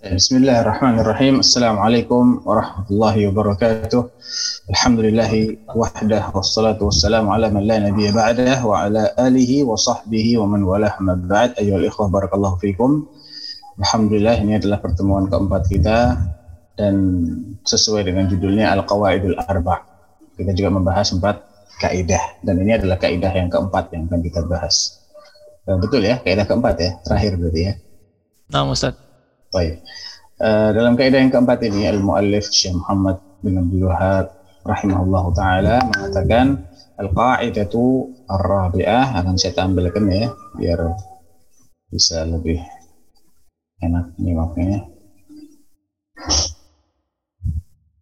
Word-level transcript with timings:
Bismillahirrahmanirrahim. 0.00 1.44
Assalamualaikum 1.44 2.40
warahmatullahi 2.48 3.28
wabarakatuh. 3.28 4.00
Alhamdulillahi 4.72 5.60
wahdah 5.76 6.32
wassalatu 6.32 6.88
wassalamu 6.88 7.36
ala 7.36 7.52
man 7.52 7.68
la 7.68 7.84
nabiyya 7.84 8.16
ba'dah 8.16 8.64
wa 8.64 8.88
ala 8.88 9.12
alihi 9.20 9.60
wa 9.60 9.76
sahbihi 9.76 10.40
wa 10.40 10.48
man 10.48 10.64
walah 10.64 10.96
ba'd. 10.96 11.52
Ayyuhal 11.60 11.84
ikhwah 11.84 12.08
barakallahu 12.08 12.56
fikum. 12.64 13.12
Alhamdulillah 13.76 14.40
ini 14.40 14.56
adalah 14.56 14.80
pertemuan 14.80 15.28
keempat 15.28 15.68
kita 15.68 16.16
dan 16.80 16.94
sesuai 17.68 18.08
dengan 18.08 18.24
judulnya 18.24 18.72
Al-Qawaidul 18.80 19.36
Arba. 19.36 19.84
Kita 20.32 20.56
juga 20.56 20.80
membahas 20.80 21.12
empat 21.12 21.44
kaidah 21.76 22.40
dan 22.40 22.56
ini 22.56 22.72
adalah 22.72 22.96
kaidah 22.96 23.36
yang 23.36 23.52
keempat 23.52 23.92
yang 23.92 24.08
akan 24.08 24.24
kita 24.24 24.48
bahas. 24.48 24.96
Eh, 25.68 25.76
betul 25.76 26.08
ya, 26.08 26.24
kaidah 26.24 26.48
keempat 26.48 26.74
ya, 26.80 26.96
terakhir 27.04 27.36
berarti 27.36 27.60
ya. 27.68 27.72
Nah, 28.48 28.64
Ustadz. 28.64 29.09
Baik. 29.50 29.82
Uh, 30.38 30.70
dalam 30.72 30.94
kaidah 30.94 31.18
yang 31.18 31.34
keempat 31.34 31.58
ini 31.66 31.90
al-muallif 31.90 32.48
Syekh 32.54 32.78
Muhammad 32.78 33.18
bin 33.42 33.58
Abdul 33.58 33.90
Wahab 33.90 34.30
rahimahullah 34.62 35.24
taala 35.34 35.76
mengatakan 35.90 36.70
al-qa'idatu 36.96 38.08
ar-rabi'ah 38.30 39.20
akan 39.20 39.34
saya 39.34 39.58
tampilkan 39.58 40.06
ya 40.06 40.30
biar 40.54 40.80
bisa 41.90 42.22
lebih 42.24 42.62
enak 43.82 44.14
nyimaknya. 44.22 44.86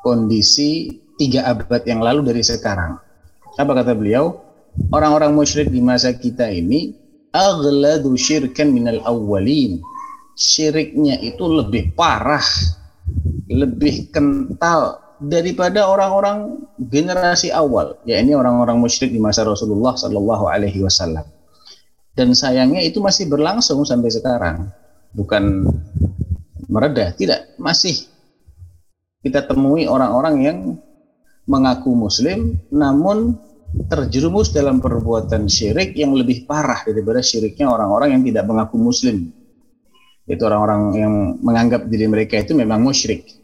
kondisi 0.07 0.95
tiga 1.19 1.51
abad 1.51 1.83
yang 1.83 1.99
lalu 1.99 2.31
dari 2.31 2.47
sekarang. 2.47 2.95
Apa 3.59 3.75
kata 3.75 3.99
beliau? 3.99 4.39
Orang-orang 4.95 5.35
musyrik 5.35 5.67
di 5.67 5.83
masa 5.83 6.15
kita 6.15 6.47
ini 6.47 6.95
aghladu 7.35 8.15
syirkan 8.15 8.71
minal 8.71 9.03
awwalin. 9.03 9.83
Syiriknya 10.39 11.19
itu 11.21 11.43
lebih 11.43 11.93
parah, 11.99 12.47
lebih 13.51 14.15
kental 14.15 15.03
daripada 15.21 15.85
orang-orang 15.85 16.65
generasi 16.79 17.51
awal, 17.53 17.99
yakni 18.09 18.33
orang-orang 18.33 18.79
musyrik 18.79 19.11
di 19.13 19.21
masa 19.21 19.45
Rasulullah 19.45 19.93
Shallallahu 19.99 20.49
Alaihi 20.49 20.81
Wasallam. 20.81 21.27
Dan 22.15 22.33
sayangnya 22.33 22.81
itu 22.81 23.03
masih 23.03 23.27
berlangsung 23.27 23.83
sampai 23.85 24.09
sekarang, 24.09 24.71
bukan 25.13 25.67
mereda, 26.71 27.13
tidak, 27.13 27.53
masih 27.59 28.07
kita 29.21 29.45
temui 29.45 29.85
orang-orang 29.85 30.37
yang 30.41 30.59
mengaku 31.45 31.93
Muslim, 31.93 32.57
namun 32.71 33.37
terjerumus 33.91 34.51
dalam 34.51 34.83
perbuatan 34.83 35.47
syirik 35.47 35.95
yang 35.95 36.15
lebih 36.15 36.47
parah 36.47 36.83
daripada 36.87 37.23
syiriknya 37.23 37.71
orang-orang 37.71 38.19
yang 38.19 38.23
tidak 38.25 38.45
mengaku 38.47 38.77
Muslim. 38.81 39.31
Itu 40.27 40.47
orang-orang 40.47 40.83
yang 40.95 41.15
menganggap 41.43 41.91
diri 41.91 42.07
mereka 42.07 42.39
itu 42.39 42.55
memang 42.55 42.83
musyrik. 42.83 43.40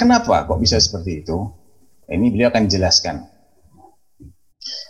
Kenapa 0.00 0.48
kok 0.48 0.56
bisa 0.56 0.80
seperti 0.80 1.20
itu? 1.20 1.36
Ini 2.08 2.32
beliau 2.32 2.48
akan 2.48 2.64
jelaskan. 2.72 3.20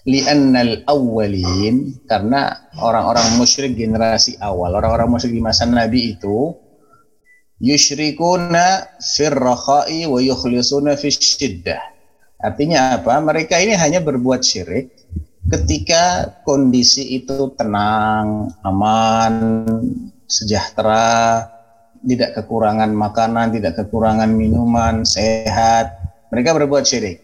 Li'annal 0.06 0.86
awwalin 0.86 2.06
karena 2.06 2.70
orang-orang 2.78 3.34
musyrik 3.34 3.74
generasi 3.74 4.38
awal, 4.38 4.78
orang-orang 4.78 5.10
musyrik 5.10 5.34
di 5.34 5.42
masa 5.42 5.66
Nabi 5.66 6.14
itu 6.14 6.54
yusyrikuna 7.58 8.96
fir 9.02 9.34
rakha'i 9.34 10.06
wa 10.06 10.22
yukhlisuna 10.22 10.94
fis 10.94 11.18
syiddah. 11.18 11.82
Artinya 12.38 13.02
apa? 13.02 13.18
Mereka 13.18 13.58
ini 13.58 13.74
hanya 13.74 13.98
berbuat 14.00 14.46
syirik 14.46 14.94
ketika 15.50 16.38
kondisi 16.46 17.18
itu 17.18 17.50
tenang, 17.58 18.54
aman, 18.62 19.34
sejahtera, 20.30 21.49
tidak 22.04 22.36
kekurangan 22.40 22.90
makanan, 22.92 23.52
tidak 23.52 23.76
kekurangan 23.76 24.30
minuman, 24.32 25.04
sehat. 25.04 25.92
Mereka 26.32 26.56
berbuat 26.56 26.86
syirik. 26.86 27.20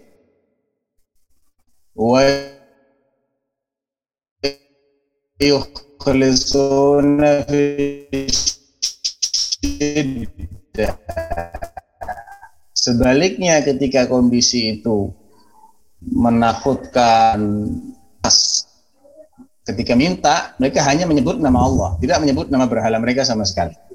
Sebaliknya 12.77 13.65
ketika 13.65 14.05
kondisi 14.07 14.79
itu 14.79 15.11
menakutkan 16.05 17.67
ketika 19.67 19.99
minta 19.99 20.55
mereka 20.63 20.85
hanya 20.87 21.09
menyebut 21.09 21.41
nama 21.41 21.65
Allah, 21.65 21.91
tidak 21.99 22.23
menyebut 22.23 22.47
nama 22.53 22.69
berhala 22.71 23.01
mereka 23.03 23.27
sama 23.27 23.43
sekali. 23.43 23.86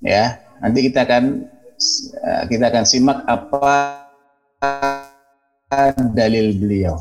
Ya, 0.00 0.40
nanti 0.64 0.88
kita 0.88 1.04
akan 1.04 1.44
eh, 2.24 2.42
kita 2.48 2.72
akan 2.72 2.84
simak 2.88 3.20
apa 3.28 4.00
dalil 6.16 6.56
beliau. 6.56 6.96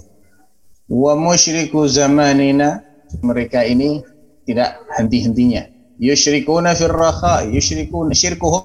Wa 0.89 1.15
musyriku 1.15 1.87
zamanina 1.87 2.83
mereka 3.23 3.63
ini 3.63 4.03
tidak 4.43 4.83
henti-hentinya. 4.99 5.69
Yusyrikuna 5.99 6.75
fir 6.75 6.91
rakha, 6.91 7.47
yusyrikuna 7.47 8.11
syirkuhum 8.11 8.63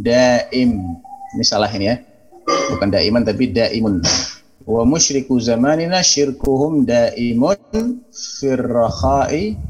daim. 0.00 0.96
Ini 1.34 1.44
salah 1.44 1.68
ini 1.72 1.90
ya. 1.90 1.96
Bukan 2.44 2.88
daiman 2.88 3.26
tapi 3.26 3.52
daimun. 3.52 4.00
Wa 4.64 4.86
musyriku 4.88 5.36
zamanina 5.42 6.00
syirkuhum 6.00 6.88
daimun 6.88 8.00
fir 8.14 8.64
rakha'i 8.64 9.60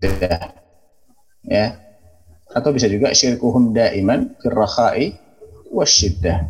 wasyiddah. 0.00 0.56
Ya. 1.44 1.76
Atau 2.50 2.74
bisa 2.74 2.90
juga 2.90 3.14
syirkuhum 3.14 3.76
daiman 3.76 4.34
fir 4.40 4.56
rakha'i 4.56 5.14
wasyiddah. 5.70 6.48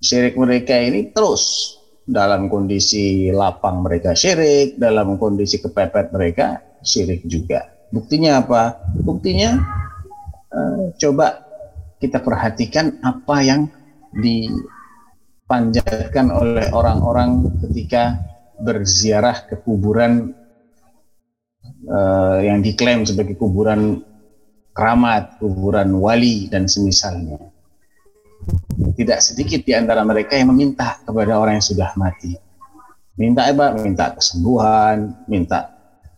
Syirik 0.00 0.36
mereka 0.36 0.76
ini 0.78 1.12
terus 1.12 1.76
dalam 2.04 2.52
kondisi 2.52 3.32
lapang 3.32 3.80
mereka 3.80 4.12
syirik, 4.12 4.76
dalam 4.76 5.16
kondisi 5.16 5.56
kepepet 5.60 6.12
mereka 6.12 6.60
syirik 6.84 7.24
juga. 7.24 7.64
Buktinya 7.88 8.44
apa? 8.44 8.76
Buktinya 9.00 9.56
eh, 10.52 10.92
coba 11.00 11.40
kita 12.00 12.20
perhatikan 12.20 13.00
apa 13.00 13.40
yang 13.40 13.68
dipanjatkan 14.12 16.28
oleh 16.28 16.68
orang-orang 16.72 17.48
ketika 17.64 18.20
berziarah 18.60 19.48
ke 19.48 19.56
kuburan 19.64 20.43
eh, 21.84 22.38
yang 22.48 22.64
diklaim 22.64 23.04
sebagai 23.04 23.36
kuburan 23.36 24.00
keramat, 24.74 25.38
kuburan 25.38 25.94
wali 26.00 26.48
dan 26.50 26.66
semisalnya. 26.66 27.38
Tidak 28.74 29.22
sedikit 29.22 29.62
di 29.64 29.72
antara 29.72 30.04
mereka 30.04 30.36
yang 30.36 30.52
meminta 30.52 31.00
kepada 31.06 31.40
orang 31.40 31.62
yang 31.62 31.64
sudah 31.64 31.94
mati. 31.96 32.36
Minta 33.14 33.46
apa? 33.46 33.78
Minta 33.78 34.10
kesembuhan, 34.12 35.14
minta 35.30 35.70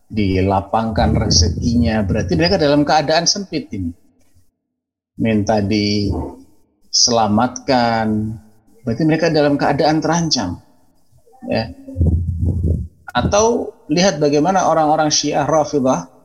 dilapangkan 0.09 1.13
rezekinya. 1.15 2.01
Berarti 2.03 2.35
mereka 2.35 2.57
dalam 2.57 2.83
keadaan 2.83 3.23
sempit 3.29 3.69
ini. 3.71 3.93
Minta 5.21 5.61
diselamatkan. 5.61 8.33
Berarti 8.81 9.05
mereka 9.05 9.29
dalam 9.29 9.53
keadaan 9.55 10.01
terancam. 10.01 10.57
Ya. 11.45 11.69
Atau 13.13 13.76
lihat 13.87 14.19
bagaimana 14.19 14.67
orang-orang 14.67 15.11
Syiah 15.11 15.47
Rafidah 15.47 16.17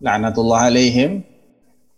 laknatullah 0.00 0.68
alaihim 0.68 1.24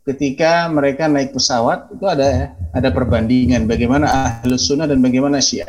ketika 0.08 0.70
mereka 0.72 1.04
naik 1.04 1.36
pesawat 1.36 1.92
itu 1.92 2.04
ada 2.08 2.56
ada 2.72 2.88
perbandingan 2.88 3.68
bagaimana 3.68 4.08
ahlus 4.40 4.70
sunnah 4.70 4.88
dan 4.88 5.04
bagaimana 5.04 5.42
syiah. 5.42 5.68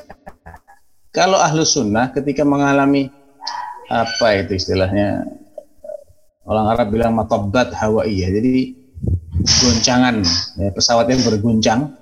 Kalau 1.12 1.36
ahlus 1.36 1.76
sunnah 1.76 2.14
ketika 2.16 2.48
mengalami 2.48 3.12
apa 3.92 4.28
itu 4.40 4.56
istilahnya? 4.56 5.28
Orang 6.48 6.66
Arab 6.72 6.90
bilang 6.90 7.14
matabat 7.14 7.76
hawaiyah 7.76 8.30
jadi 8.32 8.74
goncangan 9.62 10.26
ya, 10.58 10.70
pesawatnya 10.74 11.22
berguncang 11.22 11.94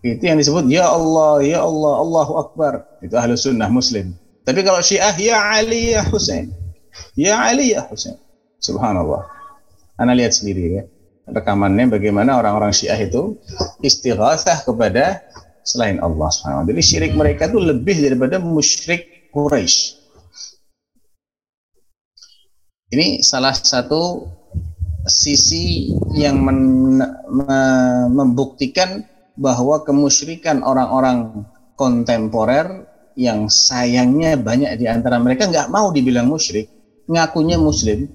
itu 0.00 0.24
yang 0.24 0.40
disebut 0.40 0.64
ya 0.72 0.88
Allah 0.88 1.44
ya 1.44 1.60
Allah 1.60 1.94
Allahu 2.00 2.32
Akbar. 2.38 2.86
Itu 3.02 3.18
ahlus 3.18 3.44
sunnah 3.44 3.68
muslim. 3.68 4.14
Tapi 4.46 4.64
kalau 4.64 4.80
syiah 4.80 5.12
ya 5.18 5.36
Ali 5.58 5.92
ya 5.92 6.06
Husain 6.06 6.59
ya 7.18 7.40
Ali 7.46 7.74
ya 7.74 7.86
Husain 7.88 8.16
subhanallah 8.62 9.26
anda 10.00 10.12
lihat 10.16 10.32
sendiri 10.36 10.62
ya 10.80 10.82
rekamannya 11.30 11.86
bagaimana 11.90 12.38
orang-orang 12.38 12.74
Syiah 12.74 12.98
itu 12.98 13.38
istighatsah 13.80 14.66
kepada 14.66 15.22
selain 15.62 16.00
Allah 16.02 16.28
SWT. 16.32 16.66
Jadi 16.66 16.82
syirik 16.82 17.12
mereka 17.14 17.46
itu 17.46 17.60
lebih 17.62 18.02
daripada 18.02 18.42
musyrik 18.42 19.30
Quraisy. 19.30 20.00
Ini 22.90 23.22
salah 23.22 23.54
satu 23.54 24.26
sisi 25.06 25.94
yang 26.18 26.42
membuktikan 28.10 29.06
bahwa 29.38 29.86
kemusyrikan 29.86 30.66
orang-orang 30.66 31.46
kontemporer 31.78 32.90
yang 33.14 33.46
sayangnya 33.46 34.34
banyak 34.34 34.74
di 34.74 34.90
antara 34.90 35.22
mereka 35.22 35.46
nggak 35.46 35.70
mau 35.70 35.94
dibilang 35.94 36.26
musyrik, 36.26 36.66
ngakunya 37.10 37.58
muslim, 37.58 38.06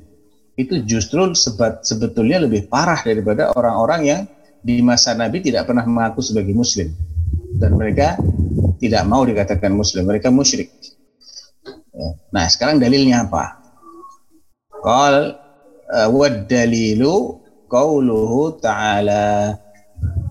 itu 0.56 0.80
justru 0.88 1.36
sebat, 1.36 1.84
sebetulnya 1.84 2.48
lebih 2.48 2.72
parah 2.72 3.04
daripada 3.04 3.52
orang-orang 3.52 4.02
yang 4.08 4.22
di 4.64 4.80
masa 4.80 5.12
Nabi 5.14 5.44
tidak 5.44 5.68
pernah 5.68 5.84
mengaku 5.84 6.24
sebagai 6.24 6.56
Muslim 6.56 6.96
dan 7.60 7.76
mereka 7.76 8.16
tidak 8.80 9.04
mau 9.06 9.22
dikatakan 9.28 9.72
Muslim, 9.76 10.08
mereka 10.08 10.32
musyrik. 10.32 10.72
Ya. 11.96 12.10
Nah, 12.32 12.46
sekarang 12.48 12.80
dalilnya 12.80 13.28
apa? 13.28 13.62
Qal 14.84 15.38
uh, 15.92 16.08
wad 16.12 16.48
dalilu 16.48 17.40
qauluhu 17.72 18.60
ta'ala 18.60 19.56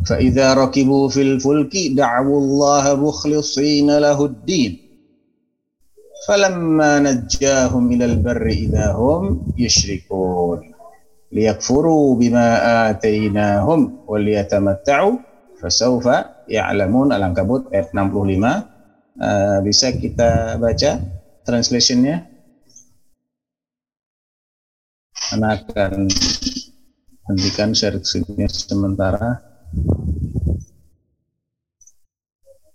fa 0.05 0.17
idza 0.21 0.53
rakibu 0.57 1.09
fil 1.09 1.41
fulki 1.41 1.97
da'u 1.97 2.33
Allah 2.33 2.97
mukhlishina 3.01 4.01
lahu 4.01 4.29
ad-din 4.29 4.84
فلما 6.29 6.99
نجاهم 6.99 7.93
إلى 7.93 8.05
البر 8.05 8.47
إذا 8.47 8.93
هم 8.93 9.53
يشركون 9.59 10.75
ليكفروا 11.32 12.17
بما 12.17 12.49
آتيناهم 12.91 13.81
وليتمتعوا 14.09 15.17
فسوف 15.61 16.06
يعلمون. 16.49 17.09
Ayat 17.12 17.91
65 17.93 18.75
eh, 19.21 19.59
bisa 19.62 19.88
kita 19.93 20.56
baca 20.56 20.91
translationnya? 21.44 22.25
Anda 25.32 25.59
akan 25.59 26.06
hentikan 27.27 27.75
seriksinya 27.75 28.47
sementara? 28.47 29.43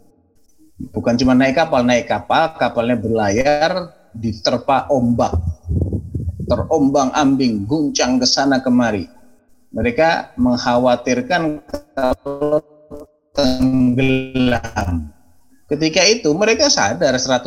Bukan 0.93 1.17
cuma 1.17 1.33
naik 1.33 1.57
kapal, 1.57 1.89
naik 1.89 2.05
kapal, 2.05 2.53
kapalnya 2.61 3.01
berlayar, 3.01 3.97
diterpa 4.13 4.93
ombak 4.93 5.35
terombang-ambing, 6.51 7.71
guncang 7.71 8.19
ke 8.19 8.27
sana 8.27 8.59
kemari. 8.59 9.07
Mereka 9.71 10.35
mengkhawatirkan 10.35 11.63
kalau 11.95 12.59
tenggelam. 13.31 15.15
Ketika 15.71 16.03
itu 16.03 16.35
mereka 16.35 16.67
sadar 16.67 17.15
100% 17.15 17.47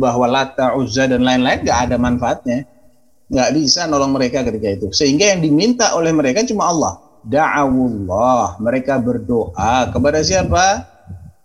bahwa 0.00 0.24
Lata, 0.24 0.72
Uzza 0.72 1.04
dan 1.04 1.20
lain-lain 1.20 1.60
gak 1.68 1.92
ada 1.92 2.00
manfaatnya. 2.00 2.64
Gak 3.28 3.52
bisa 3.52 3.84
nolong 3.84 4.16
mereka 4.16 4.40
ketika 4.40 4.80
itu. 4.80 4.88
Sehingga 4.96 5.36
yang 5.36 5.44
diminta 5.44 5.92
oleh 5.92 6.16
mereka 6.16 6.40
cuma 6.48 6.72
Allah. 6.72 6.96
Da'awullah. 7.28 8.56
Mereka 8.56 9.04
berdoa 9.04 9.92
kepada 9.92 10.24
siapa? 10.24 10.88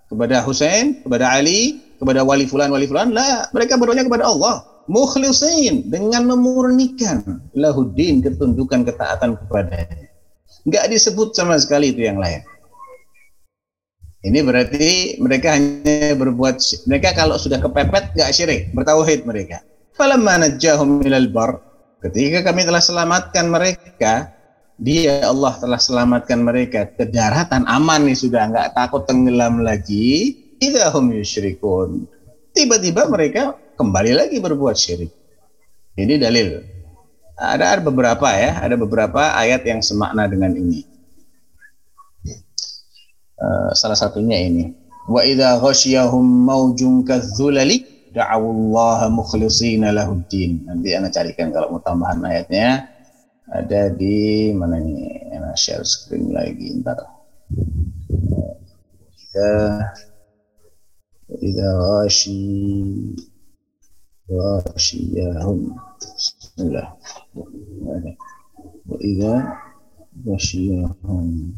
Kepada 0.07 0.39
Hussein, 0.47 1.03
kepada 1.03 1.35
Ali, 1.35 1.83
kepada 1.99 2.23
wali 2.23 2.47
fulan, 2.47 2.71
wali 2.71 2.87
fulan. 2.87 3.11
Lah, 3.11 3.51
mereka 3.51 3.75
berdoa 3.75 3.99
kepada 3.99 4.31
Allah 4.31 4.70
mukhlisin 4.91 5.87
dengan 5.87 6.27
memurnikan 6.27 7.23
lahuddin 7.55 8.19
ketundukan 8.19 8.83
ketaatan 8.83 9.39
kepadanya. 9.39 10.11
Enggak 10.67 10.91
disebut 10.91 11.31
sama 11.31 11.55
sekali 11.55 11.95
itu 11.95 12.03
yang 12.03 12.19
lain. 12.19 12.43
Ini 14.21 14.43
berarti 14.45 15.17
mereka 15.17 15.57
hanya 15.57 16.13
berbuat 16.13 16.61
mereka 16.85 17.15
kalau 17.15 17.39
sudah 17.39 17.57
kepepet 17.57 18.13
enggak 18.13 18.31
syirik, 18.35 18.61
bertauhid 18.75 19.23
mereka. 19.23 19.63
Falamma 19.95 20.51
ilal 21.07 21.31
bar 21.31 21.57
ketika 22.03 22.51
kami 22.51 22.67
telah 22.67 22.83
selamatkan 22.83 23.47
mereka 23.47 24.29
dia 24.81 25.21
Allah 25.29 25.53
telah 25.61 25.77
selamatkan 25.77 26.41
mereka 26.41 26.89
ke 26.89 27.05
daratan 27.05 27.65
aman 27.69 28.09
nih 28.09 28.17
sudah 28.17 28.49
enggak 28.49 28.73
takut 28.73 29.05
tenggelam 29.05 29.61
lagi 29.61 30.33
idahum 30.57 31.13
yusyrikun 31.13 32.09
tiba-tiba 32.57 33.05
mereka 33.09 33.53
kembali 33.81 34.13
lagi 34.13 34.37
berbuat 34.37 34.77
syirik. 34.77 35.09
Ini 35.97 36.21
dalil. 36.21 36.61
Ada, 37.41 37.81
beberapa 37.81 38.29
ya, 38.37 38.61
ada 38.61 38.77
beberapa 38.77 39.33
ayat 39.33 39.65
yang 39.65 39.81
semakna 39.81 40.29
dengan 40.29 40.53
ini. 40.53 40.85
Uh, 43.41 43.73
salah 43.73 43.97
satunya 43.97 44.37
ini. 44.37 44.77
Wa 45.09 45.25
idza 45.25 45.57
ghasyahum 45.57 46.21
maujun 46.21 47.01
kadzulali 47.01 47.81
da'awullaha 48.13 49.09
mukhlishina 49.09 49.89
lahuddin. 49.89 50.69
Nanti 50.69 50.93
ana 50.93 51.09
carikan 51.09 51.49
kalau 51.49 51.73
mau 51.73 51.81
tambahan 51.81 52.21
ayatnya. 52.21 52.85
Ada 53.49 53.89
di 53.97 54.53
mana 54.53 54.77
ini? 54.77 55.09
Ana 55.33 55.57
share 55.57 55.81
screen 55.81 56.29
lagi 56.29 56.77
ntar. 56.85 57.01
Idza 59.17 59.49
idza 61.41 61.69
ghashi 61.81 62.45
غاشياهم 64.31 65.75
بسم 66.01 66.63
الله. 66.63 66.97
وإذا 68.85 69.57
غشياهم 70.27 71.55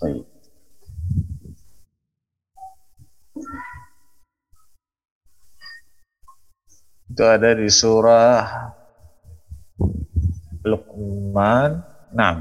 طيب. 0.00 0.29
Itu 7.10 7.26
ada 7.26 7.50
di 7.58 7.66
surah 7.66 8.70
Luqman. 10.62 11.70
Nah, 12.14 12.38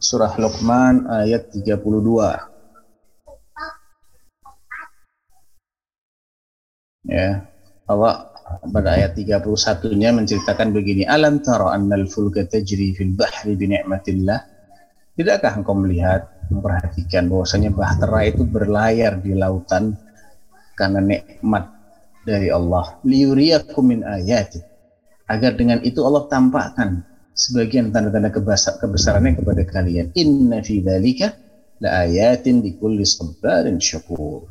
surah 0.00 0.32
Luqman 0.40 1.04
ayat 1.04 1.52
32. 1.52 1.76
Ya, 7.06 7.44
Allah 7.84 8.32
pada 8.72 8.96
ayat 8.96 9.12
31-nya 9.12 10.16
menceritakan 10.16 10.72
begini, 10.72 11.04
"Alam 11.04 11.44
tara 11.44 11.76
annal 11.76 12.08
fulka 12.08 12.48
tajri 12.48 12.96
fil 12.96 13.12
bahri 13.12 13.52
bi 13.52 13.68
ni'matillah?" 13.68 14.40
Tidakkah 15.12 15.60
engkau 15.60 15.76
melihat, 15.76 16.24
memperhatikan 16.48 17.28
bahwasanya 17.28 17.68
bahtera 17.68 18.20
itu 18.24 18.48
berlayar 18.48 19.20
di 19.20 19.36
lautan 19.36 19.92
karena 20.72 21.04
nikmat 21.04 21.75
dari 22.26 22.50
Allah. 22.50 22.98
Liyuriyakum 23.06 23.86
min 23.86 24.02
ayati. 24.02 24.58
Agar 25.30 25.54
dengan 25.54 25.78
itu 25.86 26.02
Allah 26.02 26.26
tampakkan 26.26 27.06
sebagian 27.38 27.94
tanda-tanda 27.94 28.34
kebesarannya 28.82 29.38
kepada 29.38 29.62
kalian. 29.62 30.10
Inna 30.18 30.58
fi 30.62 30.82
dzalika 30.82 31.34
la 31.82 32.02
ayatin 32.02 32.62
likulli 32.66 33.06
sabarin 33.06 33.78
syakur. 33.78 34.50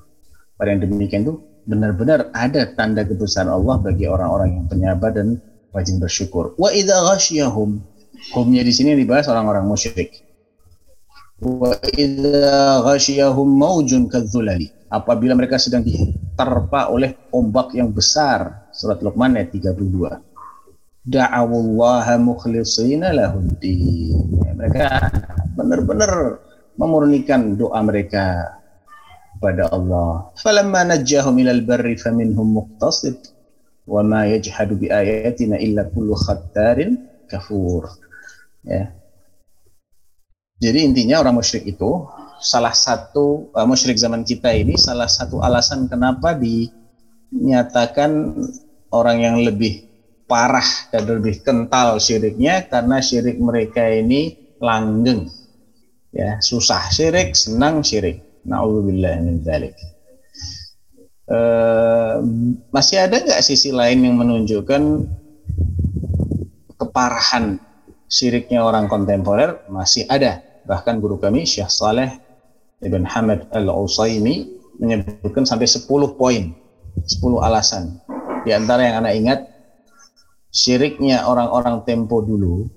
Pada 0.56 0.72
yang 0.72 0.88
demikian 0.88 1.28
itu 1.28 1.36
benar-benar 1.68 2.32
ada 2.32 2.64
tanda 2.76 3.04
kebesaran 3.04 3.52
Allah 3.52 3.76
bagi 3.82 4.08
orang-orang 4.08 4.62
yang 4.62 4.66
penyabar 4.72 5.12
dan 5.12 5.40
rajin 5.76 6.00
bersyukur. 6.00 6.56
Wa 6.56 6.72
idza 6.72 6.96
ghasyahum 7.12 7.84
humnya 8.32 8.64
di 8.64 8.72
sini 8.72 8.96
dibahas 8.96 9.28
orang-orang 9.28 9.68
musyrik. 9.68 10.24
Wa 11.40 11.76
idza 11.96 12.84
ghasyahum 12.84 13.48
maujun 13.48 14.08
kadzulali. 14.12 14.75
Apabila 14.90 15.34
mereka 15.34 15.58
sedang 15.58 15.82
diterpa 15.82 16.94
oleh 16.94 17.30
ombak 17.34 17.74
yang 17.74 17.90
besar. 17.90 18.70
Surat 18.76 19.02
Luqman 19.02 19.40
ayat 19.40 19.56
32. 19.56 19.82
Da'awullaha 21.06 22.18
mukhlishina 22.22 23.14
lahuddin. 23.14 24.56
Mereka 24.58 24.86
benar-benar 25.58 26.42
memurnikan 26.76 27.56
doa 27.56 27.80
mereka 27.82 28.58
kepada 29.36 29.70
Allah. 29.70 30.32
Falamma 30.40 30.96
najjahum 30.96 31.38
ilal 31.40 31.62
barri 31.62 32.00
faminhum 32.00 32.56
muqtasid 32.56 33.20
wa 33.86 34.02
ma 34.02 34.26
yajhadu 34.26 34.80
bi 34.80 34.90
ayatina 34.90 35.62
illa 35.62 35.86
kullu 35.92 36.18
khattarin 36.18 37.06
kafur. 37.30 37.90
Ya. 38.66 38.90
Jadi 40.64 40.88
intinya 40.88 41.22
orang 41.22 41.38
musyrik 41.38 41.68
itu 41.68 42.08
salah 42.40 42.74
satu 42.76 43.52
uh, 43.56 43.66
musyrik 43.68 43.96
zaman 44.00 44.24
kita 44.24 44.52
ini 44.52 44.76
salah 44.76 45.08
satu 45.08 45.40
alasan 45.44 45.88
kenapa 45.88 46.36
dinyatakan 46.36 48.12
orang 48.96 49.18
yang 49.24 49.38
lebih 49.44 49.86
parah 50.26 50.66
dan 50.90 51.06
lebih 51.06 51.42
kental 51.46 52.02
syiriknya 52.02 52.66
karena 52.66 52.98
syirik 53.02 53.38
mereka 53.38 53.86
ini 53.86 54.34
langgeng. 54.58 55.30
Ya, 56.16 56.40
susah 56.40 56.90
syirik, 56.90 57.36
senang 57.36 57.84
syirik. 57.84 58.24
Na'udzubillah 58.46 59.20
min 59.26 59.42
dzalik. 59.42 59.76
Uh, 61.26 62.22
masih 62.70 63.02
ada 63.02 63.18
nggak 63.18 63.42
sisi 63.42 63.74
lain 63.74 64.06
yang 64.06 64.16
menunjukkan 64.22 65.10
keparahan 66.78 67.58
syiriknya 68.06 68.62
orang 68.62 68.86
kontemporer? 68.86 69.66
Masih 69.68 70.06
ada. 70.08 70.42
Bahkan 70.66 71.02
guru 71.02 71.22
kami 71.22 71.46
Syekh 71.46 71.70
Saleh 71.70 72.25
Ibn 72.86 73.04
Hamad 73.10 73.50
Al-Usaimi 73.52 74.56
menyebutkan 74.78 75.44
sampai 75.44 75.66
10 75.66 75.90
poin, 76.16 76.54
10 77.02 77.42
alasan. 77.42 77.98
Di 78.46 78.54
antara 78.54 78.86
yang 78.86 79.02
anak 79.02 79.14
ingat, 79.18 79.40
syiriknya 80.54 81.26
orang-orang 81.26 81.82
tempo 81.84 82.22
dulu 82.22 82.70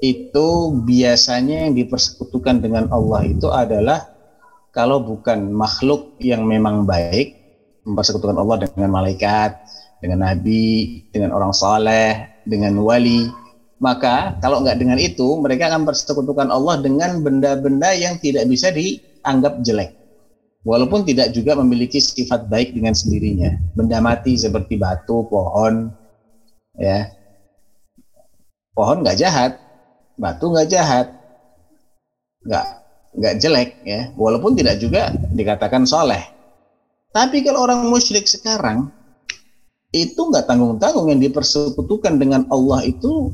itu 0.00 0.48
biasanya 0.84 1.68
yang 1.68 1.72
dipersekutukan 1.76 2.60
dengan 2.64 2.88
Allah 2.92 3.24
itu 3.24 3.48
adalah 3.48 4.12
kalau 4.72 5.00
bukan 5.00 5.52
makhluk 5.52 6.20
yang 6.20 6.44
memang 6.44 6.84
baik 6.84 7.36
mempersekutukan 7.86 8.36
Allah 8.36 8.66
dengan 8.66 8.92
malaikat, 8.92 9.56
dengan 10.02 10.26
nabi, 10.26 11.06
dengan 11.14 11.32
orang 11.32 11.54
saleh, 11.56 12.42
dengan 12.44 12.76
wali, 12.82 13.30
maka 13.76 14.36
kalau 14.40 14.64
nggak 14.64 14.80
dengan 14.80 14.96
itu 14.96 15.36
mereka 15.36 15.68
akan 15.68 15.84
persekutukan 15.84 16.48
Allah 16.48 16.80
dengan 16.80 17.20
benda-benda 17.20 17.92
yang 17.92 18.16
tidak 18.16 18.48
bisa 18.48 18.72
dianggap 18.72 19.60
jelek. 19.60 19.92
Walaupun 20.66 21.06
tidak 21.06 21.30
juga 21.30 21.54
memiliki 21.54 22.02
sifat 22.02 22.50
baik 22.50 22.74
dengan 22.74 22.90
sendirinya. 22.90 23.54
Benda 23.78 24.02
mati 24.02 24.34
seperti 24.34 24.74
batu, 24.74 25.22
pohon, 25.30 25.86
ya. 26.74 27.06
Pohon 28.74 29.06
nggak 29.06 29.16
jahat, 29.16 29.54
batu 30.18 30.50
nggak 30.50 30.68
jahat, 30.68 31.06
nggak 32.42 32.66
nggak 33.16 33.34
jelek 33.40 33.70
ya, 33.86 34.10
walaupun 34.18 34.52
tidak 34.58 34.76
juga 34.82 35.08
dikatakan 35.32 35.88
soleh. 35.88 36.20
Tapi 37.14 37.40
kalau 37.40 37.64
orang 37.64 37.88
musyrik 37.88 38.28
sekarang 38.28 38.92
itu 39.94 40.18
nggak 40.18 40.44
tanggung-tanggung 40.44 41.08
yang 41.08 41.20
dipersekutukan 41.22 42.20
dengan 42.20 42.44
Allah 42.52 42.84
itu 42.84 43.32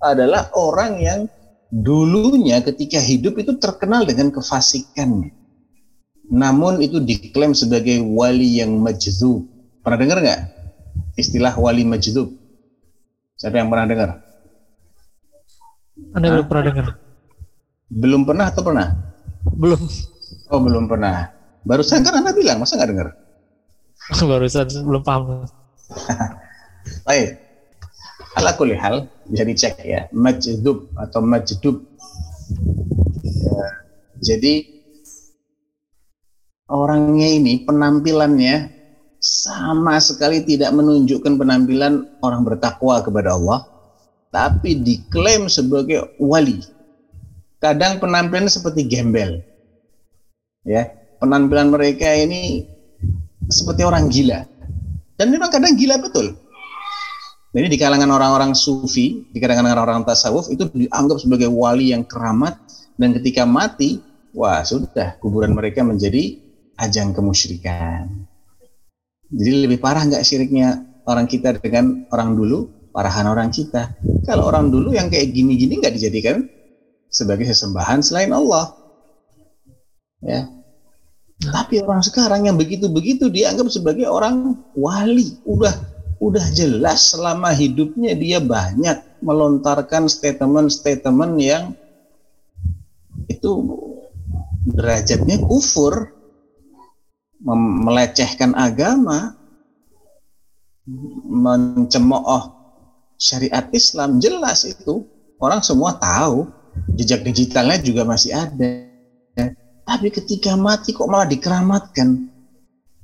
adalah 0.00 0.48
orang 0.54 0.92
yang 1.00 1.20
dulunya 1.70 2.62
ketika 2.62 3.02
hidup 3.02 3.36
itu 3.40 3.56
terkenal 3.58 4.06
dengan 4.06 4.30
kefasikannya. 4.30 5.34
Namun 6.26 6.82
itu 6.82 6.98
diklaim 6.98 7.54
sebagai 7.54 8.02
wali 8.02 8.58
yang 8.58 8.74
majdub. 8.82 9.46
Pernah 9.82 9.98
dengar 9.98 10.18
nggak 10.22 10.40
istilah 11.14 11.54
wali 11.54 11.86
majdub? 11.86 12.26
Siapa 13.38 13.60
yang 13.60 13.70
pernah 13.70 13.86
dengar? 13.86 14.10
Anda 16.16 16.26
belum 16.32 16.46
pernah 16.48 16.64
dengar? 16.64 16.86
Belum 17.86 18.22
pernah 18.26 18.46
atau 18.50 18.62
pernah? 18.66 18.88
Belum. 19.54 19.80
Oh 20.50 20.58
belum 20.58 20.90
pernah. 20.90 21.30
Barusan 21.66 22.02
kan 22.02 22.18
Anda 22.18 22.34
bilang, 22.34 22.62
masa 22.62 22.78
nggak 22.78 22.90
dengar? 22.90 23.08
Barusan 24.30 24.66
belum 24.82 25.02
paham. 25.02 25.46
Baik. 27.06 27.45
Ala 28.36 28.52
kulli 28.52 28.76
hal 28.76 29.08
bisa 29.24 29.42
dicek 29.48 29.80
ya. 29.80 30.04
Majdub 30.12 30.92
atau 31.00 31.24
majdub. 31.24 31.80
Ya, 33.26 33.66
jadi 34.20 34.54
orangnya 36.68 37.28
ini 37.32 37.64
penampilannya 37.64 38.76
sama 39.18 39.96
sekali 39.98 40.44
tidak 40.44 40.70
menunjukkan 40.76 41.40
penampilan 41.40 42.04
orang 42.20 42.44
bertakwa 42.44 43.00
kepada 43.00 43.34
Allah, 43.34 43.64
tapi 44.30 44.78
diklaim 44.84 45.48
sebagai 45.48 46.14
wali 46.20 46.60
kadang 47.58 47.98
penampilannya 47.98 48.52
seperti 48.52 48.86
gembel. 48.86 49.42
Ya, 50.66 50.92
penampilan 51.22 51.72
mereka 51.72 52.10
ini 52.14 52.66
seperti 53.48 53.82
orang 53.86 54.10
gila. 54.10 54.44
Dan 55.16 55.32
memang 55.32 55.48
kadang 55.48 55.74
gila 55.78 55.96
betul. 56.02 56.36
Jadi 57.56 57.72
di 57.72 57.78
kalangan 57.80 58.12
orang-orang 58.12 58.52
sufi, 58.52 59.24
di 59.32 59.40
kalangan 59.40 59.64
orang-orang 59.72 60.04
tasawuf 60.04 60.52
itu 60.52 60.68
dianggap 60.76 61.16
sebagai 61.16 61.48
wali 61.48 61.88
yang 61.88 62.04
keramat 62.04 62.52
dan 63.00 63.16
ketika 63.16 63.48
mati, 63.48 63.96
wah 64.36 64.60
sudah 64.60 65.16
kuburan 65.24 65.56
mereka 65.56 65.80
menjadi 65.80 66.36
ajang 66.76 67.16
kemusyrikan. 67.16 68.28
Jadi 69.32 69.64
lebih 69.64 69.80
parah 69.80 70.04
nggak 70.04 70.20
syiriknya 70.20 70.84
orang 71.08 71.24
kita 71.24 71.56
dengan 71.56 72.04
orang 72.12 72.36
dulu, 72.36 72.92
parahan 72.92 73.24
orang 73.24 73.48
kita. 73.48 73.88
Kalau 74.28 74.52
orang 74.52 74.68
dulu 74.68 74.92
yang 74.92 75.08
kayak 75.08 75.32
gini-gini 75.32 75.80
nggak 75.80 75.96
dijadikan 75.96 76.44
sebagai 77.08 77.48
sesembahan 77.48 78.04
selain 78.04 78.36
Allah. 78.36 78.68
Ya. 80.20 80.44
Tapi 81.40 81.80
orang 81.80 82.04
sekarang 82.04 82.52
yang 82.52 82.60
begitu-begitu 82.60 83.32
dianggap 83.32 83.72
sebagai 83.72 84.04
orang 84.12 84.60
wali. 84.76 85.40
Udah 85.48 85.95
udah 86.16 86.46
jelas 86.52 87.12
selama 87.12 87.52
hidupnya 87.52 88.16
dia 88.16 88.40
banyak 88.40 89.20
melontarkan 89.20 90.08
statement-statement 90.08 91.34
yang 91.40 91.64
itu 93.28 93.50
derajatnya 94.66 95.40
kufur, 95.44 96.10
melecehkan 97.84 98.56
agama, 98.56 99.36
mencemooh 101.26 102.44
syariat 103.16 103.66
Islam 103.72 104.20
jelas 104.20 104.64
itu 104.68 105.04
orang 105.40 105.60
semua 105.64 105.96
tahu 105.96 106.46
jejak 106.96 107.24
digitalnya 107.24 107.80
juga 107.80 108.02
masih 108.04 108.32
ada. 108.36 108.86
Tapi 109.86 110.08
ketika 110.10 110.58
mati 110.58 110.90
kok 110.90 111.06
malah 111.06 111.28
dikeramatkan. 111.30 112.35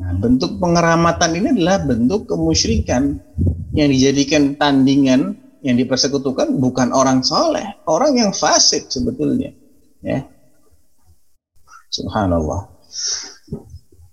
Nah, 0.03 0.19
bentuk 0.19 0.59
pengeramatan 0.59 1.31
ini 1.39 1.55
adalah 1.55 1.79
bentuk 1.87 2.27
kemusyrikan 2.27 3.23
yang 3.71 3.87
dijadikan 3.87 4.59
tandingan 4.59 5.39
yang 5.63 5.79
dipersekutukan 5.79 6.59
bukan 6.59 6.91
orang 6.91 7.23
soleh, 7.23 7.63
orang 7.87 8.19
yang 8.19 8.35
fasik 8.35 8.91
sebetulnya. 8.91 9.55
Ya. 10.03 10.27
Subhanallah. 11.95 12.67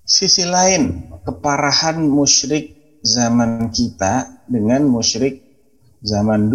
Sisi 0.05 0.45
lain, 0.45 1.09
keparahan 1.25 2.05
musyrik 2.05 2.77
zaman 3.01 3.73
kita 3.73 4.45
dengan 4.45 4.85
musyrik 4.85 5.41
zaman 6.05 6.53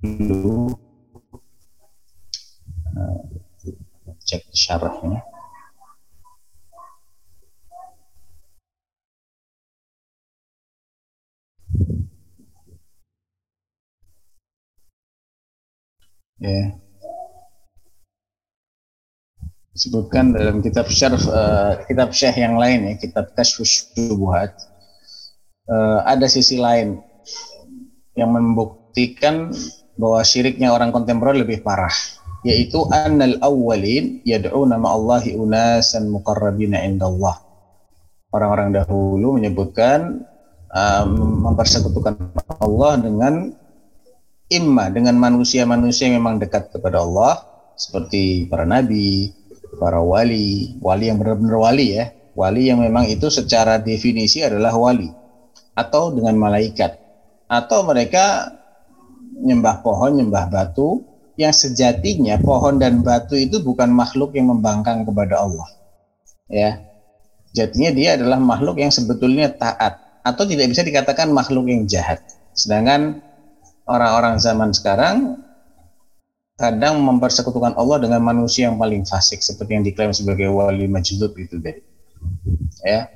dulu. 0.00 0.72
Nah, 2.96 3.16
cek 4.24 4.48
syarahnya. 4.56 5.29
Ya. 16.40 16.72
Disebutkan 19.76 20.32
dalam 20.32 20.64
kitab 20.64 20.88
syarh 20.88 21.20
uh, 21.28 21.84
kitab 21.84 22.16
syarh 22.16 22.36
yang 22.36 22.56
lain 22.56 22.90
ya, 22.90 22.92
kitab 22.96 23.28
Kashfus 23.36 23.92
Syubuhat. 23.92 24.56
Uh, 25.68 26.02
ada 26.08 26.26
sisi 26.26 26.56
lain 26.56 26.98
yang 28.18 28.32
membuktikan 28.34 29.52
bahwa 30.00 30.24
syiriknya 30.24 30.72
orang 30.72 30.90
kontemporer 30.90 31.36
lebih 31.38 31.60
parah 31.60 31.92
yaitu 32.40 32.88
annal 32.88 33.36
awwalin 33.44 34.24
yad'una 34.24 34.80
ma'allahi 34.80 35.36
unasan 35.36 36.08
muqarrabina 36.08 36.80
indallah. 36.88 37.36
Orang-orang 38.32 38.72
dahulu 38.72 39.36
menyebutkan 39.36 40.24
um, 40.74 41.10
mempersekutukan 41.50 42.16
Allah 42.62 42.92
dengan 42.98 43.34
imma 44.50 44.90
dengan 44.90 45.14
manusia-manusia 45.14 46.10
yang 46.10 46.22
memang 46.22 46.42
dekat 46.42 46.74
kepada 46.74 47.02
Allah 47.02 47.38
seperti 47.78 48.50
para 48.50 48.66
nabi, 48.66 49.32
para 49.78 50.02
wali, 50.02 50.76
wali 50.82 51.08
yang 51.08 51.16
benar-benar 51.16 51.56
wali 51.70 51.96
ya, 51.96 52.12
wali 52.36 52.68
yang 52.68 52.82
memang 52.82 53.08
itu 53.08 53.30
secara 53.32 53.80
definisi 53.80 54.44
adalah 54.44 54.74
wali. 54.76 55.08
Atau 55.72 56.12
dengan 56.12 56.36
malaikat. 56.36 56.98
Atau 57.48 57.88
mereka 57.88 58.52
nyembah 59.40 59.80
pohon, 59.80 60.20
nyembah 60.20 60.52
batu 60.52 61.08
yang 61.40 61.56
sejatinya 61.56 62.36
pohon 62.36 62.76
dan 62.76 63.00
batu 63.00 63.32
itu 63.32 63.64
bukan 63.64 63.88
makhluk 63.88 64.36
yang 64.36 64.52
membangkang 64.52 65.08
kepada 65.08 65.40
Allah. 65.40 65.68
Ya. 66.52 66.84
Jadinya 67.56 67.90
dia 67.96 68.10
adalah 68.20 68.36
makhluk 68.36 68.76
yang 68.78 68.92
sebetulnya 68.92 69.48
taat 69.50 70.09
atau 70.20 70.44
tidak 70.44 70.72
bisa 70.72 70.82
dikatakan 70.84 71.32
makhluk 71.32 71.68
yang 71.68 71.88
jahat. 71.88 72.20
Sedangkan 72.52 73.24
orang-orang 73.88 74.36
zaman 74.36 74.70
sekarang 74.76 75.40
kadang 76.60 77.00
mempersekutukan 77.00 77.72
Allah 77.80 78.04
dengan 78.04 78.20
manusia 78.20 78.68
yang 78.68 78.76
paling 78.76 79.08
fasik 79.08 79.40
seperti 79.40 79.80
yang 79.80 79.84
diklaim 79.84 80.12
sebagai 80.12 80.52
wali 80.52 80.84
majlub 80.84 81.32
itu 81.40 81.56
tadi. 81.56 81.80
Ya. 82.84 83.08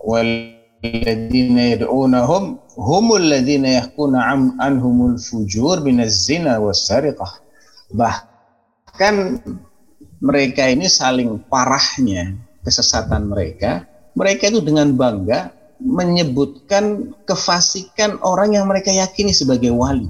Walladzina 0.00 1.76
yad'unahum 1.76 2.56
humul 2.80 3.20
ladzina 3.20 3.84
yahkuna 3.84 4.32
anhumul 4.56 5.20
fujur 5.20 5.84
binaz 5.84 6.24
zina 6.24 6.56
was-sariqah. 6.56 7.44
Bahkan 7.92 9.14
mereka 10.24 10.64
ini 10.72 10.88
saling 10.88 11.44
parahnya 11.52 12.40
kesesatan 12.64 13.28
mereka, 13.28 13.84
mereka 14.16 14.48
itu 14.48 14.64
dengan 14.64 14.96
bangga 14.96 15.52
menyebutkan 15.80 17.12
kefasikan 17.28 18.16
orang 18.24 18.56
yang 18.56 18.64
mereka 18.68 18.92
yakini 18.92 19.32
sebagai 19.32 19.72
wali. 19.72 20.08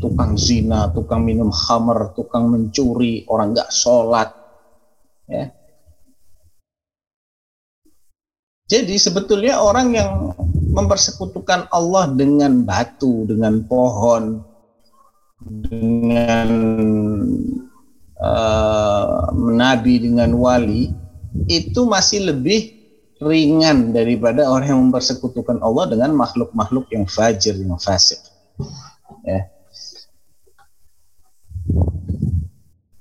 Tukang 0.00 0.38
zina, 0.40 0.88
tukang 0.94 1.26
minum 1.26 1.52
khamar, 1.52 2.16
tukang 2.16 2.48
mencuri, 2.48 3.24
orang 3.28 3.52
nggak 3.52 3.68
sholat. 3.68 4.32
Ya. 5.28 5.52
Jadi 8.68 9.00
sebetulnya 9.00 9.64
orang 9.64 9.96
yang 9.96 10.10
mempersekutukan 10.76 11.72
Allah 11.72 12.12
dengan 12.12 12.64
batu, 12.68 13.24
dengan 13.24 13.64
pohon, 13.64 14.44
dengan 15.40 16.48
uh, 18.20 19.32
nabi, 19.32 20.04
dengan 20.04 20.36
wali, 20.36 20.92
itu 21.48 21.80
masih 21.88 22.28
lebih 22.28 22.77
ringan 23.18 23.90
daripada 23.90 24.46
orang 24.46 24.68
yang 24.70 24.80
mempersekutukan 24.88 25.58
Allah 25.58 25.90
dengan 25.90 26.14
makhluk-makhluk 26.14 26.86
yang 26.94 27.04
fajir, 27.06 27.58
yang 27.58 27.78
fasik. 27.78 28.22
Ya. 29.26 29.50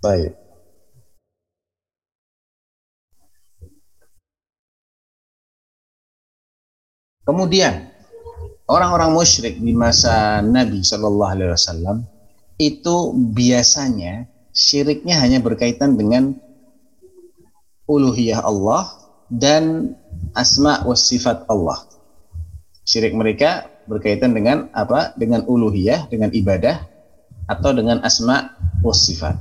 Baik. 0.02 0.34
Kemudian 7.28 7.92
orang-orang 8.72 9.12
musyrik 9.12 9.60
di 9.60 9.76
masa 9.76 10.40
Nabi 10.40 10.80
Shallallahu 10.80 11.34
Alaihi 11.36 11.52
Wasallam 11.52 12.08
itu 12.56 13.12
biasanya 13.36 14.32
syiriknya 14.56 15.20
hanya 15.20 15.44
berkaitan 15.44 16.00
dengan 16.00 16.40
uluhiyah 17.86 18.42
Allah 18.42 19.07
dan 19.32 19.96
asma 20.34 20.84
wa 20.84 20.96
sifat 20.96 21.48
Allah. 21.52 21.84
Syirik 22.88 23.12
mereka 23.16 23.68
berkaitan 23.88 24.32
dengan 24.32 24.72
apa? 24.72 25.12
Dengan 25.20 25.44
uluhiyah, 25.44 26.08
dengan 26.08 26.32
ibadah 26.32 26.84
atau 27.48 27.72
dengan 27.76 28.04
asma 28.04 28.56
wa 28.84 28.96
sifat. 28.96 29.36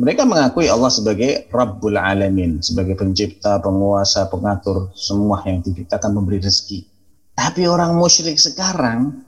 Mereka 0.00 0.24
mengakui 0.24 0.64
Allah 0.64 0.88
sebagai 0.88 1.44
Rabbul 1.52 2.00
Alamin, 2.00 2.64
sebagai 2.64 2.96
pencipta, 2.96 3.60
penguasa, 3.60 4.32
pengatur 4.32 4.88
semua 4.96 5.44
yang 5.44 5.60
diciptakan 5.60 6.16
memberi 6.16 6.40
rezeki. 6.40 6.88
Tapi 7.36 7.68
orang 7.68 8.00
musyrik 8.00 8.40
sekarang 8.40 9.20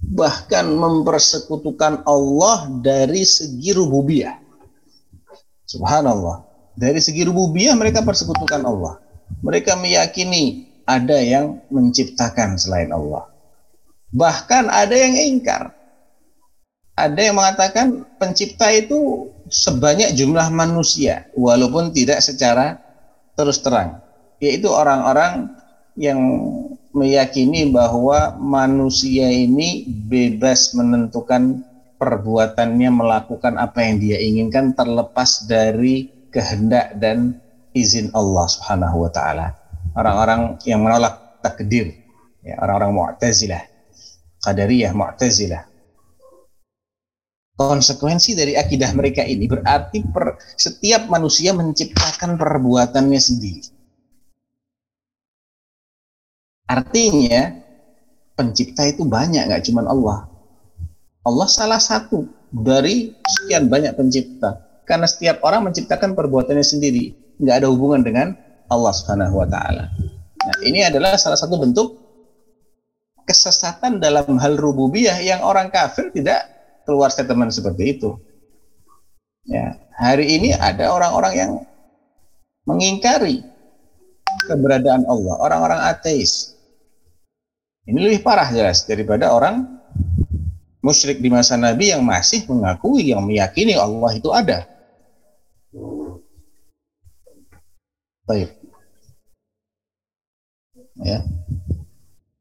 bahkan 0.00 0.72
mempersekutukan 0.72 2.00
Allah 2.08 2.68
dari 2.80 3.28
segi 3.28 3.76
rububiyah. 3.76 4.40
Subhanallah. 5.68 6.53
Dari 6.74 6.98
segi 6.98 7.22
rububiyah 7.22 7.78
mereka 7.78 8.02
persekutukan 8.02 8.62
Allah. 8.66 8.98
Mereka 9.40 9.78
meyakini 9.78 10.66
ada 10.84 11.16
yang 11.22 11.62
menciptakan 11.70 12.58
selain 12.58 12.90
Allah. 12.90 13.30
Bahkan 14.14 14.70
ada 14.70 14.94
yang 14.94 15.14
ingkar. 15.14 15.74
Ada 16.94 17.18
yang 17.18 17.34
mengatakan 17.34 18.06
pencipta 18.22 18.70
itu 18.70 19.30
sebanyak 19.50 20.14
jumlah 20.14 20.46
manusia 20.54 21.26
walaupun 21.34 21.90
tidak 21.90 22.22
secara 22.22 22.78
terus 23.34 23.58
terang. 23.58 23.98
Yaitu 24.38 24.70
orang-orang 24.70 25.50
yang 25.98 26.18
meyakini 26.94 27.74
bahwa 27.74 28.38
manusia 28.38 29.26
ini 29.26 29.86
bebas 29.86 30.74
menentukan 30.78 31.66
perbuatannya 31.98 32.90
melakukan 32.94 33.58
apa 33.58 33.82
yang 33.82 33.98
dia 33.98 34.18
inginkan 34.22 34.74
terlepas 34.78 35.46
dari 35.50 36.13
kehendak 36.34 36.98
dan 36.98 37.38
izin 37.70 38.10
Allah 38.10 38.46
Subhanahu 38.50 39.06
wa 39.06 39.10
taala. 39.14 39.54
Orang-orang 39.94 40.58
yang 40.66 40.82
menolak 40.82 41.38
takdir, 41.38 41.94
ya, 42.42 42.58
orang-orang 42.58 43.14
Mu'tazilah, 43.14 43.62
Qadariyah, 44.42 44.90
Mu'tazilah. 44.90 45.62
Konsekuensi 47.54 48.34
dari 48.34 48.58
akidah 48.58 48.90
mereka 48.98 49.22
ini 49.22 49.46
berarti 49.46 50.02
per, 50.10 50.42
setiap 50.58 51.06
manusia 51.06 51.54
menciptakan 51.54 52.34
perbuatannya 52.34 53.20
sendiri. 53.22 53.70
Artinya 56.66 57.54
pencipta 58.34 58.82
itu 58.90 59.06
banyak, 59.06 59.46
nggak 59.46 59.62
cuma 59.70 59.86
Allah. 59.86 60.26
Allah 61.22 61.46
salah 61.46 61.78
satu 61.78 62.26
dari 62.50 63.14
sekian 63.22 63.70
banyak 63.70 63.94
pencipta 63.94 64.63
karena 64.84 65.08
setiap 65.08 65.40
orang 65.44 65.68
menciptakan 65.68 66.12
perbuatannya 66.12 66.64
sendiri, 66.64 67.16
nggak 67.40 67.64
ada 67.64 67.68
hubungan 67.72 68.04
dengan 68.04 68.36
Allah 68.68 68.92
Subhanahu 68.92 69.40
wa 69.40 69.48
taala. 69.48 69.88
Nah, 70.44 70.56
ini 70.64 70.84
adalah 70.84 71.16
salah 71.16 71.40
satu 71.40 71.56
bentuk 71.56 71.88
kesesatan 73.24 73.98
dalam 73.98 74.36
hal 74.36 74.60
rububiyah 74.60 75.16
yang 75.24 75.40
orang 75.40 75.72
kafir 75.72 76.12
tidak 76.12 76.44
keluar 76.84 77.08
statement 77.08 77.52
seperti 77.52 77.96
itu. 77.96 78.12
Ya, 79.48 79.76
hari 79.96 80.36
ini 80.36 80.52
ada 80.52 80.92
orang-orang 80.92 81.34
yang 81.36 81.52
mengingkari 82.68 83.44
keberadaan 84.48 85.04
Allah, 85.08 85.34
orang-orang 85.40 85.80
ateis. 85.88 86.56
Ini 87.84 88.00
lebih 88.00 88.24
parah 88.24 88.48
jelas 88.48 88.88
daripada 88.88 89.32
orang 89.32 89.68
musyrik 90.80 91.20
di 91.20 91.28
masa 91.32 91.56
Nabi 91.56 91.92
yang 91.92 92.04
masih 92.04 92.44
mengakui, 92.48 93.12
yang 93.12 93.24
meyakini 93.24 93.76
Allah 93.76 94.12
itu 94.16 94.28
ada. 94.32 94.68
Baik. 98.24 98.50
Ya. 101.04 101.20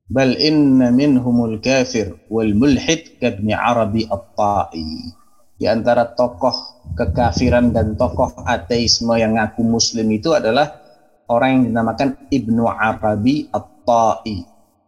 Bal 0.08 0.38
inna 0.40 0.94
minhumul 0.94 1.60
kafir 1.60 2.16
wal 2.32 2.56
mulhid 2.56 3.20
kabni 3.20 3.52
Arabi. 3.52 4.08
Di 5.60 5.66
antara 5.68 6.16
tokoh 6.16 6.84
kekafiran 6.96 7.76
dan 7.76 8.00
tokoh 8.00 8.32
ateisme 8.48 9.16
yang 9.20 9.36
ngaku 9.36 9.64
muslim 9.64 10.08
itu 10.12 10.32
adalah 10.32 10.80
orang 11.28 11.60
yang 11.60 11.64
dinamakan 11.72 12.10
Ibnu 12.32 12.64
Arabi 12.68 13.52
at-Ta'i. 13.52 14.38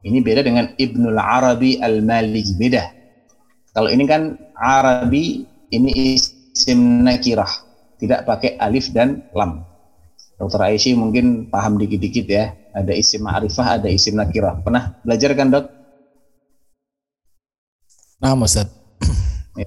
Ini 0.06 0.22
beda 0.22 0.46
dengan 0.46 0.70
Ibnul 0.78 1.18
Arabi 1.18 1.82
Al-Maliki. 1.82 2.54
Beda. 2.56 2.86
Kalau 3.74 3.90
ini 3.90 4.06
kan 4.06 4.38
Arabi, 4.54 5.44
ini 5.74 6.16
isim 6.16 7.02
nakirah. 7.02 7.50
Tidak 7.98 8.22
pakai 8.24 8.56
alif 8.62 8.94
dan 8.94 9.26
lam. 9.34 9.75
Dokter 10.36 10.60
Aisyah 10.68 11.00
mungkin 11.00 11.48
paham 11.48 11.80
dikit-dikit 11.80 12.28
ya. 12.28 12.52
Ada 12.76 12.92
isim 12.92 13.24
ma'rifah, 13.24 13.80
ada 13.80 13.88
isim 13.88 14.20
nakirah. 14.20 14.60
Pernah 14.60 15.00
belajar 15.02 15.32
kan 15.32 15.48
dok? 15.48 15.66
Nah, 18.20 18.36
Ustaz. 18.40 18.68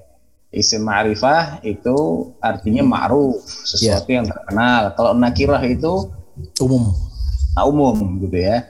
Isim 0.49 0.81
ma'rifah 0.81 1.61
itu 1.61 1.97
artinya 2.41 2.81
ma'ruf, 2.81 3.45
sesuatu 3.45 4.09
yang 4.09 4.25
terkenal. 4.25 4.97
Kalau 4.97 5.13
nakirah 5.13 5.61
itu 5.61 6.09
Umum. 6.63 6.95
Nah, 7.55 7.65
umum 7.67 8.23
gitu 8.23 8.37
ya. 8.39 8.63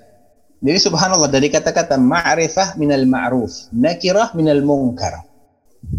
Jadi 0.59 0.79
subhanallah 0.81 1.29
dari 1.31 1.47
kata-kata 1.47 1.95
ma'rifah 1.95 2.75
minal 2.75 3.05
ma'ruf, 3.07 3.71
nakirah 3.71 4.35
minal 4.35 4.59
munkar. 4.65 5.23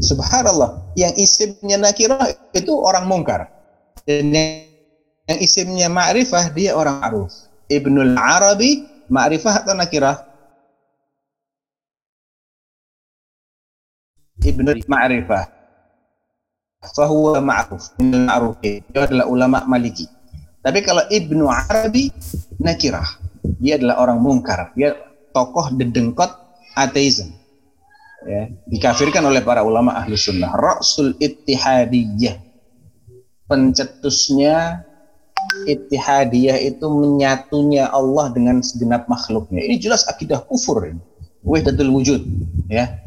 Subhanallah, 0.05 0.93
yang 0.93 1.17
isimnya 1.17 1.81
nakirah 1.81 2.29
itu 2.53 2.73
orang 2.77 3.09
mungkar. 3.09 3.49
Dan 4.05 4.29
yang, 4.35 4.69
yang 5.31 5.38
isimnya 5.38 5.87
ma'rifah 5.87 6.51
dia 6.51 6.75
orang 6.75 6.99
ma'ruf. 6.99 7.31
Ibnul 7.71 8.19
Arabi 8.19 8.83
ma'rifah 9.07 9.62
atau 9.62 9.79
nakirah? 9.79 10.27
Ibnul 14.43 14.83
Ma'rifah. 14.90 15.45
Fahuwa 16.97 17.38
ma'ruf. 17.38 17.95
Minal 18.03 18.27
ma'ruf. 18.27 18.59
Dia 18.64 19.07
adalah 19.07 19.31
ulama 19.31 19.62
maliki. 19.71 20.11
Tapi 20.64 20.83
kalau 20.83 21.07
Ibnu 21.07 21.47
Arabi 21.47 22.11
nakirah. 22.59 23.07
Dia 23.62 23.79
adalah 23.79 24.03
orang 24.03 24.19
mungkar. 24.19 24.75
Dia 24.75 24.97
tokoh 25.31 25.71
dedengkot 25.79 26.33
ateisme. 26.75 27.38
Ya, 28.21 28.53
dikafirkan 28.69 29.25
oleh 29.25 29.40
para 29.40 29.64
ulama 29.64 29.97
ahlu 29.97 30.16
sunnah. 30.16 30.53
Rasul 30.53 31.16
ittihadiyah. 31.21 32.37
Pencetusnya 33.49 34.88
ittihadiyah 35.66 36.59
itu 36.61 36.87
menyatunya 36.88 37.88
Allah 37.90 38.33
dengan 38.33 38.61
segenap 38.64 39.09
makhluknya. 39.11 39.61
Ini 39.64 39.77
jelas 39.81 40.07
akidah 40.07 40.44
kufur 40.44 40.85
ini. 40.87 41.03
Wahdatul 41.44 41.90
wujud. 41.92 42.23
Ya. 42.68 43.01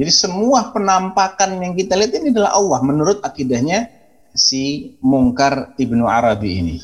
Jadi 0.00 0.12
semua 0.12 0.72
penampakan 0.72 1.60
yang 1.60 1.76
kita 1.76 1.92
lihat 1.96 2.16
ini 2.16 2.32
adalah 2.32 2.56
Allah 2.56 2.80
menurut 2.80 3.20
akidahnya 3.20 3.92
si 4.32 4.96
Mungkar 5.04 5.76
Ibnu 5.76 6.08
Arabi 6.08 6.50
ini. 6.56 6.76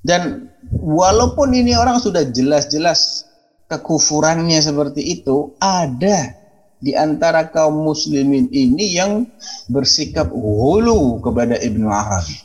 Dan 0.00 0.48
walaupun 0.70 1.50
ini 1.50 1.74
orang 1.74 1.98
sudah 1.98 2.24
jelas-jelas 2.30 3.26
kekufurannya 3.66 4.62
seperti 4.62 5.18
itu, 5.18 5.58
ada 5.58 6.40
di 6.80 6.96
antara 6.96 7.50
kaum 7.52 7.84
muslimin 7.84 8.48
ini 8.54 8.96
yang 8.96 9.28
bersikap 9.68 10.32
hulu 10.32 11.20
kepada 11.20 11.60
Ibnu 11.60 11.90
Arabi. 11.90 12.38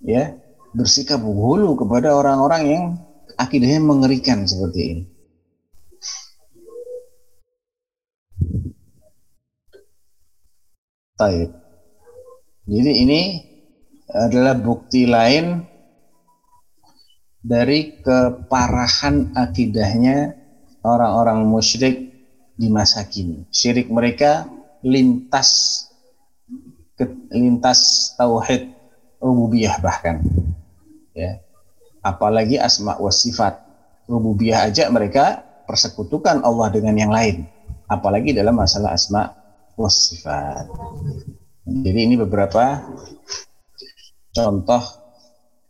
Ya, 0.00 0.39
bersikap 0.70 1.18
hulu 1.22 1.74
kepada 1.74 2.14
orang-orang 2.14 2.62
yang 2.66 2.84
akidahnya 3.34 3.80
mengerikan 3.82 4.46
seperti 4.46 4.80
ini. 4.82 5.04
Taib. 11.20 11.50
Jadi 12.64 12.92
ini 13.04 13.20
adalah 14.08 14.56
bukti 14.56 15.04
lain 15.04 15.68
dari 17.40 18.00
keparahan 18.00 19.36
akidahnya 19.36 20.32
orang-orang 20.80 21.44
musyrik 21.44 22.08
di 22.56 22.68
masa 22.72 23.04
kini. 23.04 23.48
Syirik 23.52 23.88
mereka 23.92 24.48
lintas 24.84 25.84
lintas 27.32 28.12
tauhid 28.16 28.68
rububiyah 29.20 29.80
bahkan. 29.80 30.20
Ya. 31.20 31.32
Apalagi 32.00 32.56
asma 32.56 32.96
wa 32.96 33.12
sifat. 33.12 33.60
Rububiyah 34.08 34.72
aja 34.72 34.88
mereka 34.88 35.44
persekutukan 35.68 36.42
Allah 36.42 36.72
dengan 36.72 36.96
yang 36.96 37.12
lain. 37.12 37.44
Apalagi 37.86 38.32
dalam 38.32 38.56
masalah 38.56 38.96
asma 38.96 39.30
wa 39.76 39.90
sifat. 39.90 40.66
Jadi 41.68 42.00
ini 42.08 42.16
beberapa 42.16 42.82
contoh 44.32 44.82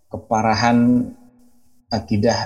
keparahan 0.09 1.11
akidah 1.91 2.39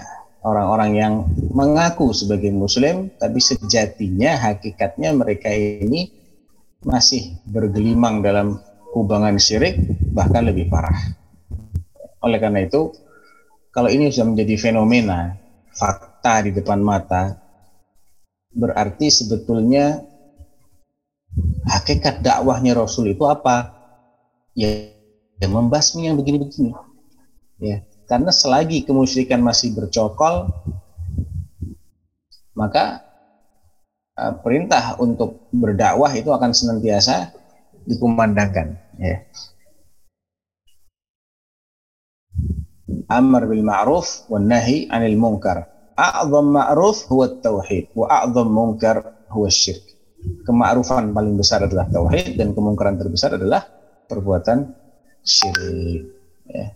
orang-orang 0.44 0.90
yang 0.96 1.14
mengaku 1.52 2.12
sebagai 2.12 2.52
muslim 2.52 3.12
tapi 3.16 3.40
sejatinya 3.40 4.36
hakikatnya 4.36 5.16
mereka 5.16 5.48
ini 5.52 6.12
masih 6.84 7.40
bergelimang 7.48 8.20
dalam 8.20 8.60
kubangan 8.92 9.40
syirik 9.40 9.80
bahkan 10.12 10.44
lebih 10.44 10.68
parah. 10.68 11.23
Oleh 12.24 12.40
karena 12.40 12.64
itu 12.64 12.88
kalau 13.68 13.92
ini 13.92 14.08
sudah 14.08 14.32
menjadi 14.32 14.54
fenomena 14.56 15.36
fakta 15.76 16.48
di 16.48 16.50
depan 16.56 16.80
mata 16.80 17.36
berarti 18.54 19.10
sebetulnya 19.10 20.00
hakikat 21.66 22.22
dakwahnya 22.22 22.78
Rasul 22.78 23.10
itu 23.12 23.26
apa? 23.26 23.74
Ya, 24.54 24.94
ya 25.42 25.50
membasmi 25.50 26.06
yang 26.06 26.14
begini-begini. 26.14 26.70
Ya, 27.58 27.82
karena 28.06 28.30
selagi 28.30 28.86
kemusyrikan 28.86 29.42
masih 29.42 29.74
bercokol, 29.74 30.46
maka 32.54 33.02
uh, 34.14 34.34
perintah 34.38 34.94
untuk 35.02 35.42
berdakwah 35.50 36.14
itu 36.14 36.30
akan 36.30 36.54
senantiasa 36.54 37.34
dikumandangkan. 37.82 38.78
Ya. 38.98 39.26
Amr 43.08 43.48
bil 43.48 43.64
ma'ruf 43.64 44.28
wa 44.28 44.38
nahi 44.40 44.88
anil 44.92 45.16
munkar. 45.16 45.64
A'zam 45.94 46.52
ma'ruf 46.52 47.06
huwa 47.08 47.40
tauhid 47.40 47.94
wa 47.96 48.06
a'zam 48.10 48.48
munkar 48.50 49.24
huwa 49.32 49.48
syirk. 49.48 49.84
Kema'rufan 50.44 51.12
paling 51.12 51.36
besar 51.36 51.64
adalah 51.64 51.88
tauhid 51.88 52.36
dan 52.40 52.56
kemungkaran 52.56 52.96
terbesar 52.96 53.36
adalah 53.36 53.64
perbuatan 54.08 54.72
syirik. 55.24 56.12
Ya. 56.48 56.66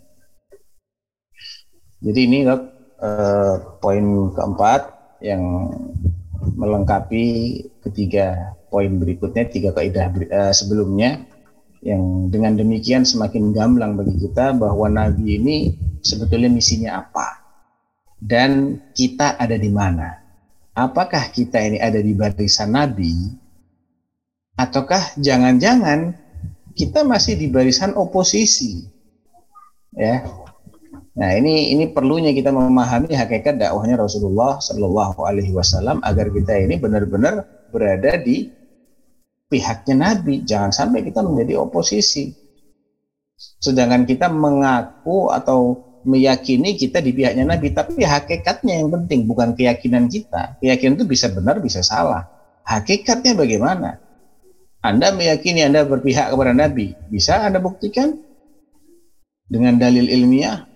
Jadi 1.98 2.20
ini 2.24 2.38
eh, 2.46 3.54
poin 3.82 4.06
keempat 4.32 4.80
yang 5.20 5.42
melengkapi 6.54 7.26
ketiga 7.84 8.54
poin 8.70 8.96
berikutnya 8.96 9.48
tiga 9.50 9.70
kaidah 9.74 10.12
eh, 10.14 10.52
sebelumnya 10.54 11.26
yang 11.82 12.26
dengan 12.30 12.58
demikian 12.58 13.06
semakin 13.06 13.54
gamblang 13.54 13.94
bagi 13.94 14.18
kita 14.18 14.54
bahwa 14.54 14.90
Nabi 14.90 15.38
ini 15.38 15.56
sebetulnya 16.08 16.48
misinya 16.48 17.04
apa 17.04 17.44
dan 18.16 18.80
kita 18.96 19.36
ada 19.36 19.60
di 19.60 19.68
mana. 19.68 20.24
Apakah 20.72 21.28
kita 21.34 21.60
ini 21.60 21.76
ada 21.82 22.00
di 22.00 22.16
barisan 22.16 22.72
Nabi 22.72 23.12
ataukah 24.56 25.18
jangan-jangan 25.20 26.16
kita 26.72 27.04
masih 27.04 27.36
di 27.36 27.50
barisan 27.50 27.92
oposisi? 27.98 28.86
Ya, 29.98 30.22
Nah 31.18 31.34
ini 31.34 31.74
ini 31.74 31.90
perlunya 31.90 32.30
kita 32.30 32.54
memahami 32.54 33.10
hakikat 33.10 33.58
dakwahnya 33.58 33.98
Rasulullah 33.98 34.62
Shallallahu 34.62 35.18
Alaihi 35.26 35.50
Wasallam 35.50 35.98
agar 36.06 36.30
kita 36.30 36.54
ini 36.54 36.78
benar-benar 36.78 37.42
berada 37.74 38.14
di 38.22 38.46
pihaknya 39.50 39.98
Nabi. 39.98 40.46
Jangan 40.46 40.70
sampai 40.70 41.02
kita 41.02 41.26
menjadi 41.26 41.58
oposisi. 41.58 42.30
Sedangkan 43.58 44.06
kita 44.06 44.30
mengaku 44.30 45.34
atau 45.34 45.87
meyakini 46.06 46.78
kita 46.78 47.02
di 47.02 47.10
pihaknya 47.14 47.48
Nabi, 47.48 47.74
tapi 47.74 48.02
hakikatnya 48.02 48.82
yang 48.82 48.90
penting 48.92 49.26
bukan 49.26 49.54
keyakinan 49.56 50.06
kita. 50.06 50.58
Keyakinan 50.62 51.00
itu 51.00 51.06
bisa 51.06 51.26
benar, 51.32 51.58
bisa 51.58 51.82
salah. 51.82 52.28
Hakikatnya 52.68 53.34
bagaimana? 53.34 53.98
Anda 54.84 55.10
meyakini 55.10 55.66
Anda 55.66 55.82
berpihak 55.82 56.30
kepada 56.30 56.54
Nabi, 56.54 56.94
bisa 57.10 57.42
Anda 57.42 57.58
buktikan 57.58 58.14
dengan 59.50 59.80
dalil 59.80 60.06
ilmiah? 60.06 60.68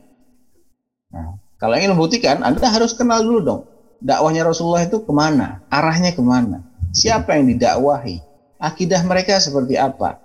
Nah, 1.13 1.39
kalau 1.61 1.79
ingin 1.79 1.95
membuktikan, 1.95 2.43
Anda 2.43 2.67
harus 2.67 2.97
kenal 2.99 3.23
dulu 3.23 3.41
dong. 3.45 3.63
Dakwahnya 4.03 4.43
Rasulullah 4.43 4.83
itu 4.83 4.99
ke 5.07 5.13
mana? 5.15 5.63
Arahnya 5.71 6.11
ke 6.11 6.23
mana? 6.25 6.67
Siapa 6.91 7.39
yang 7.39 7.55
didakwahi? 7.55 8.19
Akidah 8.59 9.03
mereka 9.07 9.39
seperti 9.39 9.79
apa? 9.79 10.19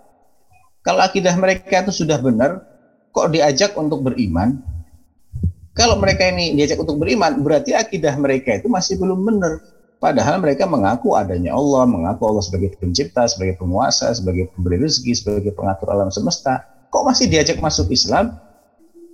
Kalau 0.82 1.04
akidah 1.04 1.36
mereka 1.38 1.86
itu 1.86 1.94
sudah 1.94 2.18
benar, 2.18 2.66
kok 3.14 3.30
diajak 3.30 3.78
untuk 3.78 4.02
beriman? 4.02 4.77
Kalau 5.78 5.96
mereka 6.02 6.26
ini 6.26 6.58
diajak 6.58 6.82
untuk 6.82 6.98
beriman, 6.98 7.38
berarti 7.46 7.78
akidah 7.78 8.18
mereka 8.18 8.58
itu 8.58 8.66
masih 8.66 8.98
belum 8.98 9.22
benar. 9.22 9.62
Padahal 10.02 10.42
mereka 10.42 10.66
mengaku 10.66 11.14
adanya 11.14 11.54
Allah, 11.54 11.86
mengaku 11.86 12.26
Allah 12.26 12.42
sebagai 12.42 12.74
pencipta, 12.82 13.30
sebagai 13.30 13.62
penguasa, 13.62 14.10
sebagai 14.14 14.50
pemberi 14.54 14.82
rezeki, 14.82 15.14
sebagai 15.14 15.54
pengatur 15.54 15.94
alam 15.94 16.10
semesta. 16.10 16.66
Kok 16.90 17.04
masih 17.06 17.30
diajak 17.30 17.62
masuk 17.62 17.94
Islam? 17.94 18.38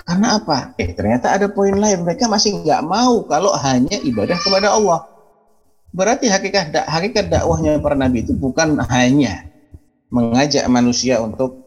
Karena 0.03 0.39
apa? 0.39 0.75
Eh 0.75 0.91
ternyata 0.91 1.31
ada 1.31 1.47
poin 1.47 1.75
lain. 1.75 2.03
Mereka 2.03 2.27
masih 2.27 2.63
nggak 2.63 2.83
mau 2.83 3.23
kalau 3.27 3.55
hanya 3.55 3.95
ibadah 4.03 4.35
kepada 4.39 4.75
Allah. 4.75 5.07
Berarti 5.95 6.27
hakikat 6.27 6.75
hakikat 6.75 7.31
dakwahnya 7.31 7.79
para 7.79 7.95
nabi 7.95 8.23
itu 8.23 8.35
bukan 8.35 8.75
hanya 8.91 9.47
mengajak 10.11 10.67
manusia 10.67 11.23
untuk 11.23 11.62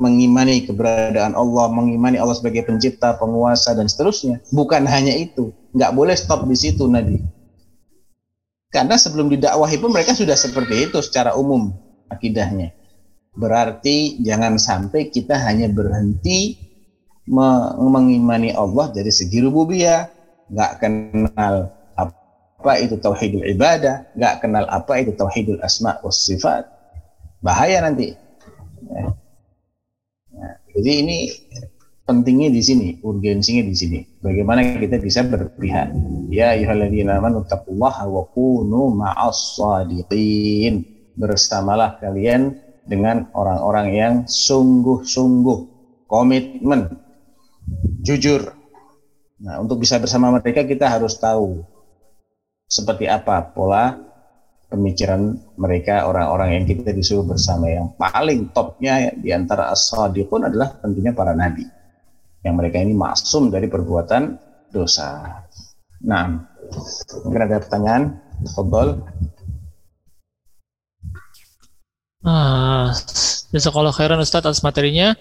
mengimani 0.00 0.64
keberadaan 0.64 1.36
Allah, 1.36 1.66
mengimani 1.68 2.16
Allah 2.16 2.32
sebagai 2.32 2.64
pencipta, 2.64 3.12
penguasa 3.20 3.76
dan 3.76 3.86
seterusnya. 3.86 4.40
Bukan 4.48 4.88
hanya 4.88 5.12
itu. 5.14 5.52
Nggak 5.76 5.92
boleh 5.92 6.16
stop 6.16 6.48
di 6.48 6.56
situ 6.56 6.88
Nabi. 6.88 7.20
Karena 8.70 8.94
sebelum 8.96 9.26
didakwahi 9.28 9.76
pun 9.82 9.90
mereka 9.90 10.14
sudah 10.14 10.38
seperti 10.38 10.88
itu 10.88 10.98
secara 11.02 11.34
umum 11.34 11.74
akidahnya. 12.06 12.70
Berarti 13.34 14.18
jangan 14.22 14.58
sampai 14.58 15.10
kita 15.10 15.38
hanya 15.42 15.66
berhenti 15.70 16.58
me- 17.30 17.74
mengimani 17.78 18.50
Allah 18.54 18.90
dari 18.90 19.10
segi 19.10 19.38
rububiyah, 19.42 20.06
nggak 20.50 20.72
kenal 20.82 21.54
apa 21.96 22.72
itu 22.82 22.94
tauhidul 23.00 23.44
ibadah, 23.56 24.04
nggak 24.14 24.34
kenal 24.44 24.64
apa 24.68 24.92
itu 25.00 25.12
tauhidul 25.16 25.58
asma 25.64 25.98
was 26.04 26.22
sifat. 26.26 26.66
Bahaya 27.42 27.82
nanti. 27.84 28.14
Ya. 28.90 29.14
Jadi 30.74 30.90
ini 31.02 31.16
pentingnya 32.06 32.50
di 32.50 32.62
sini, 32.62 32.88
urgensinya 33.06 33.62
di 33.62 33.74
sini. 33.74 33.98
Bagaimana 34.18 34.66
kita 34.78 34.98
bisa 34.98 35.22
berpihak. 35.22 35.94
Ya 36.34 36.58
ayyuhalladzina 36.58 37.22
amanu 37.22 37.46
taqullaha 37.46 38.10
wa 38.10 38.26
kunu 38.34 38.90
ma'as 38.98 39.54
shadiqin. 39.54 40.82
Bersamalah 41.14 42.02
kalian 42.02 42.58
dengan 42.88 43.30
orang-orang 43.36 43.86
yang 43.94 44.14
sungguh-sungguh 44.26 45.58
komitmen 46.10 46.90
jujur. 48.02 48.50
Nah, 49.40 49.62
untuk 49.62 49.80
bisa 49.80 49.96
bersama 50.02 50.34
mereka 50.34 50.66
kita 50.66 50.90
harus 50.90 51.16
tahu 51.16 51.62
seperti 52.66 53.06
apa 53.06 53.54
pola 53.54 54.09
pemikiran 54.70 55.34
mereka 55.58 56.06
orang-orang 56.06 56.62
yang 56.62 56.64
kita 56.64 56.94
disuruh 56.94 57.26
bersama 57.26 57.66
yang 57.66 57.90
paling 57.98 58.54
topnya 58.54 59.10
di 59.18 59.34
antara 59.34 59.74
as-sadiqun 59.74 60.46
adalah 60.46 60.78
tentunya 60.78 61.10
para 61.10 61.34
nabi 61.34 61.66
yang 62.46 62.56
mereka 62.56 62.80
ini 62.80 62.96
maksum 62.96 63.52
dari 63.52 63.68
perbuatan 63.68 64.38
dosa. 64.72 65.42
Nah, 66.00 66.32
mungkin 67.26 67.42
ada 67.44 67.60
pertanyaan, 67.60 68.16
Fadol. 68.56 69.04
Ah, 72.24 72.96
sekolah 73.52 73.92
khairan 73.92 74.22
Ustadz 74.24 74.48
atas 74.48 74.64
materinya. 74.64 75.12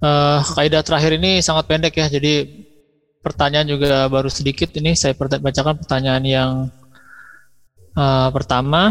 Eh, 0.00 0.40
kaidah 0.56 0.80
terakhir 0.80 1.20
ini 1.20 1.44
sangat 1.44 1.68
pendek 1.68 1.92
ya, 2.00 2.08
jadi 2.08 2.48
pertanyaan 3.20 3.68
juga 3.68 4.08
baru 4.08 4.32
sedikit. 4.32 4.72
Ini 4.72 4.96
saya 4.96 5.12
bacakan 5.16 5.76
pertanyaan 5.76 6.24
yang 6.24 6.50
eh, 8.00 8.28
pertama. 8.32 8.82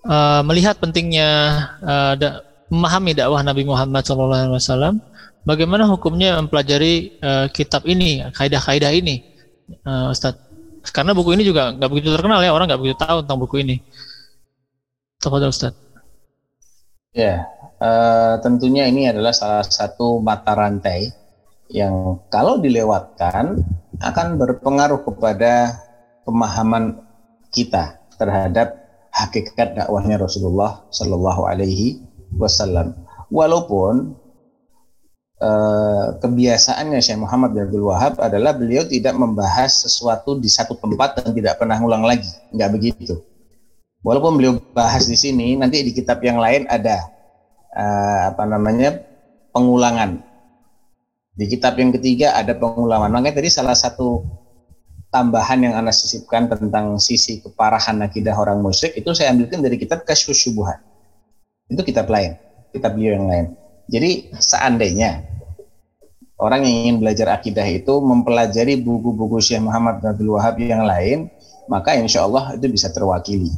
Eh, 0.00 0.40
melihat 0.48 0.80
pentingnya 0.80 1.28
eh, 1.84 2.12
da- 2.20 2.40
memahami 2.72 3.12
dakwah 3.18 3.42
Nabi 3.44 3.62
Muhammad 3.68 4.02
SAW, 4.06 4.96
bagaimana 5.44 5.84
hukumnya 5.90 6.40
mempelajari 6.40 7.12
eh, 7.20 7.46
kitab 7.52 7.84
ini, 7.84 8.24
kaidah-kaidah 8.32 8.92
ini, 8.96 9.20
eh, 9.84 10.06
Ustadz? 10.12 10.40
Karena 10.96 11.12
buku 11.12 11.36
ini 11.36 11.44
juga 11.44 11.76
nggak 11.76 11.90
begitu 11.92 12.08
terkenal 12.16 12.40
ya, 12.40 12.56
orang 12.56 12.66
nggak 12.72 12.80
begitu 12.80 12.96
tahu 12.96 13.18
tentang 13.24 13.40
buku 13.44 13.56
ini. 13.64 13.76
Tafadhol 15.20 15.52
Ustadz. 15.52 15.76
Ya, 17.12 17.44
eh, 17.82 18.34
tentunya 18.40 18.88
ini 18.88 19.10
adalah 19.10 19.34
salah 19.36 19.66
satu 19.66 20.22
mata 20.22 20.56
rantai 20.56 21.10
yang 21.70 22.24
kalau 22.32 22.58
dilewatkan 22.58 23.60
akan 24.00 24.26
berpengaruh 24.40 25.04
kepada 25.04 25.76
pemahaman 26.24 26.98
kita 27.50 27.98
terhadap 28.16 28.78
hakikat 29.10 29.74
dakwahnya 29.74 30.22
Rasulullah 30.22 30.86
Shallallahu 30.94 31.46
Alaihi 31.46 32.02
Wasallam. 32.38 32.94
Walaupun 33.30 34.14
eh, 35.38 36.06
kebiasaannya 36.18 36.98
Syekh 37.02 37.18
Muhammad 37.18 37.54
bin 37.54 37.66
Abdul 37.66 37.86
Wahab 37.90 38.18
adalah 38.22 38.54
beliau 38.54 38.86
tidak 38.86 39.14
membahas 39.18 39.86
sesuatu 39.86 40.38
di 40.38 40.50
satu 40.50 40.78
tempat 40.78 41.22
dan 41.22 41.34
tidak 41.34 41.58
pernah 41.58 41.78
ulang 41.78 42.06
lagi, 42.06 42.30
nggak 42.54 42.70
begitu. 42.70 43.18
Walaupun 44.00 44.40
beliau 44.40 44.56
bahas 44.72 45.04
di 45.04 45.16
sini, 45.18 45.60
nanti 45.60 45.84
di 45.84 45.92
kitab 45.92 46.24
yang 46.24 46.40
lain 46.40 46.64
ada 46.72 47.04
uh, 47.76 48.32
apa 48.32 48.48
namanya 48.48 48.96
pengulangan. 49.52 50.24
Di 51.36 51.44
kitab 51.44 51.76
yang 51.76 51.92
ketiga 51.92 52.32
ada 52.32 52.56
pengulangan. 52.56 53.12
Makanya 53.12 53.36
tadi 53.36 53.52
salah 53.52 53.76
satu 53.76 54.24
tambahan 55.10 55.58
yang 55.66 55.74
anda 55.74 55.90
sisipkan 55.90 56.46
tentang 56.46 56.96
sisi 57.02 57.42
keparahan 57.42 57.98
akidah 58.06 58.34
orang 58.38 58.62
musyrik 58.62 58.94
itu 58.94 59.10
saya 59.12 59.34
ambilkan 59.34 59.58
dari 59.60 59.76
kitab 59.76 60.06
Kasyfus 60.06 60.46
Syubuhat. 60.46 60.78
Itu 61.66 61.82
kitab 61.82 62.10
lain, 62.10 62.38
kitab 62.70 62.94
beliau 62.94 63.18
yang 63.18 63.26
lain. 63.26 63.46
Jadi 63.90 64.30
seandainya 64.38 65.26
orang 66.38 66.62
yang 66.62 66.74
ingin 66.86 66.96
belajar 67.02 67.26
akidah 67.34 67.66
itu 67.66 67.90
mempelajari 67.98 68.78
buku-buku 68.78 69.42
Syekh 69.42 69.62
Muhammad 69.66 69.98
bin 69.98 70.06
Abdul 70.14 70.30
Wahab 70.38 70.56
yang 70.62 70.86
lain, 70.86 71.26
maka 71.66 71.98
insya 71.98 72.26
Allah 72.26 72.54
itu 72.54 72.70
bisa 72.70 72.90
terwakili. 72.94 73.50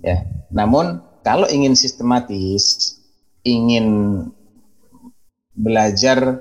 Ya. 0.00 0.24
Namun 0.48 1.04
kalau 1.20 1.44
ingin 1.48 1.76
sistematis, 1.76 2.96
ingin 3.44 4.28
belajar 5.52 6.40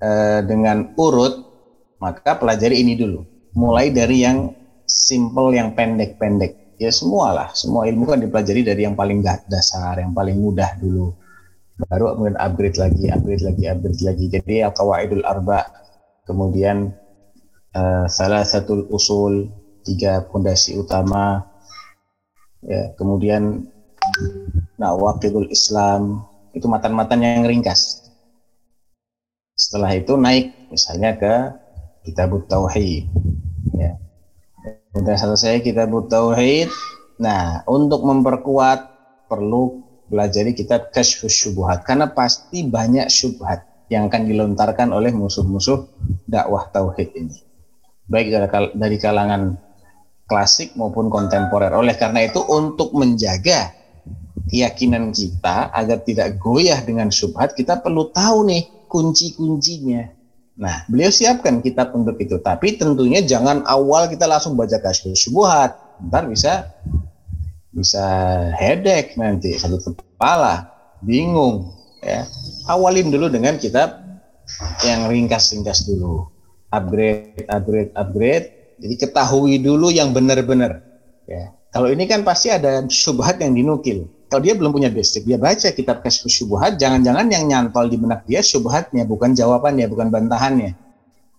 eh, 0.00 0.40
dengan 0.48 0.96
urut, 0.96 1.47
maka 1.98 2.38
pelajari 2.38 2.82
ini 2.82 2.94
dulu. 2.98 3.26
Mulai 3.54 3.90
dari 3.90 4.22
yang 4.22 4.54
simple, 4.86 5.54
yang 5.54 5.74
pendek-pendek. 5.74 6.78
Ya 6.78 6.94
semualah, 6.94 7.52
semua 7.58 7.90
ilmu 7.90 8.06
kan 8.06 8.22
dipelajari 8.22 8.62
dari 8.62 8.86
yang 8.86 8.94
paling 8.94 9.18
dasar, 9.50 9.98
yang 9.98 10.14
paling 10.14 10.38
mudah 10.38 10.78
dulu. 10.78 11.10
Baru 11.78 12.14
kemudian 12.14 12.38
upgrade 12.38 12.78
lagi, 12.78 13.10
upgrade 13.10 13.42
lagi, 13.42 13.64
upgrade 13.66 14.02
lagi. 14.02 14.24
Jadi 14.30 14.54
al-qawaidul 14.62 15.26
arba, 15.26 15.66
kemudian 16.22 16.94
eh, 17.74 18.06
salah 18.06 18.46
satu 18.46 18.86
usul, 18.94 19.50
tiga 19.82 20.22
pondasi 20.30 20.78
utama, 20.78 21.42
ya, 22.62 22.94
kemudian 22.94 23.66
Nawaqidul 24.78 25.50
Islam 25.50 26.22
itu 26.54 26.70
matan-matan 26.70 27.20
yang 27.20 27.44
ringkas. 27.44 28.06
Setelah 29.58 29.90
itu 29.98 30.14
naik 30.14 30.70
misalnya 30.70 31.18
ke 31.18 31.34
Kitabut 32.08 32.48
Tauhid. 32.48 33.04
Ya. 33.76 34.00
Sudah 34.96 35.16
selesai 35.20 35.60
Kitabut 35.60 36.08
Tauhid. 36.08 36.72
Nah, 37.20 37.60
untuk 37.68 38.00
memperkuat 38.08 38.80
perlu 39.28 39.84
belajari 40.08 40.56
kitab 40.56 40.88
Kasyfus 40.88 41.36
Syubuhat 41.36 41.84
karena 41.84 42.08
pasti 42.08 42.64
banyak 42.64 43.12
syubhat 43.12 43.60
yang 43.92 44.08
akan 44.08 44.24
dilontarkan 44.24 44.88
oleh 44.92 45.12
musuh-musuh 45.12 45.84
dakwah 46.24 46.68
tauhid 46.72 47.12
ini. 47.12 47.36
Baik 48.08 48.32
dari 48.72 48.96
kalangan 48.96 49.56
klasik 50.24 50.72
maupun 50.76 51.12
kontemporer. 51.12 51.72
Oleh 51.76 51.96
karena 51.96 52.24
itu 52.24 52.40
untuk 52.40 52.92
menjaga 52.96 53.72
keyakinan 54.48 55.12
kita 55.12 55.68
agar 55.72 56.00
tidak 56.04 56.40
goyah 56.40 56.80
dengan 56.80 57.12
syubhat, 57.12 57.52
kita 57.52 57.80
perlu 57.80 58.08
tahu 58.12 58.48
nih 58.48 58.64
kunci-kuncinya. 58.88 60.08
Nah, 60.58 60.82
beliau 60.90 61.14
siapkan 61.14 61.62
kitab 61.62 61.94
untuk 61.94 62.18
itu. 62.18 62.42
Tapi 62.42 62.74
tentunya 62.74 63.22
jangan 63.22 63.62
awal 63.62 64.10
kita 64.10 64.26
langsung 64.26 64.58
baca 64.58 64.82
kasus 64.82 65.14
syubhat. 65.14 65.78
Ntar 66.10 66.26
bisa 66.26 66.66
bisa 67.70 68.02
headache 68.58 69.14
nanti 69.14 69.54
satu 69.54 69.78
kepala, 69.78 70.66
bingung 70.98 71.70
ya. 72.02 72.26
Awalin 72.66 73.14
dulu 73.14 73.30
dengan 73.30 73.54
kitab 73.54 74.02
yang 74.82 75.06
ringkas-ringkas 75.06 75.86
dulu. 75.86 76.26
Upgrade, 76.74 77.46
upgrade, 77.46 77.94
upgrade. 77.94 78.46
Jadi 78.82 78.94
ketahui 78.98 79.62
dulu 79.62 79.94
yang 79.94 80.10
benar-benar. 80.10 80.82
Ya. 81.30 81.54
Kalau 81.70 81.86
ini 81.86 82.10
kan 82.10 82.26
pasti 82.26 82.50
ada 82.50 82.82
syubhat 82.90 83.38
yang 83.38 83.54
dinukil 83.54 84.10
kalau 84.28 84.44
dia 84.44 84.52
belum 84.52 84.76
punya 84.76 84.92
basic, 84.92 85.24
dia 85.24 85.40
baca 85.40 85.72
kitab 85.72 86.04
Kasyfus 86.04 86.44
Syubhat, 86.44 86.76
jangan-jangan 86.76 87.26
yang 87.32 87.48
nyantol 87.48 87.88
di 87.88 87.96
benak 87.96 88.28
dia 88.28 88.44
syubhatnya, 88.44 89.08
bukan 89.08 89.32
jawabannya, 89.32 89.88
bukan 89.88 90.12
bantahannya. 90.12 90.76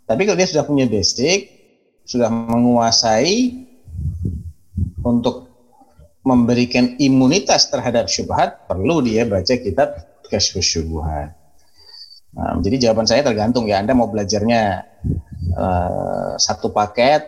Tapi 0.10 0.22
kalau 0.26 0.38
dia 0.42 0.50
sudah 0.50 0.66
punya 0.66 0.90
basic, 0.90 1.54
sudah 2.02 2.34
menguasai 2.34 3.70
untuk 5.06 5.46
memberikan 6.26 6.98
imunitas 6.98 7.70
terhadap 7.70 8.10
syubhat, 8.10 8.66
perlu 8.66 9.06
dia 9.06 9.30
baca 9.30 9.54
kitab 9.54 9.94
Kasyfus 10.26 10.66
Syubhat. 10.66 11.38
Nah, 12.34 12.58
jadi 12.62 12.90
jawaban 12.90 13.06
saya 13.06 13.22
tergantung 13.22 13.70
ya, 13.70 13.82
Anda 13.82 13.94
mau 13.94 14.10
belajarnya 14.10 14.62
uh, 15.54 16.34
satu 16.42 16.74
paket 16.74 17.26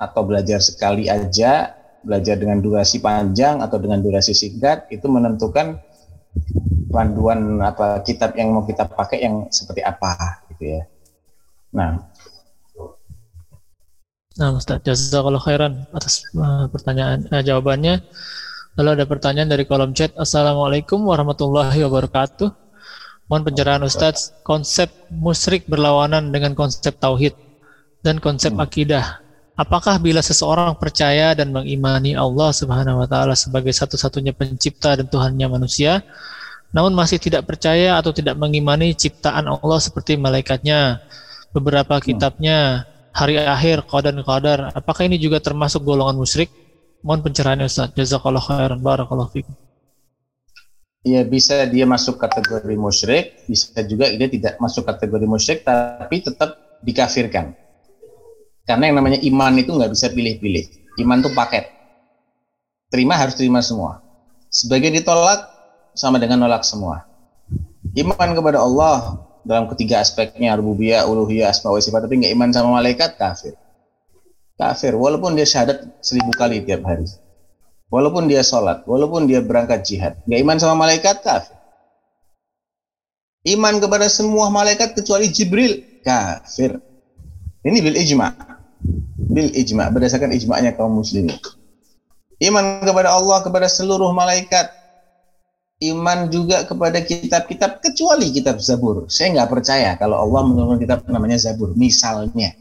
atau 0.00 0.24
belajar 0.24 0.64
sekali 0.64 1.12
aja 1.12 1.83
belajar 2.04 2.36
dengan 2.36 2.60
durasi 2.60 3.00
panjang 3.00 3.64
atau 3.64 3.80
dengan 3.80 4.04
durasi 4.04 4.36
singkat 4.36 4.86
itu 4.92 5.08
menentukan 5.08 5.80
panduan 6.92 7.58
apa 7.64 8.04
kitab 8.04 8.36
yang 8.38 8.54
mau 8.54 8.62
kita 8.62 8.86
pakai 8.86 9.24
yang 9.24 9.48
seperti 9.50 9.82
apa 9.82 10.44
gitu 10.52 10.78
ya. 10.78 10.82
Nah, 11.74 11.98
Nah, 14.34 14.50
Ustaz, 14.58 14.82
jazakallah 14.82 15.38
khairan 15.38 15.86
atas 15.94 16.26
uh, 16.34 16.66
pertanyaan 16.66 17.22
uh, 17.30 17.38
jawabannya. 17.38 18.02
Lalu 18.74 18.88
ada 18.98 19.04
pertanyaan 19.06 19.46
dari 19.46 19.62
kolom 19.62 19.94
chat. 19.94 20.10
Assalamualaikum 20.18 20.98
warahmatullahi 21.06 21.78
wabarakatuh. 21.86 22.50
Mohon 23.30 23.42
pencerahan 23.46 23.84
Ustaz, 23.86 24.34
konsep 24.42 24.90
musyrik 25.14 25.70
berlawanan 25.70 26.34
dengan 26.34 26.58
konsep 26.58 26.98
tauhid 26.98 27.38
dan 28.02 28.18
konsep 28.18 28.52
Hmm. 28.52 28.66
akidah. 28.66 29.23
Apakah 29.54 30.02
bila 30.02 30.18
seseorang 30.18 30.74
percaya 30.74 31.30
dan 31.38 31.54
mengimani 31.54 32.18
Allah 32.18 32.50
Subhanahu 32.50 33.02
wa 33.02 33.06
taala 33.06 33.38
sebagai 33.38 33.70
satu-satunya 33.70 34.34
pencipta 34.34 34.98
dan 34.98 35.06
Tuhannya 35.06 35.46
manusia, 35.46 36.02
namun 36.74 36.90
masih 36.90 37.22
tidak 37.22 37.46
percaya 37.46 37.94
atau 37.94 38.10
tidak 38.10 38.34
mengimani 38.34 38.98
ciptaan 38.98 39.46
Allah 39.46 39.78
seperti 39.78 40.18
malaikatnya, 40.18 41.06
beberapa 41.54 42.02
kitabnya, 42.02 42.82
hari 43.14 43.38
akhir, 43.38 43.86
qadar 43.86 44.10
dan 44.10 44.26
qadar, 44.26 44.58
apakah 44.74 45.06
ini 45.06 45.22
juga 45.22 45.38
termasuk 45.38 45.86
golongan 45.86 46.18
musyrik? 46.18 46.50
Mohon 47.06 47.30
pencerahannya 47.30 47.70
Ustaz. 47.70 47.94
Jazakallah 47.94 48.42
khairan. 48.42 48.80
Barakallahu 48.82 49.30
fikum. 49.30 49.54
Ya 51.04 51.20
bisa 51.20 51.68
dia 51.68 51.84
masuk 51.84 52.16
kategori 52.16 52.74
musyrik, 52.80 53.44
bisa 53.44 53.76
juga 53.84 54.08
dia 54.08 54.24
tidak 54.24 54.56
masuk 54.56 54.88
kategori 54.88 55.28
musyrik, 55.28 55.60
tapi 55.62 56.24
tetap 56.24 56.80
dikafirkan. 56.80 57.52
Karena 58.64 58.88
yang 58.88 58.96
namanya 59.00 59.20
iman 59.20 59.52
itu 59.60 59.70
nggak 59.76 59.92
bisa 59.92 60.08
pilih-pilih. 60.08 60.64
Iman 61.04 61.20
itu 61.20 61.30
paket. 61.36 61.68
Terima 62.88 63.20
harus 63.20 63.36
terima 63.36 63.60
semua. 63.60 64.00
Sebagian 64.48 64.96
ditolak 64.96 65.44
sama 65.92 66.16
dengan 66.16 66.44
nolak 66.46 66.64
semua. 66.64 67.04
Iman 67.92 68.32
kepada 68.32 68.64
Allah 68.64 69.20
dalam 69.44 69.68
ketiga 69.70 70.00
aspeknya 70.00 70.56
rububiyah, 70.56 71.04
uluhiyah, 71.04 71.52
asma 71.52 71.70
wa 71.70 71.78
sifat, 71.78 72.08
tapi 72.08 72.24
nggak 72.24 72.32
iman 72.32 72.50
sama 72.50 72.80
malaikat 72.80 73.20
kafir. 73.20 73.54
Kafir, 74.56 74.96
walaupun 74.96 75.36
dia 75.36 75.44
syahadat 75.44 76.00
seribu 76.00 76.32
kali 76.32 76.64
tiap 76.64 76.86
hari. 76.86 77.04
Walaupun 77.92 78.26
dia 78.26 78.40
sholat, 78.40 78.82
walaupun 78.88 79.28
dia 79.28 79.44
berangkat 79.44 79.84
jihad, 79.86 80.18
nggak 80.24 80.40
iman 80.40 80.56
sama 80.56 80.74
malaikat 80.88 81.20
kafir. 81.20 81.54
Iman 83.44 83.76
kepada 83.76 84.08
semua 84.08 84.48
malaikat 84.48 84.96
kecuali 84.96 85.28
Jibril 85.28 86.00
kafir. 86.00 86.80
Ini 87.60 87.78
bil 87.84 87.96
ijma, 88.00 88.32
bil 89.16 89.48
ijma 89.50 89.90
berdasarkan 89.90 90.30
ijma'nya 90.36 90.76
kaum 90.76 91.00
muslimin. 91.00 91.34
Iman 92.42 92.82
kepada 92.82 93.14
Allah 93.14 93.40
kepada 93.40 93.66
seluruh 93.70 94.10
malaikat. 94.12 94.70
Iman 95.82 96.30
juga 96.30 96.62
kepada 96.64 97.02
kitab-kitab 97.02 97.82
kecuali 97.82 98.30
kitab 98.30 98.62
Zabur. 98.62 99.10
Saya 99.10 99.34
nggak 99.34 99.50
percaya 99.50 99.98
kalau 99.98 100.22
Allah 100.22 100.46
menurunkan 100.46 100.78
kitab 100.80 100.98
namanya 101.10 101.36
Zabur. 101.36 101.74
Misalnya 101.74 102.54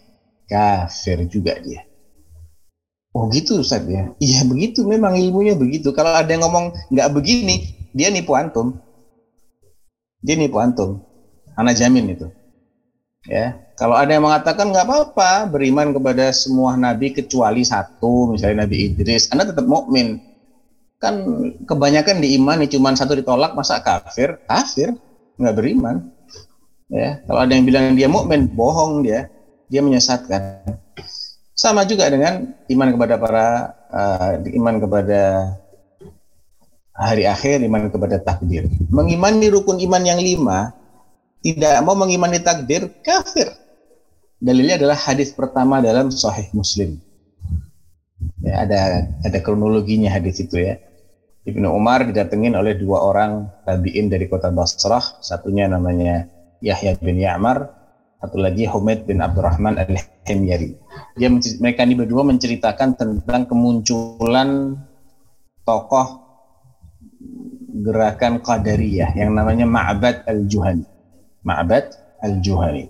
kafir 0.49 1.23
juga 1.29 1.55
dia. 1.61 1.85
Oh 3.13 3.29
gitu 3.29 3.61
Ustaz 3.61 3.85
ya? 3.85 4.09
Iya 4.17 4.41
begitu, 4.49 4.81
memang 4.89 5.13
ilmunya 5.13 5.53
begitu. 5.53 5.93
Kalau 5.93 6.17
ada 6.17 6.25
yang 6.25 6.41
ngomong 6.41 6.73
nggak 6.89 7.13
begini, 7.13 7.77
dia 7.93 8.09
nipu 8.09 8.33
antum. 8.33 8.81
Dia 10.25 10.33
nipu 10.33 10.57
antum. 10.57 10.97
Anak 11.53 11.77
jamin 11.77 12.17
itu. 12.17 12.25
Ya, 13.23 13.55
kalau 13.79 13.95
ada 13.95 14.11
yang 14.11 14.27
mengatakan 14.27 14.75
nggak 14.75 14.83
apa-apa 14.83 15.47
beriman 15.47 15.95
kepada 15.95 16.35
semua 16.35 16.75
nabi 16.75 17.15
kecuali 17.15 17.63
satu, 17.63 18.35
misalnya 18.35 18.67
Nabi 18.67 18.91
Idris, 18.91 19.31
Anda 19.31 19.47
tetap 19.47 19.63
mukmin. 19.63 20.19
Kan 20.99 21.23
kebanyakan 21.63 22.19
diimani 22.19 22.67
cuma 22.67 22.91
satu 22.95 23.15
ditolak, 23.15 23.55
masa 23.55 23.79
kafir? 23.79 24.43
Kafir, 24.43 24.91
nggak 25.39 25.55
beriman. 25.55 26.11
Ya, 26.91 27.23
kalau 27.23 27.47
ada 27.47 27.51
yang 27.55 27.63
bilang 27.63 27.95
dia 27.95 28.11
mukmin, 28.11 28.51
bohong 28.51 29.07
dia. 29.07 29.31
Dia 29.71 29.79
menyesatkan. 29.79 30.67
Sama 31.55 31.87
juga 31.87 32.11
dengan 32.11 32.51
iman 32.67 32.89
kepada 32.91 33.15
para 33.15 33.45
uh, 33.87 34.31
iman 34.51 34.75
kepada 34.83 35.21
hari 36.91 37.23
akhir, 37.23 37.63
iman 37.63 37.87
kepada 37.87 38.19
takdir. 38.19 38.67
Mengimani 38.91 39.47
rukun 39.47 39.79
iman 39.79 40.03
yang 40.03 40.19
lima, 40.19 40.75
tidak 41.43 41.83
mau 41.83 41.93
mengimani 41.99 42.39
takdir, 42.39 42.87
kafir. 43.03 43.51
Dalilnya 44.39 44.79
adalah 44.79 44.95
hadis 44.95 45.35
pertama 45.35 45.83
dalam 45.83 46.07
Sahih 46.11 46.47
Muslim. 46.55 46.99
Ya, 48.39 48.63
ada 48.63 48.79
ada 49.23 49.39
kronologinya 49.43 50.11
hadis 50.11 50.39
itu 50.39 50.59
ya. 50.59 50.79
Ibnu 51.43 51.67
Umar 51.75 52.07
didatengin 52.07 52.55
oleh 52.55 52.79
dua 52.79 53.03
orang 53.03 53.51
tabiin 53.67 54.07
dari 54.07 54.31
kota 54.31 54.47
Basrah, 54.47 55.19
satunya 55.19 55.67
namanya 55.67 56.31
Yahya 56.63 56.95
bin 57.03 57.19
Ya'mar, 57.19 57.67
satu 58.23 58.39
lagi 58.39 58.63
Humaid 58.63 59.03
bin 59.03 59.19
Abdurrahman 59.19 59.75
al-Himyari. 59.75 60.79
Dia 61.19 61.27
mereka 61.59 61.83
ini 61.83 61.99
berdua 61.99 62.23
menceritakan 62.23 62.95
tentang 62.95 63.43
kemunculan 63.43 64.79
tokoh 65.67 66.23
gerakan 67.83 68.39
Qadariyah 68.39 69.11
yang 69.19 69.35
namanya 69.35 69.67
Ma'bad 69.67 70.23
al-Juhani. 70.23 70.92
Ma'bad 71.43 71.91
al-Juhani. 72.23 72.87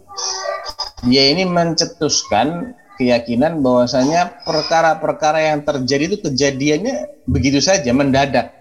Dia 1.10 1.34
ini 1.34 1.44
mencetuskan 1.44 2.78
keyakinan 2.96 3.60
bahwasanya 3.66 4.46
perkara-perkara 4.46 5.52
yang 5.52 5.66
terjadi 5.66 6.14
itu 6.14 6.18
kejadiannya 6.22 7.26
begitu 7.26 7.60
saja 7.60 7.90
mendadak, 7.92 8.54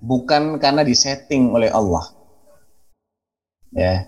bukan 0.00 0.56
karena 0.62 0.86
disetting 0.86 1.50
oleh 1.50 1.68
Allah. 1.68 2.06
Ya. 3.74 4.06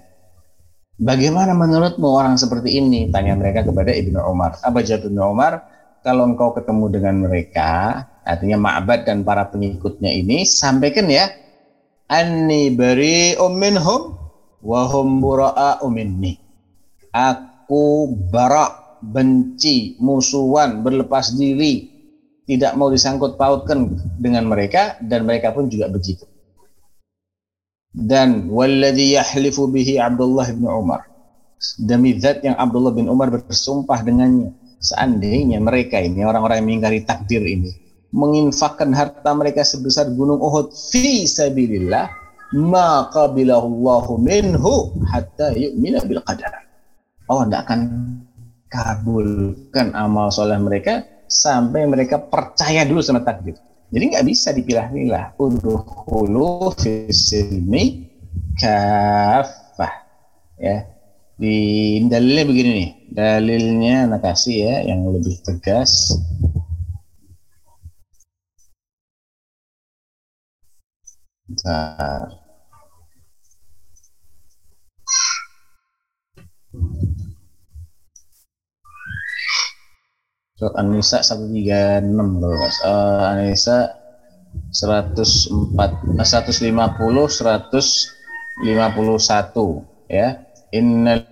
Bagaimana 1.02 1.52
menurutmu 1.58 2.06
orang 2.06 2.38
seperti 2.38 2.78
ini? 2.78 3.10
Tanya 3.10 3.34
mereka 3.34 3.66
kepada 3.66 3.90
Ibnu 3.90 4.22
Umar. 4.22 4.62
Apa 4.62 4.86
jawab 4.86 5.10
Ibnu 5.10 5.22
Umar? 5.22 5.52
Kalau 6.06 6.30
engkau 6.30 6.54
ketemu 6.54 6.86
dengan 6.90 7.14
mereka, 7.26 8.06
artinya 8.22 8.58
Ma'bad 8.58 9.06
dan 9.06 9.26
para 9.26 9.50
pengikutnya 9.50 10.10
ini, 10.10 10.46
sampaikan 10.46 11.10
ya, 11.10 11.30
anni 12.06 12.74
bari 12.74 13.34
minhum 13.38 14.21
wa 14.62 14.86
hum 14.88 15.18
bura'a'u 15.18 15.86
minni. 15.90 16.38
Aku 17.12 18.14
bara, 18.32 18.98
benci, 19.02 19.98
musuhan, 20.00 20.80
berlepas 20.80 21.34
diri, 21.36 21.90
tidak 22.48 22.72
mau 22.78 22.88
disangkut 22.88 23.36
pautkan 23.36 23.92
dengan 24.16 24.48
mereka 24.48 24.96
dan 25.02 25.28
mereka 25.28 25.52
pun 25.52 25.68
juga 25.68 25.90
begitu. 25.92 26.24
Dan 27.92 28.48
walladhi 28.48 29.20
yahlifu 29.20 29.68
bihi 29.68 30.00
Abdullah 30.00 30.48
bin 30.48 30.64
Umar. 30.64 31.04
Demi 31.76 32.16
zat 32.16 32.40
yang 32.40 32.56
Abdullah 32.56 32.96
bin 32.96 33.06
Umar 33.12 33.28
bersumpah 33.28 34.00
dengannya. 34.00 34.56
Seandainya 34.82 35.62
mereka 35.62 36.00
ini 36.00 36.26
orang-orang 36.26 36.58
yang 36.64 36.66
mengingkari 36.66 37.06
takdir 37.06 37.44
ini 37.44 37.70
menginfakkan 38.12 38.92
harta 38.92 39.32
mereka 39.32 39.64
sebesar 39.64 40.12
gunung 40.12 40.38
Uhud 40.38 40.70
fi 40.76 41.24
sabilillah 41.24 42.21
ma 42.52 43.08
qabilahu 43.08 43.66
Allahu 43.68 44.20
minhu 44.20 44.92
hatta 45.08 45.56
yu'mina 45.56 46.04
bil 46.04 46.20
qadar. 46.24 46.52
Allah 47.28 47.44
tidak 47.48 47.60
akan 47.64 47.80
kabulkan 48.72 49.92
amal 49.92 50.28
soleh 50.32 50.56
mereka 50.60 51.04
sampai 51.28 51.88
mereka 51.88 52.20
percaya 52.20 52.84
dulu 52.84 53.00
sama 53.00 53.24
takdir. 53.24 53.56
Jadi 53.92 54.04
nggak 54.16 54.24
bisa 54.24 54.56
dipilah-pilah. 54.56 55.36
Udhulu 55.36 56.72
fisilmi 56.76 58.08
kafah. 58.56 59.92
Ya. 60.56 60.88
Di 61.36 62.00
dalilnya 62.08 62.44
begini 62.48 62.70
nih. 62.72 62.90
Dalilnya 63.12 64.08
anak 64.08 64.24
kasih 64.24 64.56
ya 64.64 64.76
yang 64.88 65.04
lebih 65.08 65.36
tegas. 65.44 66.16
Bentar. 71.44 72.41
Surat 80.56 80.72
An-Nisa 80.80 81.20
136 81.20 82.40
loh 82.40 82.56
Mas. 82.56 82.76
Uh, 82.80 83.28
An-Nisa 83.36 83.92
104 84.72 85.20
uh, 85.76 86.24
150 86.24 86.72
151 88.64 90.08
ya. 90.08 90.28
Innal 90.72 91.28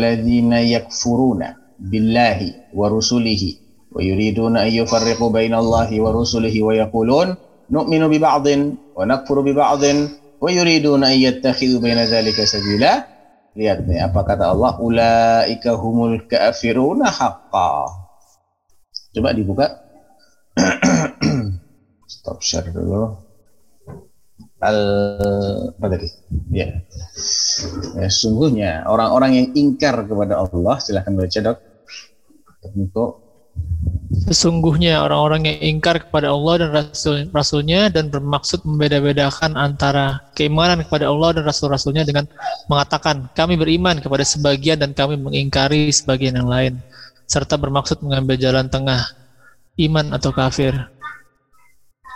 ladzina 0.00 0.64
yakfuruna 0.64 1.52
billahi 1.76 2.72
wa 2.72 2.88
rusulihi 2.88 3.60
wa 3.92 4.00
yuriduna 4.00 4.64
an 4.64 4.72
yufarriqu 4.72 5.28
bainallahi 5.28 6.00
wa 6.00 6.08
rusulihi 6.16 6.64
wa 6.64 6.72
yaqulun 6.72 7.36
nu'minu 7.68 8.08
bi 8.08 8.16
ba'din 8.16 8.72
wa 8.96 9.04
nakfuru 9.04 9.44
bi 9.44 9.52
ba'din 9.52 10.08
wa 10.40 10.48
yuriduna 10.48 11.12
an 11.12 11.16
yattakhidhu 11.20 11.76
baina 11.76 12.08
dzalika 12.08 12.48
sabila. 12.48 13.17
Lihat 13.58 13.90
nih 13.90 13.98
apa 14.06 14.22
kata 14.22 14.54
Allah, 14.54 14.78
ulaika 14.78 15.74
humul 15.74 16.30
kafiruna 16.30 17.10
haqqan. 17.10 17.90
Coba 19.18 19.34
dibuka. 19.34 19.66
Stop 22.06 22.38
share 22.38 22.70
dulu. 22.70 23.18
Al 24.62 24.78
apa 25.74 25.86
tadi? 25.90 26.06
Ya. 26.54 26.70
ya 27.98 28.06
sungguhnya 28.06 28.86
orang-orang 28.86 29.42
yang 29.42 29.48
ingkar 29.58 30.06
kepada 30.06 30.38
Allah 30.38 30.78
silahkan 30.78 31.18
baca 31.18 31.38
dok. 31.42 31.58
Untuk 32.78 33.27
Sesungguhnya 34.08 35.04
orang-orang 35.04 35.44
yang 35.44 35.58
ingkar 35.76 36.00
kepada 36.00 36.32
Allah 36.32 36.64
dan 36.64 36.70
Rasul 36.72 37.28
Rasulnya 37.28 37.92
dan 37.92 38.08
bermaksud 38.08 38.64
membeda-bedakan 38.64 39.56
antara 39.56 40.20
keimanan 40.32 40.80
kepada 40.84 41.08
Allah 41.08 41.36
dan 41.36 41.44
Rasul-Rasulnya 41.44 42.08
dengan 42.08 42.24
mengatakan 42.72 43.28
kami 43.36 43.60
beriman 43.60 44.00
kepada 44.00 44.24
sebagian 44.24 44.80
dan 44.80 44.96
kami 44.96 45.20
mengingkari 45.20 45.92
sebagian 45.92 46.40
yang 46.40 46.48
lain 46.48 46.80
serta 47.28 47.60
bermaksud 47.60 48.00
mengambil 48.00 48.40
jalan 48.40 48.68
tengah 48.72 49.12
iman 49.76 50.16
atau 50.16 50.32
kafir. 50.32 50.72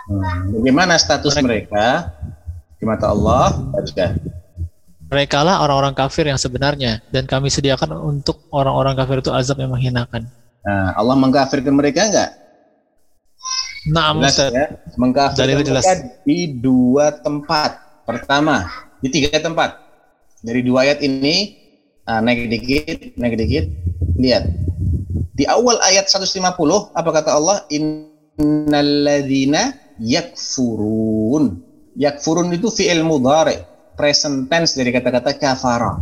Hmm, 0.09 0.53
Bagaimana 0.59 0.97
status 0.97 1.37
mereka 1.39 2.09
di 2.81 2.85
mata 2.89 3.13
Allah? 3.13 3.53
Mereka 5.13 5.39
lah 5.45 5.61
orang-orang 5.61 5.93
kafir 5.93 6.25
yang 6.25 6.41
sebenarnya 6.41 7.05
dan 7.13 7.29
kami 7.29 7.53
sediakan 7.53 8.01
untuk 8.01 8.49
orang-orang 8.49 8.97
kafir 8.97 9.21
itu 9.21 9.29
azab 9.29 9.61
yang 9.61 9.69
menghinakan. 9.69 10.25
Nah, 10.63 10.95
Allah 10.95 11.19
mengkafirkan 11.19 11.75
mereka 11.75 12.07
enggak? 12.07 12.31
Nah, 13.91 14.15
Jelas 14.15 14.39
ya. 14.39 14.79
Mengkafirkan 14.95 15.43
Dalilnya 15.43 15.67
jelas. 15.67 15.83
mereka 15.83 16.23
di 16.23 16.39
dua 16.63 17.11
tempat. 17.19 17.71
Pertama, 18.07 18.63
di 19.03 19.11
tiga 19.11 19.35
tempat. 19.39 19.79
Dari 20.43 20.59
dua 20.63 20.83
ayat 20.87 20.99
ini, 21.03 21.55
ah, 22.07 22.19
naik 22.23 22.47
dikit, 22.51 23.15
naik 23.19 23.35
dikit, 23.39 23.65
lihat. 24.19 24.43
Di 25.33 25.47
awal 25.47 25.79
ayat 25.83 26.07
150, 26.07 26.91
apa 26.95 27.09
kata 27.11 27.31
Allah? 27.35 27.65
Innalladzina 27.71 29.73
yakfurun. 29.99 31.59
Yakfurun 31.95 32.51
itu 32.55 32.69
fi'il 32.71 33.03
mudhari, 33.03 33.55
present 33.99 34.47
tense 34.51 34.75
dari 34.79 34.91
kata-kata 34.95 35.33
kafara. 35.35 35.99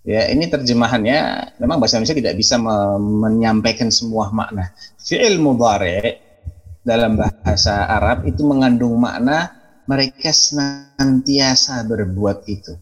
Ya, 0.00 0.32
ini 0.32 0.48
terjemahannya 0.48 1.52
memang 1.60 1.76
bahasa 1.76 2.00
Indonesia 2.00 2.16
tidak 2.16 2.36
bisa 2.40 2.56
me- 2.56 3.28
menyampaikan 3.28 3.92
semua 3.92 4.32
makna. 4.32 4.72
Fi'il 4.96 5.36
mudhari 5.36 6.16
dalam 6.80 7.20
bahasa 7.20 7.84
Arab 7.84 8.24
itu 8.24 8.40
mengandung 8.40 8.96
makna 8.96 9.52
mereka 9.84 10.32
senantiasa 10.32 11.84
berbuat 11.84 12.48
itu. 12.48 12.72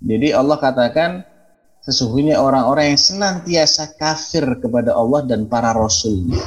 Jadi 0.00 0.32
Allah 0.32 0.56
katakan 0.56 1.28
sesungguhnya 1.84 2.40
orang-orang 2.40 2.96
yang 2.96 3.00
senantiasa 3.00 4.00
kafir 4.00 4.48
kepada 4.64 4.96
Allah 4.96 5.20
dan 5.28 5.44
para 5.44 5.76
rasulnya. 5.76 6.40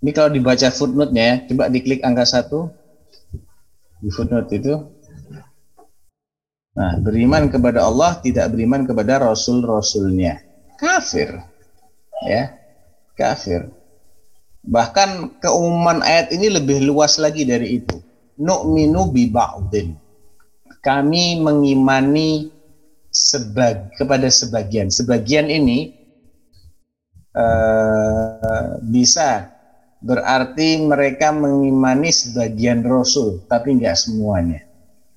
Ini 0.00 0.10
kalau 0.16 0.32
dibaca 0.32 0.72
footnote-nya 0.72 1.22
ya, 1.22 1.34
coba 1.52 1.68
diklik 1.68 2.00
angka 2.00 2.24
satu 2.24 2.72
di 4.00 4.08
footnote 4.08 4.50
itu. 4.50 4.74
Nah, 6.72 6.96
beriman 6.96 7.52
kepada 7.52 7.84
Allah 7.84 8.16
tidak 8.24 8.56
beriman 8.56 8.88
kepada 8.88 9.20
rasul-rasulnya. 9.20 10.40
Kafir. 10.80 11.36
Ya. 12.24 12.56
Kafir. 13.12 13.68
Bahkan 14.64 15.42
keumuman 15.42 16.00
ayat 16.00 16.32
ini 16.32 16.48
lebih 16.48 16.80
luas 16.86 17.20
lagi 17.20 17.44
dari 17.44 17.82
itu. 17.82 18.00
Nu'minu 18.40 19.12
bi 19.12 19.28
ba'din. 19.28 19.92
Kami 20.80 21.38
mengimani 21.44 22.48
sebag 23.12 23.92
kepada 24.00 24.32
sebagian. 24.32 24.88
Sebagian 24.88 25.52
ini 25.52 25.92
eh, 27.36 28.68
bisa 28.80 29.52
berarti 30.00 30.82
mereka 30.82 31.30
mengimani 31.30 32.10
sebagian 32.10 32.80
rasul, 32.82 33.44
tapi 33.46 33.76
enggak 33.76 34.00
semuanya. 34.00 34.71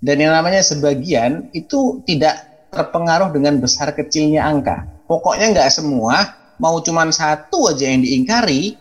Dan 0.06 0.22
yang 0.22 0.38
namanya 0.38 0.62
sebagian 0.62 1.49
itu 1.58 2.06
tidak 2.06 2.45
terpengaruh 2.70 3.34
dengan 3.34 3.58
besar 3.58 3.89
kecilnya 3.97 4.45
angka. 4.45 4.86
Pokoknya 5.10 5.49
enggak 5.49 5.74
semua, 5.74 6.38
mau 6.62 6.78
cuman 6.78 7.10
satu 7.10 7.74
aja 7.74 7.89
yang 7.89 8.06
diingkari, 8.06 8.78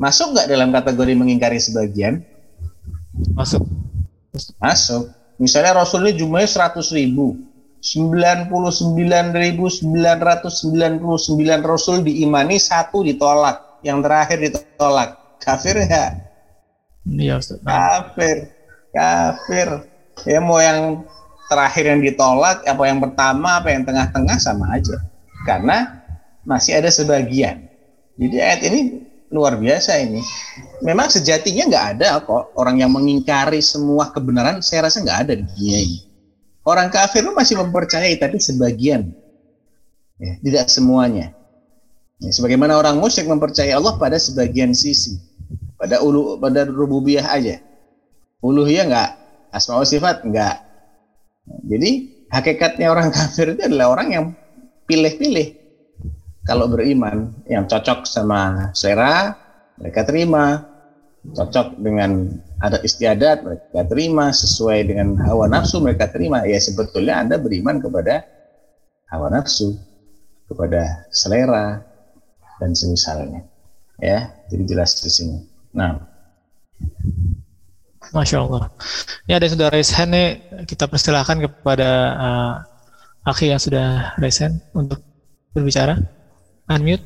masuk 0.00 0.32
nggak 0.32 0.48
dalam 0.48 0.72
kategori 0.72 1.12
mengingkari 1.12 1.60
sebagian? 1.60 2.24
Masuk. 3.36 3.68
Masuk. 4.56 5.12
Misalnya 5.36 5.76
Rasulnya 5.76 6.16
jumlahnya 6.16 6.48
100 6.48 6.88
ribu. 6.96 7.36
99.999 7.82 9.82
Rasul 11.68 11.96
diimani, 12.00 12.56
satu 12.56 13.04
ditolak. 13.04 13.84
Yang 13.84 13.98
terakhir 14.08 14.38
ditolak. 14.40 15.10
Kafir 15.42 15.84
nggak? 15.84 16.10
Iya, 17.12 17.42
Ustaz. 17.42 17.58
Kafir. 17.60 18.54
Kafir. 18.94 19.91
Ya 20.28 20.38
mau 20.38 20.60
yang 20.60 21.02
terakhir 21.50 21.84
yang 21.88 22.00
ditolak, 22.00 22.64
apa 22.64 22.82
yang 22.88 22.98
pertama, 23.02 23.60
apa 23.60 23.68
yang 23.72 23.82
tengah-tengah 23.84 24.36
sama 24.40 24.72
aja. 24.76 24.96
Karena 25.44 26.04
masih 26.46 26.78
ada 26.78 26.88
sebagian. 26.88 27.68
Jadi 28.16 28.36
ayat 28.38 28.60
ini 28.68 28.80
luar 29.32 29.56
biasa 29.56 29.98
ini. 30.04 30.20
Memang 30.84 31.08
sejatinya 31.08 31.64
nggak 31.66 31.86
ada 31.96 32.20
kok 32.20 32.52
orang 32.54 32.84
yang 32.84 32.92
mengingkari 32.92 33.64
semua 33.64 34.12
kebenaran. 34.12 34.60
Saya 34.60 34.86
rasa 34.86 35.00
nggak 35.00 35.18
ada 35.28 35.32
di 35.36 35.44
dunia 35.48 35.78
ini. 35.80 35.98
Orang 36.62 36.94
kafir 36.94 37.26
masih 37.26 37.58
mempercayai 37.58 38.22
tapi 38.22 38.38
sebagian, 38.38 39.10
ya, 40.22 40.32
tidak 40.46 40.70
semuanya. 40.70 41.34
Ya, 42.22 42.30
sebagaimana 42.30 42.78
orang 42.78 43.02
musyrik 43.02 43.26
mempercayai 43.26 43.74
Allah 43.74 43.98
pada 43.98 44.14
sebagian 44.14 44.70
sisi, 44.70 45.18
pada 45.74 45.98
ulu, 45.98 46.38
pada 46.38 46.62
rububiyah 46.62 47.34
aja. 47.34 47.58
Uluhiyah 48.46 48.86
nggak, 48.86 49.10
asma 49.52 49.78
wa 49.78 49.86
sifat 49.86 50.24
nggak. 50.24 50.56
Jadi 51.68 51.90
hakikatnya 52.32 52.88
orang 52.88 53.12
kafir 53.14 53.54
itu 53.54 53.62
adalah 53.68 53.92
orang 53.92 54.08
yang 54.10 54.24
pilih-pilih. 54.88 55.60
Kalau 56.42 56.66
beriman 56.66 57.30
yang 57.46 57.70
cocok 57.70 58.02
sama 58.02 58.72
selera 58.74 59.36
mereka 59.78 60.02
terima. 60.02 60.66
Cocok 61.22 61.78
dengan 61.78 62.26
adat 62.58 62.82
istiadat 62.82 63.46
mereka 63.46 63.86
terima. 63.86 64.34
Sesuai 64.34 64.90
dengan 64.90 65.14
hawa 65.22 65.46
nafsu 65.46 65.78
mereka 65.78 66.10
terima. 66.10 66.42
Ya 66.42 66.58
sebetulnya 66.58 67.22
anda 67.22 67.38
beriman 67.38 67.78
kepada 67.78 68.26
hawa 69.06 69.30
nafsu 69.30 69.78
kepada 70.50 71.06
selera 71.14 71.78
dan 72.58 72.74
semisalnya. 72.74 73.46
Ya 74.02 74.34
jadi 74.50 74.66
jelas 74.66 74.98
di 74.98 75.10
sini. 75.14 75.46
Nah 75.78 75.94
Masya 78.12 78.44
Allah. 78.44 78.68
Ini 79.24 79.32
ada 79.36 79.44
yang 79.48 79.54
sudah 79.56 79.68
raise 79.72 79.92
hand 79.92 80.12
nih, 80.12 80.28
kita 80.68 80.84
persilahkan 80.84 81.40
kepada 81.40 81.88
uh, 82.14 82.52
Aki 83.24 83.54
yang 83.54 83.60
sudah 83.62 84.12
raise 84.20 84.42
hand 84.42 84.60
untuk 84.76 85.00
berbicara. 85.50 85.96
Unmute. 86.68 87.04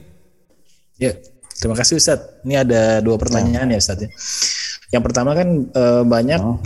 Ya, 0.96 1.12
terima 1.56 1.76
kasih 1.76 2.00
Ustadz. 2.00 2.42
Ini 2.42 2.64
ada 2.64 3.04
dua 3.04 3.20
pertanyaan 3.20 3.68
ya 3.68 3.78
Ustadz. 3.78 4.04
ya. 4.06 4.10
Yang 4.94 5.02
pertama 5.10 5.34
kan 5.34 5.48
eh, 5.66 6.02
banyak 6.06 6.40
Oh. 6.40 6.56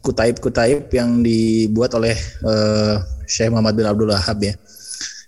kutaib-kutaib 0.00 0.88
yang 0.90 1.20
dibuat 1.20 1.92
oleh 1.94 2.16
eh, 2.42 2.94
Syekh 3.28 3.52
Muhammad 3.52 3.76
bin 3.76 3.86
Abdul 3.86 4.10
Wahab 4.10 4.40
ya. 4.40 4.56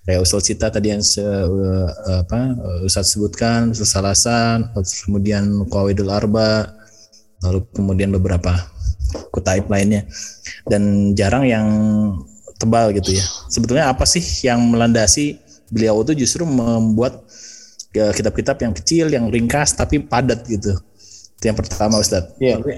Kayak 0.02 0.20
Ustadz 0.24 0.46
Cita 0.48 0.66
tadi 0.72 0.88
yang 0.90 1.04
se- 1.04 1.20
eh, 1.22 1.88
apa 2.24 2.56
Ustadz 2.82 3.12
sebutkan, 3.14 3.70
Ustadz 3.70 3.92
Salasan, 3.92 4.72
kemudian 5.06 5.46
Qawaidul 5.68 6.10
Arba, 6.10 6.74
lalu 7.44 7.64
kemudian 7.72 8.12
beberapa 8.12 8.52
kutaib 9.34 9.66
lainnya. 9.68 10.06
Dan 10.68 11.12
jarang 11.16 11.44
yang 11.46 11.66
tebal 12.60 12.92
gitu 12.92 13.16
ya. 13.16 13.24
Sebetulnya 13.48 13.90
apa 13.90 14.04
sih 14.04 14.22
yang 14.44 14.60
melandasi 14.68 15.40
beliau 15.72 16.02
itu 16.04 16.26
justru 16.26 16.44
membuat 16.44 17.24
ya, 17.96 18.12
kitab-kitab 18.12 18.60
yang 18.60 18.72
kecil, 18.76 19.06
yang 19.08 19.32
ringkas 19.32 19.74
tapi 19.74 20.02
padat 20.02 20.44
gitu. 20.46 20.76
Itu 21.40 21.44
yang 21.48 21.56
pertama 21.56 21.96
Ustadz. 21.96 22.36
Iya. 22.36 22.60
Lalu, 22.60 22.68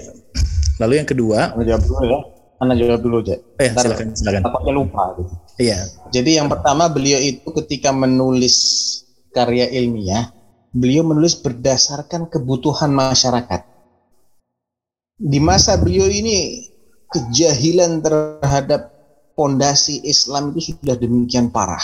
lalu 0.79 0.93
yang 1.03 1.07
kedua, 1.09 1.51
Anda 1.53 1.65
jawab 1.67 1.83
dulu 1.83 2.03
ya 2.07 2.19
Anda 2.63 2.79
jawab 2.79 3.01
dulu 3.03 3.17
Jack 3.27 3.39
eh 3.59 3.75
Ntar 3.75 3.83
silakan 3.91 4.07
silakan. 4.15 4.41
takutnya 4.47 4.71
lupa 4.71 5.03
gitu 5.19 5.33
Iya. 5.59 5.85
Jadi 6.09 6.41
yang 6.41 6.49
pertama 6.49 6.89
beliau 6.89 7.21
itu 7.21 7.45
ketika 7.61 7.93
menulis 7.93 8.55
karya 9.33 9.69
ilmiah, 9.69 10.33
beliau 10.73 11.05
menulis 11.05 11.37
berdasarkan 11.37 12.25
kebutuhan 12.29 12.89
masyarakat. 12.89 13.61
Di 15.21 15.37
masa 15.37 15.77
beliau 15.77 16.09
ini 16.09 16.65
kejahilan 17.13 18.01
terhadap 18.01 18.89
pondasi 19.37 20.01
Islam 20.01 20.53
itu 20.53 20.73
sudah 20.73 20.97
demikian 20.97 21.53
parah. 21.53 21.83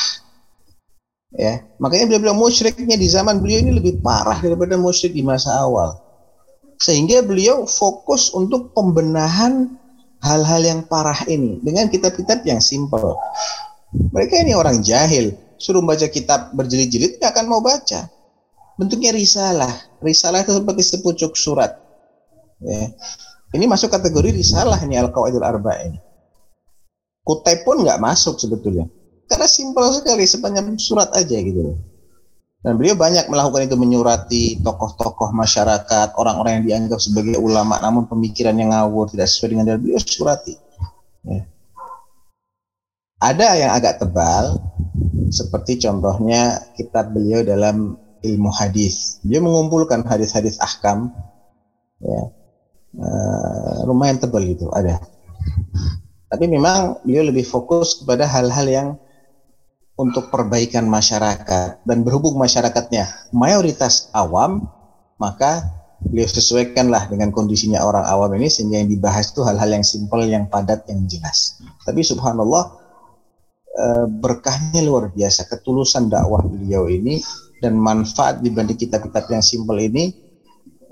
Ya, 1.37 1.61
makanya 1.77 2.09
beliau 2.09 2.21
bilang 2.25 2.41
musyriknya 2.41 2.97
di 2.97 3.05
zaman 3.05 3.37
beliau 3.37 3.61
ini 3.61 3.77
lebih 3.77 4.01
parah 4.01 4.41
daripada 4.41 4.73
musyrik 4.81 5.13
di 5.13 5.21
masa 5.21 5.53
awal. 5.61 5.93
Sehingga 6.81 7.21
beliau 7.21 7.69
fokus 7.69 8.33
untuk 8.33 8.73
pembenahan 8.73 9.77
hal-hal 10.25 10.61
yang 10.65 10.81
parah 10.89 11.21
ini 11.29 11.61
dengan 11.61 11.85
kitab-kitab 11.85 12.41
yang 12.49 12.57
simpel. 12.57 13.13
Mereka 13.93 14.41
ini 14.41 14.57
orang 14.57 14.81
jahil, 14.81 15.37
suruh 15.61 15.85
baca 15.85 16.09
kitab 16.09 16.49
berjilid-jilid 16.57 17.21
nggak 17.21 17.29
akan 17.37 17.45
mau 17.45 17.61
baca. 17.61 18.09
Bentuknya 18.81 19.13
risalah. 19.13 19.69
Risalah 20.01 20.41
itu 20.41 20.55
seperti 20.55 20.81
sepucuk 20.81 21.37
surat. 21.37 21.88
Ya. 22.59 22.91
Ini 23.55 23.65
masuk 23.65 23.89
kategori 23.89 24.35
risalah 24.35 24.77
ini 24.85 24.99
Al-Qawaidul 24.99 25.41
Arba 25.41 25.79
ini. 25.81 25.97
Kutip 27.25 27.65
pun 27.65 27.81
nggak 27.81 28.01
masuk 28.01 28.37
sebetulnya. 28.37 28.85
Karena 29.29 29.45
simpel 29.45 29.93
sekali, 29.93 30.25
sepanjang 30.25 30.73
surat 30.81 31.13
aja 31.13 31.37
gitu. 31.37 31.77
Dan 32.59 32.75
beliau 32.75 32.97
banyak 32.99 33.31
melakukan 33.31 33.71
itu 33.71 33.77
menyurati 33.79 34.43
tokoh-tokoh 34.59 35.31
masyarakat, 35.31 36.17
orang-orang 36.19 36.59
yang 36.59 36.65
dianggap 36.65 36.99
sebagai 36.99 37.39
ulama 37.39 37.79
namun 37.79 38.09
pemikirannya 38.09 38.67
ngawur, 38.73 39.07
tidak 39.07 39.31
sesuai 39.31 39.49
dengan 39.55 39.65
dalil 39.69 39.81
beliau 39.85 40.01
surati. 40.01 40.53
Ya. 41.23 41.47
Ada 43.19 43.47
yang 43.63 43.71
agak 43.75 44.03
tebal, 44.03 44.59
seperti 45.31 45.79
contohnya 45.79 46.59
kitab 46.75 47.15
beliau 47.15 47.45
dalam 47.45 47.95
ilmu 48.25 48.51
hadis. 48.51 49.23
Dia 49.23 49.39
mengumpulkan 49.39 50.03
hadis-hadis 50.03 50.59
ahkam, 50.59 51.15
ya, 52.03 52.21
uh, 52.97 53.85
lumayan 53.85 54.17
tebal 54.17 54.41
gitu, 54.47 54.71
ada. 54.73 54.97
Tapi 56.29 56.45
memang 56.45 57.01
beliau 57.05 57.29
lebih 57.29 57.45
fokus 57.45 58.01
kepada 58.01 58.29
hal-hal 58.29 58.67
yang 58.69 58.87
untuk 59.99 60.31
perbaikan 60.31 60.87
masyarakat 60.87 61.83
dan 61.83 61.97
berhubung 62.07 62.39
masyarakatnya 62.39 63.35
mayoritas 63.35 64.07
awam 64.15 64.63
maka 65.19 65.59
beliau 65.99 66.31
sesuaikanlah 66.31 67.11
dengan 67.11 67.35
kondisinya 67.35 67.83
orang 67.83 68.07
awam 68.07 68.31
ini 68.39 68.47
sehingga 68.47 68.79
yang 68.79 68.87
dibahas 68.87 69.35
itu 69.35 69.43
hal-hal 69.43 69.67
yang 69.67 69.83
simpel 69.83 70.23
yang 70.23 70.47
padat 70.47 70.87
yang 70.87 71.03
jelas 71.11 71.59
tapi 71.83 71.99
subhanallah 71.99 72.79
eh, 73.75 74.07
berkahnya 74.07 74.79
luar 74.87 75.11
biasa 75.11 75.51
ketulusan 75.51 76.07
dakwah 76.07 76.47
beliau 76.47 76.87
ini 76.87 77.19
dan 77.59 77.75
manfaat 77.75 78.39
dibanding 78.39 78.79
kitab-kitab 78.79 79.27
yang 79.27 79.43
simpel 79.43 79.75
ini 79.75 80.15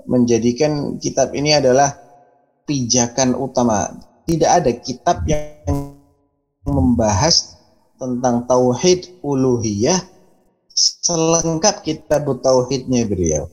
menjadikan 0.08 0.96
kitab 0.96 1.36
ini 1.36 1.52
adalah 1.52 1.92
pijakan 2.64 3.36
utama 3.36 3.92
tidak 4.28 4.50
ada 4.60 4.70
kitab 4.76 5.24
yang 5.24 5.96
membahas 6.68 7.56
tentang 7.96 8.44
tauhid 8.44 9.20
uluhiyah 9.24 10.00
selengkap 10.78 11.82
kita 11.82 12.20
tauhidnya 12.22 13.08
beliau. 13.08 13.48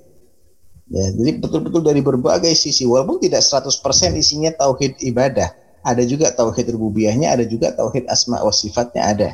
Ya, 0.85 1.09
jadi 1.17 1.41
betul-betul 1.41 1.81
dari 1.81 2.03
berbagai 2.05 2.53
sisi 2.53 2.85
walaupun 2.85 3.17
tidak 3.17 3.41
100% 3.41 3.73
isinya 4.13 4.53
tauhid 4.53 5.01
ibadah, 5.01 5.49
ada 5.81 6.03
juga 6.05 6.29
tauhid 6.29 6.77
rububiyahnya, 6.77 7.33
ada 7.33 7.41
juga 7.41 7.73
tauhid 7.73 8.05
asma 8.05 8.45
wa 8.45 8.53
sifatnya 8.53 9.01
ada. 9.01 9.29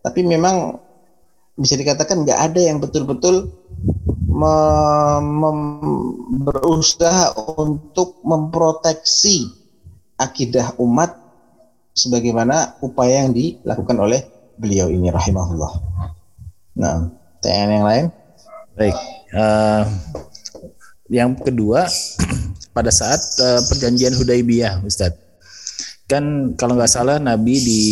Tapi 0.00 0.24
memang 0.24 0.80
bisa 1.60 1.76
dikatakan 1.76 2.24
nggak 2.24 2.40
ada 2.40 2.60
yang 2.64 2.80
betul-betul 2.80 3.52
berusaha 6.44 7.32
untuk 7.56 8.20
memproteksi 8.20 9.48
akidah 10.20 10.76
umat 10.80 11.16
sebagaimana 11.96 12.76
upaya 12.84 13.24
yang 13.24 13.32
dilakukan 13.32 13.96
oleh 13.96 14.20
beliau 14.60 14.92
ini 14.92 15.08
rahimahullah. 15.08 15.72
Nah, 16.76 17.08
tanya 17.40 17.80
yang 17.80 17.86
lain? 17.88 18.06
Baik. 18.76 18.96
Uh, 19.32 19.84
yang 21.08 21.32
kedua 21.40 21.88
pada 22.76 22.92
saat 22.92 23.20
uh, 23.40 23.60
perjanjian 23.72 24.12
Hudaybiyah, 24.16 24.84
Ustadz. 24.84 25.24
Kan 26.06 26.54
kalau 26.54 26.78
nggak 26.78 26.92
salah 26.92 27.18
Nabi 27.18 27.58
di 27.58 27.82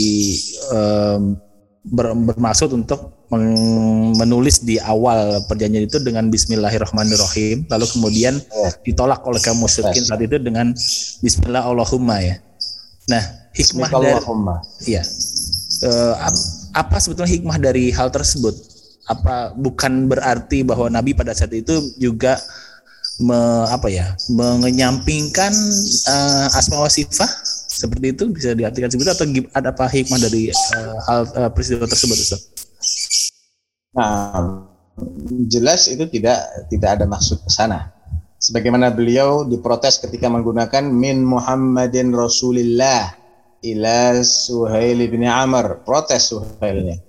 ber, 1.84 2.14
bermaksud 2.14 2.70
untuk 2.70 3.13
menulis 3.32 4.60
di 4.60 4.76
awal 4.82 5.40
perjanjian 5.48 5.88
itu 5.88 5.98
dengan 6.00 6.28
Bismillahirrahmanirrahim, 6.28 7.64
lalu 7.72 7.86
kemudian 7.88 8.36
ya. 8.36 8.70
ditolak 8.84 9.24
oleh 9.24 9.40
kaum 9.40 9.58
musyrikin 9.58 10.04
saat 10.04 10.20
itu 10.20 10.36
dengan 10.36 10.76
Bismillah 11.24 11.64
Allahumma 11.64 12.20
ya. 12.20 12.36
Nah, 13.08 13.24
hikmah 13.56 13.88
dari 13.88 14.12
ya 14.88 15.02
uh, 15.84 16.14
apa 16.74 16.96
sebetulnya 17.00 17.30
hikmah 17.32 17.56
dari 17.60 17.90
hal 17.94 18.12
tersebut? 18.12 18.54
Apa 19.04 19.52
bukan 19.52 20.08
berarti 20.08 20.64
bahwa 20.64 20.88
Nabi 20.88 21.12
pada 21.12 21.36
saat 21.36 21.52
itu 21.52 21.92
juga 22.00 22.40
me, 23.20 23.36
apa 23.68 23.92
ya 23.92 24.16
mengenyampingkan 24.32 25.52
uh, 26.08 26.56
asma 26.56 26.80
wa 26.80 26.88
sifat 26.88 27.28
seperti 27.68 28.14
itu 28.14 28.24
bisa 28.32 28.56
diartikan 28.56 28.88
seperti 28.88 29.04
itu 29.10 29.14
atau 29.14 29.26
ada 29.52 29.68
apa 29.74 29.84
hikmah 29.90 30.18
dari 30.22 30.48
uh, 30.50 30.96
hal 31.04 31.20
uh, 31.36 31.50
peristiwa 31.52 31.84
tersebut 31.84 32.16
Ustaz? 32.16 32.53
Nah, 33.94 34.66
jelas 35.46 35.86
itu 35.90 36.06
tidak 36.10 36.68
tidak 36.70 37.00
ada 37.00 37.04
maksud 37.06 37.42
ke 37.42 37.50
sana. 37.50 37.90
Sebagaimana 38.38 38.92
beliau 38.92 39.48
diprotes 39.48 39.96
ketika 40.02 40.28
menggunakan 40.28 40.84
min 40.84 41.24
Muhammadin 41.24 42.12
Rasulillah 42.12 43.16
ila 43.64 44.20
Suhail 44.20 45.00
bin 45.08 45.24
Amr. 45.24 45.80
Protes 45.86 46.28
Suhailnya. 46.28 47.00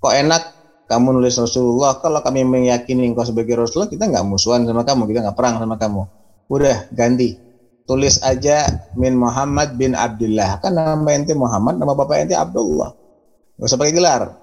Kok 0.00 0.14
enak 0.16 0.42
kamu 0.90 1.22
nulis 1.22 1.38
Rasulullah 1.38 2.02
kalau 2.02 2.18
kami 2.18 2.42
meyakini 2.42 3.06
engkau 3.06 3.22
sebagai 3.22 3.54
Rasulullah 3.54 3.86
kita 3.86 4.10
nggak 4.10 4.26
musuhan 4.26 4.66
sama 4.66 4.82
kamu 4.82 5.06
kita 5.06 5.22
nggak 5.22 5.38
perang 5.38 5.62
sama 5.62 5.78
kamu 5.78 6.02
udah 6.50 6.90
ganti 6.90 7.38
tulis 7.86 8.18
aja 8.26 8.66
min 8.98 9.14
Muhammad 9.14 9.78
bin 9.78 9.94
Abdullah 9.94 10.58
kan 10.58 10.74
nama 10.74 11.06
ente 11.14 11.30
Muhammad 11.38 11.78
nama 11.78 11.94
bapak 11.94 12.26
ente 12.26 12.34
Abdullah 12.34 12.90
nggak 13.54 13.66
usah 13.70 13.78
pakai 13.78 13.94
gelar 13.94 14.34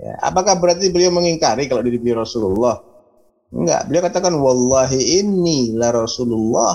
ya, 0.00 0.16
apakah 0.24 0.56
berarti 0.56 0.88
beliau 0.88 1.12
mengingkari 1.12 1.68
kalau 1.68 1.84
diri 1.84 2.00
beliau 2.00 2.24
Rasulullah 2.24 2.80
enggak 3.52 3.86
beliau 3.86 4.02
katakan 4.08 4.34
wallahi 4.34 5.20
inni 5.20 5.76
la 5.76 5.92
Rasulullah 5.92 6.72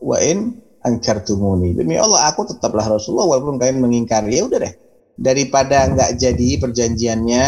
wa 0.00 0.18
in 0.20 0.66
angkartumuni. 0.86 1.74
Demi 1.74 1.98
Allah 1.98 2.30
aku 2.30 2.46
tetaplah 2.46 2.86
Rasulullah 2.86 3.34
walaupun 3.34 3.58
kalian 3.58 3.82
mengingkari. 3.82 4.38
Ya 4.38 4.46
udah 4.46 4.62
deh. 4.62 4.74
Daripada 5.18 5.90
nggak 5.90 6.10
jadi 6.20 6.48
perjanjiannya 6.62 7.46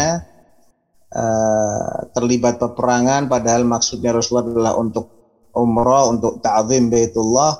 uh, 1.13 1.97
terlibat 2.11 2.59
peperangan 2.59 3.31
padahal 3.31 3.63
maksudnya 3.63 4.11
Rasulullah 4.11 4.51
adalah 4.51 4.73
untuk 4.75 5.05
umrah, 5.55 6.09
untuk 6.09 6.41
ta'zim 6.41 6.89
Baitullah, 6.91 7.55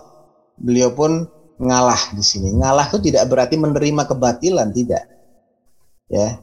beliau 0.57 0.91
pun 0.91 1.29
ngalah 1.61 2.17
di 2.17 2.23
sini. 2.25 2.57
Ngalah 2.57 2.89
itu 2.89 2.99
tidak 3.05 3.29
berarti 3.29 3.55
menerima 3.55 4.03
kebatilan, 4.09 4.67
tidak. 4.73 5.03
Ya. 6.09 6.41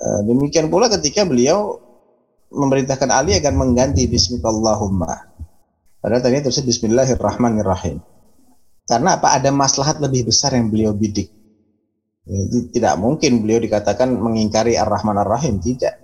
Uh, 0.00 0.20
demikian 0.24 0.72
pula 0.72 0.88
ketika 0.88 1.28
beliau 1.28 1.76
memerintahkan 2.48 3.12
Ali 3.12 3.36
agar 3.36 3.52
mengganti 3.52 4.08
Bismillahumma 4.08 5.30
Padahal 6.00 6.24
tadi 6.24 6.40
terus 6.40 6.64
Bismillahirrahmanirrahim. 6.64 8.00
Karena 8.88 9.20
apa? 9.20 9.36
Ada 9.36 9.52
maslahat 9.52 10.00
lebih 10.00 10.32
besar 10.32 10.56
yang 10.56 10.72
beliau 10.72 10.96
bidik. 10.96 11.28
Jadi, 12.24 12.72
tidak 12.72 12.96
mungkin 12.96 13.44
beliau 13.44 13.60
dikatakan 13.60 14.08
mengingkari 14.16 14.80
Ar-Rahman 14.80 15.20
Ar-Rahim, 15.20 15.60
tidak. 15.60 16.00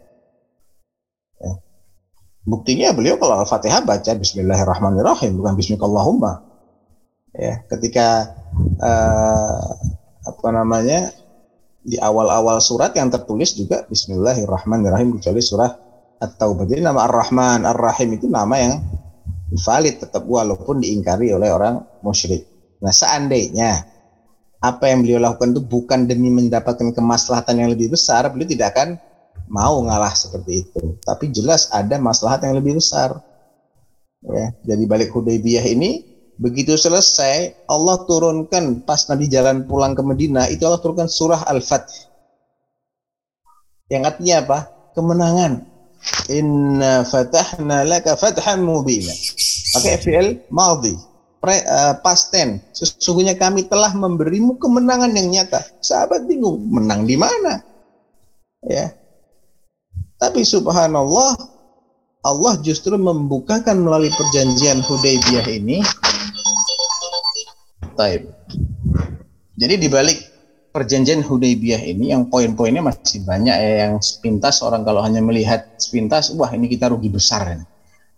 Ya. 1.40 1.52
Buktinya 2.44 2.92
beliau 2.92 3.16
kalau 3.16 3.40
Al-Fatihah 3.40 3.82
baca 3.88 4.12
Bismillahirrahmanirrahim, 4.20 5.32
bukan 5.40 5.54
Bismillahumma. 5.56 6.44
Ya, 7.36 7.64
ketika 7.72 8.36
uh, 8.80 9.64
apa 10.28 10.48
namanya 10.52 11.12
di 11.86 11.96
awal-awal 12.02 12.58
surat 12.58 12.90
yang 12.98 13.14
tertulis 13.14 13.54
juga 13.54 13.86
Bismillahirrahmanirrahim 13.86 15.22
kecuali 15.22 15.38
surah 15.38 15.70
At-Taubah. 16.18 16.66
Jadi 16.66 16.82
nama 16.82 17.06
Ar-Rahman, 17.06 17.62
Ar-Rahim 17.62 18.18
itu 18.18 18.26
nama 18.26 18.58
yang 18.58 18.82
valid 19.54 20.02
tetap 20.02 20.26
walaupun 20.26 20.82
diingkari 20.82 21.30
oleh 21.30 21.46
orang 21.54 21.78
musyrik. 22.02 22.42
Nah, 22.82 22.90
seandainya 22.90 23.86
apa 24.58 24.90
yang 24.90 25.06
beliau 25.06 25.22
lakukan 25.22 25.54
itu 25.54 25.62
bukan 25.62 26.10
demi 26.10 26.34
mendapatkan 26.34 26.90
kemaslahatan 26.90 27.62
yang 27.62 27.70
lebih 27.70 27.94
besar, 27.94 28.26
beliau 28.34 28.50
tidak 28.50 28.74
akan 28.74 28.98
mau 29.46 29.78
ngalah 29.86 30.10
seperti 30.10 30.66
itu. 30.66 30.98
Tapi 31.06 31.30
jelas 31.30 31.70
ada 31.70 32.02
maslahat 32.02 32.42
yang 32.42 32.58
lebih 32.58 32.82
besar. 32.82 33.14
Ya, 34.26 34.50
jadi 34.66 34.82
balik 34.90 35.14
Hudaybiyah 35.14 35.62
ini 35.70 36.15
begitu 36.36 36.76
selesai 36.76 37.66
Allah 37.68 38.04
turunkan 38.04 38.84
pas 38.84 39.00
Nabi 39.08 39.26
jalan 39.28 39.64
pulang 39.64 39.96
ke 39.96 40.02
Medina 40.04 40.44
itu 40.48 40.64
Allah 40.68 40.80
turunkan 40.80 41.08
surah 41.08 41.48
Al-Fatih. 41.48 42.08
Yang 43.86 44.02
artinya 44.14 44.34
apa? 44.42 44.58
Kemenangan. 44.98 45.52
Inna 46.30 47.02
fatahna 47.06 47.86
laka 47.86 48.18
fathan 48.18 48.62
mubina. 48.62 49.14
Pakai 49.74 49.96
fi'il 50.02 50.26
maldi. 50.50 50.94
Pre, 51.36 51.56
uh, 51.62 51.94
past 52.02 52.34
tense. 52.34 52.64
Sesungguhnya 52.74 53.38
kami 53.38 53.68
telah 53.70 53.92
memberimu 53.94 54.58
kemenangan 54.58 55.12
yang 55.14 55.30
nyata. 55.30 55.62
Sahabat 55.78 56.26
bingung, 56.26 56.64
menang 56.66 57.06
di 57.06 57.14
mana? 57.14 57.62
Ya. 58.66 58.90
Tapi 60.16 60.42
subhanallah, 60.42 61.36
Allah 62.24 62.54
justru 62.64 62.96
membukakan 62.98 63.84
melalui 63.84 64.10
perjanjian 64.10 64.82
Hudaybiyah 64.82 65.46
ini. 65.52 65.84
Taib. 67.96 68.28
Jadi 69.56 69.74
dibalik 69.80 70.18
perjanjian 70.70 71.24
Hudaybiyah 71.24 71.80
ini 71.88 72.12
yang 72.12 72.28
poin-poinnya 72.28 72.84
masih 72.84 73.24
banyak 73.24 73.56
ya 73.56 73.72
yang 73.88 73.96
sepintas 74.04 74.60
orang 74.60 74.84
kalau 74.84 75.00
hanya 75.00 75.24
melihat 75.24 75.72
sepintas 75.80 76.28
wah 76.36 76.52
ini 76.52 76.68
kita 76.68 76.92
rugi 76.92 77.08
besar 77.08 77.48
ya. 77.48 77.58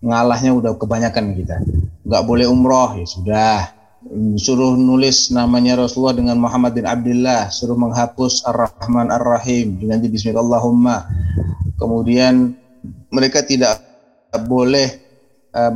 ngalahnya 0.03 0.51
udah 0.59 0.75
kebanyakan 0.75 1.39
kita 1.39 1.63
nggak 2.03 2.23
boleh 2.27 2.51
umroh 2.51 2.99
ya 2.99 3.07
sudah 3.07 3.55
suruh 4.39 4.75
nulis 4.75 5.31
namanya 5.31 5.79
Rasulullah 5.79 6.19
dengan 6.19 6.39
Muhammad 6.43 6.75
bin 6.75 6.87
Abdullah 6.87 7.47
suruh 7.51 7.79
menghapus 7.79 8.43
Ar-Rahman 8.47 9.11
Ar-Rahim 9.15 9.79
dengan 9.79 10.03
Bismillahumma 10.03 11.07
Kemudian 11.79 12.59
mereka 13.15 13.47
tidak 13.47 13.79
boleh 14.51 14.99
uh, 15.55 15.71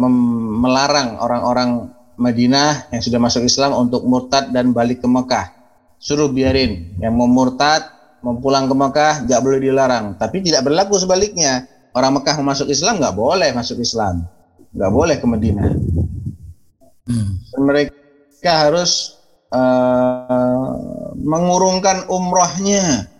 melarang 0.58 1.16
orang-orang 1.22 1.94
Madinah 2.22 2.94
yang 2.94 3.02
sudah 3.02 3.18
masuk 3.18 3.42
Islam 3.42 3.74
untuk 3.74 4.06
murtad 4.06 4.54
dan 4.54 4.70
balik 4.70 5.02
ke 5.02 5.08
Mekah. 5.10 5.50
Suruh 5.98 6.30
biarin 6.30 6.94
yang 7.02 7.18
mau 7.18 7.26
murtad, 7.26 7.82
mau 8.22 8.38
pulang 8.38 8.70
ke 8.70 8.74
Mekah, 8.78 9.26
nggak 9.26 9.40
boleh 9.42 9.58
dilarang. 9.58 10.14
Tapi 10.14 10.38
tidak 10.46 10.62
berlaku 10.62 10.94
sebaliknya. 11.02 11.66
Orang 11.92 12.22
Mekah 12.22 12.38
mau 12.38 12.54
masuk 12.54 12.70
Islam 12.70 13.02
nggak 13.02 13.14
boleh 13.18 13.50
masuk 13.52 13.82
Islam, 13.82 14.24
nggak 14.70 14.92
boleh 14.94 15.16
ke 15.18 15.26
Madinah. 15.26 15.70
Hmm. 17.10 17.30
Mereka 17.58 18.52
harus 18.70 19.18
uh, 19.50 20.72
mengurungkan 21.18 22.06
umrohnya. 22.08 23.10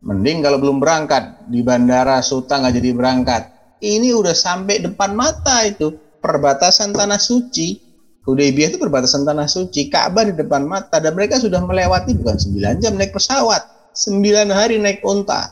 Mending 0.00 0.40
kalau 0.40 0.58
belum 0.58 0.80
berangkat 0.80 1.48
di 1.48 1.60
bandara 1.60 2.20
Suta 2.20 2.58
nggak 2.60 2.74
jadi 2.76 2.90
berangkat. 2.92 3.42
Ini 3.80 4.12
udah 4.12 4.36
sampai 4.36 4.84
depan 4.84 5.16
mata 5.16 5.64
itu 5.64 5.96
perbatasan 6.20 6.92
tanah 6.92 7.16
suci 7.16 7.89
Hudaybiyah 8.30 8.70
itu 8.70 8.78
perbatasan 8.78 9.26
tanah 9.26 9.50
suci, 9.50 9.90
Ka'bah 9.90 10.22
di 10.22 10.34
depan 10.38 10.62
mata 10.62 11.02
dan 11.02 11.18
mereka 11.18 11.42
sudah 11.42 11.58
melewati 11.58 12.14
bukan 12.14 12.38
9 12.38 12.78
jam 12.78 12.94
naik 12.94 13.10
pesawat, 13.10 13.62
9 13.98 14.54
hari 14.54 14.78
naik 14.78 15.02
unta. 15.02 15.50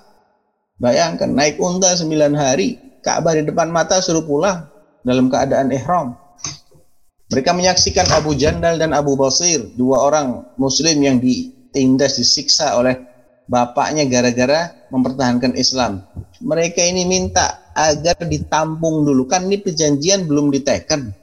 Bayangkan 0.78 1.34
naik 1.34 1.58
unta 1.58 1.90
9 1.98 2.06
hari, 2.38 2.78
Ka'bah 3.02 3.34
di 3.34 3.42
depan 3.42 3.74
mata 3.74 3.98
suruh 3.98 4.22
pulang 4.22 4.70
dalam 5.02 5.26
keadaan 5.26 5.74
ihram. 5.74 6.14
Mereka 7.28 7.50
menyaksikan 7.52 8.08
Abu 8.14 8.38
Jandal 8.38 8.80
dan 8.80 8.94
Abu 8.96 9.18
Basir, 9.18 9.60
dua 9.76 10.00
orang 10.00 10.48
muslim 10.56 10.96
yang 11.02 11.20
ditindas, 11.20 12.16
disiksa 12.16 12.78
oleh 12.78 12.96
bapaknya 13.50 14.08
gara-gara 14.08 14.72
mempertahankan 14.88 15.52
Islam. 15.58 16.06
Mereka 16.40 16.80
ini 16.80 17.04
minta 17.04 17.68
agar 17.76 18.16
ditampung 18.24 19.04
dulu, 19.04 19.28
kan 19.28 19.44
ini 19.44 19.60
perjanjian 19.60 20.24
belum 20.24 20.48
diteken 20.54 21.17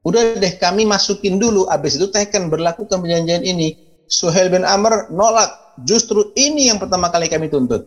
Udah 0.00 0.40
deh 0.40 0.54
kami 0.56 0.88
masukin 0.88 1.36
dulu, 1.36 1.68
habis 1.68 2.00
itu 2.00 2.08
teken 2.08 2.48
berlakukan 2.48 3.04
perjanjian 3.04 3.44
ini. 3.44 3.76
Suhail 4.08 4.48
bin 4.48 4.64
Amr 4.64 5.12
nolak. 5.12 5.76
Justru 5.84 6.32
ini 6.36 6.72
yang 6.72 6.80
pertama 6.80 7.12
kali 7.12 7.28
kami 7.28 7.52
tuntut. 7.52 7.84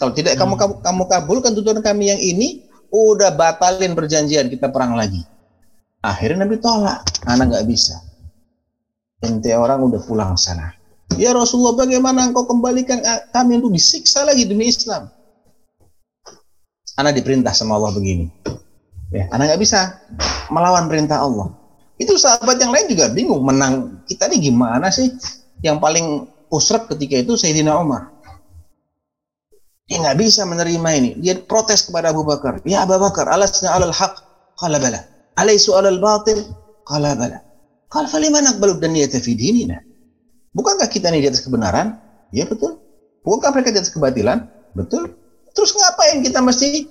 Kalau 0.00 0.12
tidak 0.12 0.34
hmm. 0.34 0.40
kamu, 0.40 0.54
kamu 0.82 1.02
kabulkan 1.06 1.50
tuntutan 1.54 1.84
kami 1.84 2.10
yang 2.10 2.20
ini, 2.20 2.64
udah 2.90 3.32
batalin 3.36 3.94
perjanjian 3.94 4.50
kita 4.50 4.72
perang 4.72 4.98
lagi. 4.98 5.22
Akhirnya 6.04 6.44
Nabi 6.44 6.60
tolak, 6.60 7.00
anak 7.24 7.54
nggak 7.54 7.66
bisa. 7.68 7.96
Ente 9.24 9.56
orang 9.56 9.80
udah 9.88 10.00
pulang 10.04 10.36
sana. 10.36 10.68
Ya 11.16 11.30
Rasulullah 11.32 11.86
bagaimana 11.86 12.26
engkau 12.26 12.44
kembalikan 12.44 13.00
kami 13.30 13.62
untuk 13.62 13.72
disiksa 13.72 14.26
lagi 14.26 14.44
demi 14.44 14.68
Islam? 14.68 15.08
Anak 16.98 17.18
diperintah 17.18 17.54
sama 17.54 17.78
Allah 17.78 17.94
begini. 17.94 18.28
Ya, 19.14 19.30
anak 19.30 19.54
nggak 19.54 19.62
bisa 19.62 20.02
melawan 20.50 20.90
perintah 20.90 21.22
Allah. 21.22 21.54
Itu 21.94 22.18
sahabat 22.18 22.58
yang 22.58 22.74
lain 22.74 22.90
juga 22.90 23.14
bingung 23.14 23.46
menang 23.46 24.02
kita 24.10 24.26
ini 24.26 24.50
gimana 24.50 24.90
sih? 24.90 25.06
Yang 25.62 25.78
paling 25.78 26.06
usrek 26.50 26.90
ketika 26.90 27.22
itu 27.22 27.38
Sayyidina 27.38 27.78
Umar. 27.78 28.10
Dia 29.86 30.02
nggak 30.02 30.18
bisa 30.18 30.42
menerima 30.42 30.88
ini. 30.98 31.10
Dia 31.22 31.38
protes 31.38 31.86
kepada 31.86 32.10
Abu 32.10 32.26
Bakar. 32.26 32.58
Ya 32.66 32.82
Abu 32.82 32.98
Bakar, 32.98 33.30
alasna 33.30 33.70
alal 33.70 33.94
haq? 33.94 34.18
Qala 34.58 34.82
bala. 34.82 34.98
Alaisu 35.38 35.78
alal 35.78 36.02
batil? 36.02 36.42
Qala 36.82 37.14
bala. 37.14 37.38
Qala 37.86 38.10
falima 38.10 38.42
naqbalu 38.42 38.82
daniyata 38.82 39.22
fi 39.22 39.38
dinina? 39.38 39.78
Bukankah 40.50 40.90
kita 40.90 41.14
ini 41.14 41.22
di 41.22 41.28
atas 41.30 41.46
kebenaran? 41.46 41.94
Ya 42.34 42.50
betul. 42.50 42.82
Bukankah 43.22 43.54
mereka 43.54 43.70
di 43.70 43.78
atas 43.78 43.94
kebatilan? 43.94 44.50
Betul. 44.74 45.14
Terus 45.54 45.70
ngapain 45.70 46.18
kita 46.26 46.42
mesti 46.42 46.90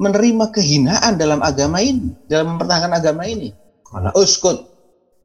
menerima 0.00 0.48
kehinaan 0.48 1.20
dalam 1.20 1.44
agama 1.44 1.84
ini, 1.84 2.16
dalam 2.24 2.56
mempertahankan 2.56 2.96
agama 2.96 3.28
ini. 3.28 3.52
Karena 3.84 4.10
uskut, 4.16 4.64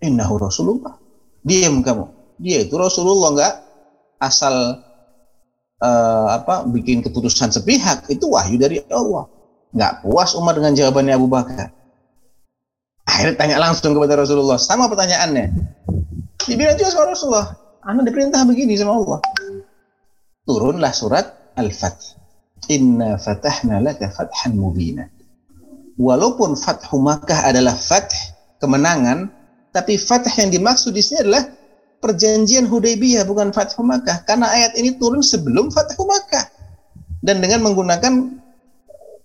innahu 0.03 0.35
Rasulullah. 0.35 0.99
Diam 1.39 1.79
kamu. 1.79 2.35
Dia 2.43 2.67
itu 2.67 2.75
Rasulullah 2.75 3.31
enggak 3.31 3.53
asal 4.19 4.83
uh, 5.79 6.27
apa 6.35 6.67
bikin 6.67 6.99
keputusan 6.99 7.55
sepihak 7.55 8.03
itu 8.11 8.27
wahyu 8.27 8.59
dari 8.59 8.83
Allah. 8.91 9.31
Enggak 9.71 10.03
puas 10.03 10.35
Umar 10.35 10.59
dengan 10.59 10.75
jawabannya 10.75 11.13
Abu 11.15 11.31
Bakar. 11.31 11.71
Akhirnya 13.05 13.35
tanya 13.39 13.57
langsung 13.61 13.95
kepada 13.95 14.19
Rasulullah 14.19 14.59
sama 14.59 14.91
pertanyaannya. 14.91 15.45
Dibilang 16.43 16.75
juga 16.75 16.91
sama 16.91 17.15
Rasulullah, 17.15 17.47
Anda 17.85 18.01
diperintah 18.03 18.43
begini 18.43 18.75
sama 18.75 18.97
Allah. 18.99 19.19
Turunlah 20.43 20.91
surat 20.91 21.25
Al-Fatih. 21.55 22.14
Inna 22.71 23.17
fatahna 23.19 23.81
laka 23.81 24.09
fathan 24.09 24.57
mubina. 24.57 25.05
Walaupun 25.95 26.59
Fathu 26.59 26.99
Makkah 26.99 27.47
adalah 27.47 27.71
fath, 27.71 28.11
kemenangan, 28.59 29.31
tapi 29.71 29.95
fath 29.95 30.27
yang 30.35 30.51
dimaksud 30.51 30.91
di 30.91 30.99
sini 30.99 31.23
adalah 31.23 31.47
perjanjian 32.03 32.67
Hudaybiyah 32.67 33.23
bukan 33.23 33.55
Fathu 33.55 33.79
Makkah. 33.79 34.27
Karena 34.27 34.51
ayat 34.51 34.75
ini 34.75 34.99
turun 34.99 35.23
sebelum 35.23 35.71
Fathu 35.71 36.03
Makkah. 36.03 36.51
Dan 37.23 37.39
dengan 37.39 37.63
menggunakan 37.63 38.11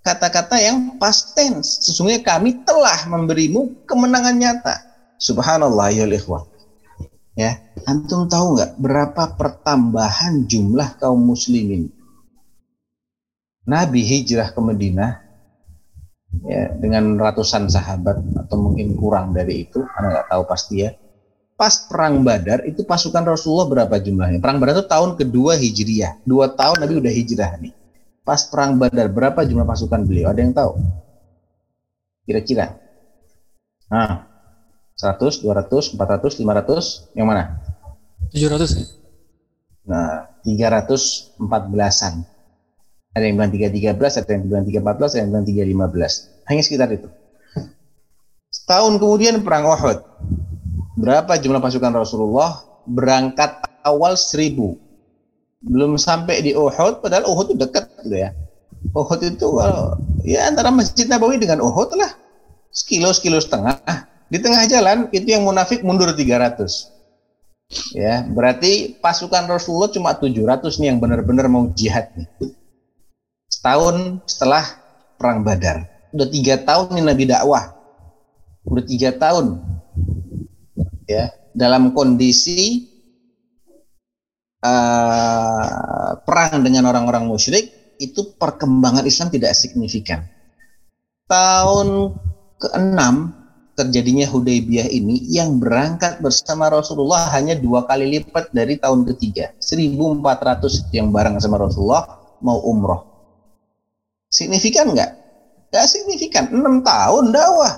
kata-kata 0.00 0.56
yang 0.62 0.96
past 0.96 1.36
tense 1.36 1.84
sesungguhnya 1.84 2.22
kami 2.22 2.62
telah 2.62 3.02
memberimu 3.10 3.84
kemenangan 3.84 4.38
nyata. 4.38 4.74
Subhanallah 5.20 5.92
ya 5.92 6.08
ikhwah 6.08 6.48
ya 7.38 7.56
antum 7.86 8.26
tahu 8.26 8.58
nggak 8.58 8.72
berapa 8.76 9.22
pertambahan 9.38 10.44
jumlah 10.44 10.98
kaum 10.98 11.24
muslimin 11.24 11.88
Nabi 13.70 14.02
hijrah 14.02 14.50
ke 14.50 14.58
Madinah 14.58 15.22
ya, 16.42 16.74
dengan 16.74 17.14
ratusan 17.14 17.70
sahabat 17.70 18.18
atau 18.18 18.56
mungkin 18.58 18.98
kurang 18.98 19.30
dari 19.30 19.62
itu, 19.62 19.86
karena 19.94 20.18
nggak 20.18 20.26
tahu 20.26 20.42
pasti 20.50 20.82
ya. 20.82 20.90
Pas 21.54 21.86
perang 21.86 22.24
Badar 22.26 22.66
itu 22.66 22.82
pasukan 22.82 23.22
Rasulullah 23.22 23.68
berapa 23.68 23.94
jumlahnya? 24.02 24.42
Perang 24.42 24.58
Badar 24.58 24.82
itu 24.82 24.86
tahun 24.90 25.14
kedua 25.14 25.54
hijriah, 25.54 26.18
dua 26.26 26.50
tahun 26.50 26.82
Nabi 26.82 26.98
udah 26.98 27.12
hijrah 27.14 27.50
nih. 27.62 27.70
Pas 28.26 28.42
perang 28.50 28.74
Badar 28.74 29.06
berapa 29.06 29.44
jumlah 29.46 29.68
pasukan 29.68 30.02
beliau? 30.02 30.32
Ada 30.32 30.40
yang 30.42 30.56
tahu? 30.56 30.74
Kira-kira? 32.26 32.74
Nah, 33.92 34.26
100, 34.96 35.42
200, 35.44 35.94
400, 35.94 36.40
500, 36.40 37.12
yang 37.12 37.26
mana? 37.28 37.60
700 38.32 38.80
ya? 38.80 38.84
Nah, 39.84 40.30
314-an. 40.46 42.39
Ada 43.10 43.26
yang 43.26 43.42
bilang 43.42 43.50
313, 43.50 44.22
ada 44.22 44.30
yang 44.30 44.42
bilang 44.46 44.64
314, 44.70 45.18
ada 45.18 45.20
yang 45.26 45.30
bilang 45.34 45.46
315. 45.46 46.46
Hanya 46.46 46.62
sekitar 46.62 46.88
itu. 46.94 47.08
Setahun 48.54 49.02
kemudian 49.02 49.42
perang 49.42 49.66
Uhud. 49.66 49.98
Berapa 50.94 51.34
jumlah 51.42 51.58
pasukan 51.58 51.90
Rasulullah? 51.90 52.62
Berangkat 52.86 53.66
awal 53.82 54.14
seribu. 54.14 54.78
Belum 55.58 55.98
sampai 55.98 56.38
di 56.38 56.54
Uhud, 56.54 57.02
padahal 57.02 57.26
Uhud 57.26 57.50
itu 57.50 57.58
dekat 57.58 57.90
gitu 58.06 58.14
ya. 58.14 58.30
Uhud 58.94 59.20
itu 59.26 59.46
kalau 59.58 59.98
ya 60.22 60.46
antara 60.46 60.70
Masjid 60.70 61.10
Nabawi 61.10 61.42
dengan 61.42 61.66
Uhud 61.66 61.90
lah. 61.98 62.14
Sekilo, 62.70 63.10
sekilo 63.10 63.42
setengah. 63.42 63.74
Di 64.30 64.38
tengah 64.38 64.62
jalan 64.70 65.10
itu 65.10 65.26
yang 65.34 65.42
munafik 65.42 65.82
mundur 65.82 66.14
300. 66.14 66.94
Ya, 67.90 68.22
berarti 68.22 68.98
pasukan 69.02 69.50
Rasulullah 69.50 69.90
cuma 69.90 70.14
700 70.14 70.78
nih 70.78 70.94
yang 70.94 71.02
benar-benar 71.02 71.50
mau 71.50 71.70
jihad 71.74 72.10
nih 72.14 72.30
setahun 73.50 74.22
setelah 74.30 74.62
perang 75.18 75.42
Badar. 75.42 75.90
Udah 76.14 76.28
tiga 76.30 76.62
tahun 76.62 76.96
ini 76.96 77.02
Nabi 77.02 77.24
dakwah. 77.26 77.74
Udah 78.64 78.84
tiga 78.86 79.10
tahun. 79.18 79.58
Ya, 81.10 81.34
dalam 81.52 81.90
kondisi 81.90 82.86
uh, 84.62 86.22
perang 86.22 86.62
dengan 86.62 86.86
orang-orang 86.86 87.26
musyrik 87.26 87.98
itu 87.98 88.32
perkembangan 88.38 89.04
Islam 89.04 89.28
tidak 89.28 89.58
signifikan. 89.58 90.24
Tahun 91.26 92.14
ke-6 92.58 93.00
terjadinya 93.78 94.26
Hudaybiyah 94.28 94.88
ini 94.92 95.24
yang 95.30 95.56
berangkat 95.56 96.20
bersama 96.20 96.68
Rasulullah 96.68 97.32
hanya 97.32 97.56
dua 97.56 97.88
kali 97.88 98.18
lipat 98.18 98.52
dari 98.52 98.76
tahun 98.76 99.08
ketiga. 99.14 99.56
1400 99.58 100.92
yang 100.92 101.08
bareng 101.08 101.40
sama 101.40 101.60
Rasulullah 101.60 102.04
mau 102.44 102.60
umroh. 102.60 103.09
Signifikan 104.30 104.94
nggak? 104.94 105.10
Nggak 105.74 105.86
signifikan. 105.90 106.54
6 106.54 106.86
tahun 106.86 107.24
dakwah. 107.34 107.74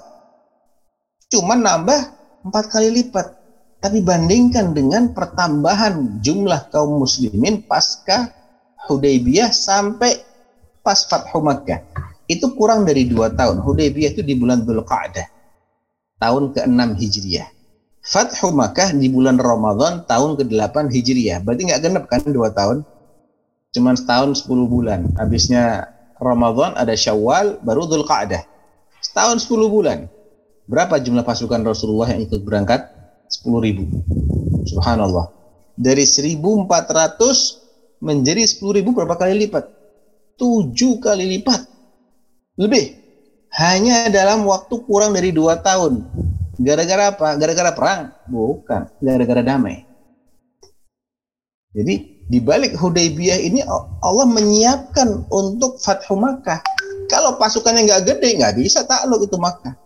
Cuma 1.33 1.57
nambah 1.57 2.01
empat 2.45 2.65
kali 2.69 2.93
lipat. 2.93 3.41
Tapi 3.83 3.99
bandingkan 4.05 4.77
dengan 4.77 5.11
pertambahan 5.11 6.23
jumlah 6.23 6.71
kaum 6.71 7.03
muslimin 7.03 7.67
pasca 7.67 8.31
Hudaybiyah 8.87 9.51
sampai 9.51 10.23
pas 10.87 11.03
Fathu 11.09 11.43
Makkah. 11.43 11.83
Itu 12.31 12.55
kurang 12.55 12.87
dari 12.87 13.09
dua 13.11 13.33
tahun. 13.35 13.59
Hudaybiyah 13.59 14.15
itu 14.15 14.23
di 14.23 14.39
bulan 14.39 14.63
Dhul 14.63 14.87
Qa'dah. 14.87 15.27
Tahun 16.23 16.55
ke-6 16.55 16.81
Hijriah. 16.95 17.49
Fathu 18.03 18.55
Makkah 18.55 18.95
di 18.95 19.11
bulan 19.11 19.39
Ramadan 19.39 20.07
tahun 20.07 20.39
ke-8 20.39 20.91
Hijriah. 20.91 21.43
Berarti 21.43 21.63
nggak 21.67 21.83
genep 21.83 22.05
kan 22.07 22.23
dua 22.31 22.55
tahun? 22.55 22.87
Cuman 23.75 23.99
setahun 23.99 24.47
10 24.47 24.69
bulan. 24.71 25.11
Habisnya 25.19 25.91
Ramadan, 26.23 26.79
ada 26.79 26.95
Syawal, 26.95 27.59
baru 27.67 27.91
Dhul 27.91 28.07
Qa'dah. 28.07 28.47
Setahun 29.03 29.43
10 29.43 29.67
bulan. 29.67 30.07
Berapa 30.71 31.03
jumlah 31.03 31.27
pasukan 31.27 31.59
Rasulullah 31.67 32.15
yang 32.15 32.23
ikut 32.23 32.47
berangkat? 32.47 32.87
10 33.27 33.59
ribu. 33.59 33.91
Subhanallah. 34.71 35.35
Dari 35.75 36.07
1400 36.07 37.99
menjadi 37.99 38.47
10 38.47 38.79
ribu 38.79 38.95
berapa 38.95 39.19
kali 39.19 39.51
lipat? 39.51 39.67
7 40.39 41.03
kali 41.03 41.27
lipat. 41.39 41.67
Lebih. 42.63 43.03
Hanya 43.53 44.09
dalam 44.09 44.47
waktu 44.47 44.79
kurang 44.87 45.19
dari 45.19 45.35
2 45.35 45.59
tahun. 45.59 46.07
Gara-gara 46.63 47.11
apa? 47.11 47.35
Gara-gara 47.35 47.75
perang? 47.75 48.15
Bukan. 48.31 48.87
Gara-gara 49.03 49.43
damai. 49.43 49.83
Jadi 51.75 52.22
di 52.33 52.41
balik 52.41 52.73
Hudaybiyah 52.81 53.45
ini 53.45 53.61
Allah 54.01 54.25
menyiapkan 54.25 55.29
untuk 55.29 55.77
Fathu 55.77 56.17
Makkah. 56.17 56.65
Kalau 57.13 57.37
pasukannya 57.37 57.85
nggak 57.85 58.09
gede, 58.09 58.41
nggak 58.41 58.57
bisa 58.57 58.89
takluk 58.89 59.29
itu 59.29 59.37
Makkah. 59.37 59.77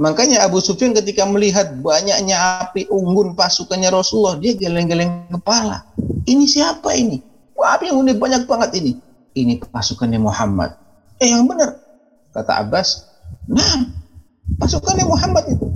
Makanya 0.00 0.48
Abu 0.48 0.64
Sufyan 0.64 0.96
ketika 0.96 1.28
melihat 1.28 1.76
banyaknya 1.84 2.64
api 2.64 2.88
unggun 2.88 3.36
pasukannya 3.36 3.92
Rasulullah, 3.92 4.40
dia 4.40 4.56
geleng-geleng 4.56 5.28
kepala. 5.28 5.84
Ini 6.24 6.48
siapa 6.48 6.96
ini? 6.96 7.20
Wah, 7.52 7.76
api 7.76 7.92
unggun 7.92 8.16
banyak 8.16 8.48
banget 8.48 8.80
ini. 8.80 8.96
Ini 9.36 9.60
pasukannya 9.68 10.16
Muhammad. 10.16 10.72
Eh, 11.20 11.36
yang 11.36 11.44
benar. 11.44 11.76
Kata 12.32 12.64
Abbas, 12.64 13.04
nah, 13.44 13.84
pasukannya 14.56 15.04
Muhammad 15.04 15.44
itu. 15.52 15.68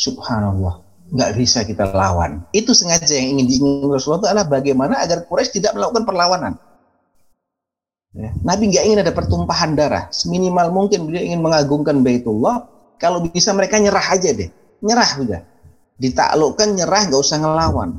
Subhanallah 0.00 0.89
nggak 1.10 1.30
bisa 1.36 1.66
kita 1.66 1.90
lawan. 1.90 2.46
Itu 2.54 2.70
sengaja 2.72 3.10
yang 3.10 3.38
ingin 3.38 3.46
diinginkan 3.50 3.90
Rasulullah 3.90 4.20
itu 4.22 4.28
adalah 4.30 4.46
bagaimana 4.46 4.94
agar 5.02 5.26
Quraisy 5.26 5.58
tidak 5.58 5.74
melakukan 5.74 6.06
perlawanan. 6.06 6.54
Ya. 8.10 8.30
Nabi 8.42 8.74
nggak 8.74 8.84
ingin 8.86 8.98
ada 9.02 9.12
pertumpahan 9.14 9.78
darah. 9.78 10.10
Seminimal 10.10 10.70
mungkin 10.74 11.06
beliau 11.06 11.22
ingin 11.22 11.42
mengagungkan 11.42 12.02
Baitullah. 12.02 12.66
Kalau 12.98 13.22
bisa 13.26 13.54
mereka 13.54 13.80
nyerah 13.80 14.02
aja 14.02 14.30
deh, 14.34 14.50
nyerah 14.82 15.10
udah. 15.18 15.40
Ditaklukkan 16.00 16.68
nyerah 16.78 17.02
nggak 17.10 17.20
usah 17.20 17.38
ngelawan. 17.38 17.90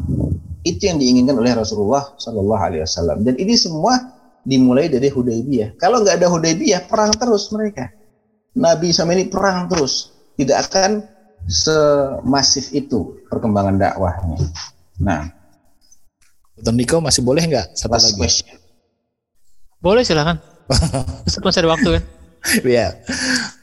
Itu 0.62 0.90
yang 0.94 1.02
diinginkan 1.02 1.36
oleh 1.38 1.58
Rasulullah 1.58 2.14
Shallallahu 2.22 2.62
Alaihi 2.62 2.82
Wasallam. 2.86 3.26
Dan 3.26 3.34
ini 3.42 3.58
semua 3.58 3.98
dimulai 4.46 4.90
dari 4.90 5.10
Hudaybiyah. 5.10 5.78
Kalau 5.82 6.06
nggak 6.06 6.22
ada 6.22 6.28
Hudaybiyah, 6.30 6.86
perang 6.86 7.14
terus 7.18 7.50
mereka. 7.50 7.90
Nabi 8.52 8.92
sama 8.92 9.16
ini 9.16 9.32
perang 9.32 9.72
terus, 9.72 10.12
tidak 10.36 10.70
akan 10.70 11.08
semasif 11.50 12.70
itu 12.74 13.22
perkembangan 13.30 13.78
dakwahnya. 13.78 14.38
Nah, 15.02 15.30
Dr. 16.62 16.78
Niko 16.78 16.98
masih 17.02 17.26
boleh 17.26 17.42
nggak 17.48 17.74
satu 17.74 17.98
lagi? 17.98 18.18
Question. 18.18 18.58
Boleh 19.82 20.06
silakan. 20.06 20.38
Ustaz 21.28 21.42
masih 21.42 21.66
ada 21.66 21.70
waktu 21.74 21.90
kan? 21.98 22.04
Iya. 22.66 22.98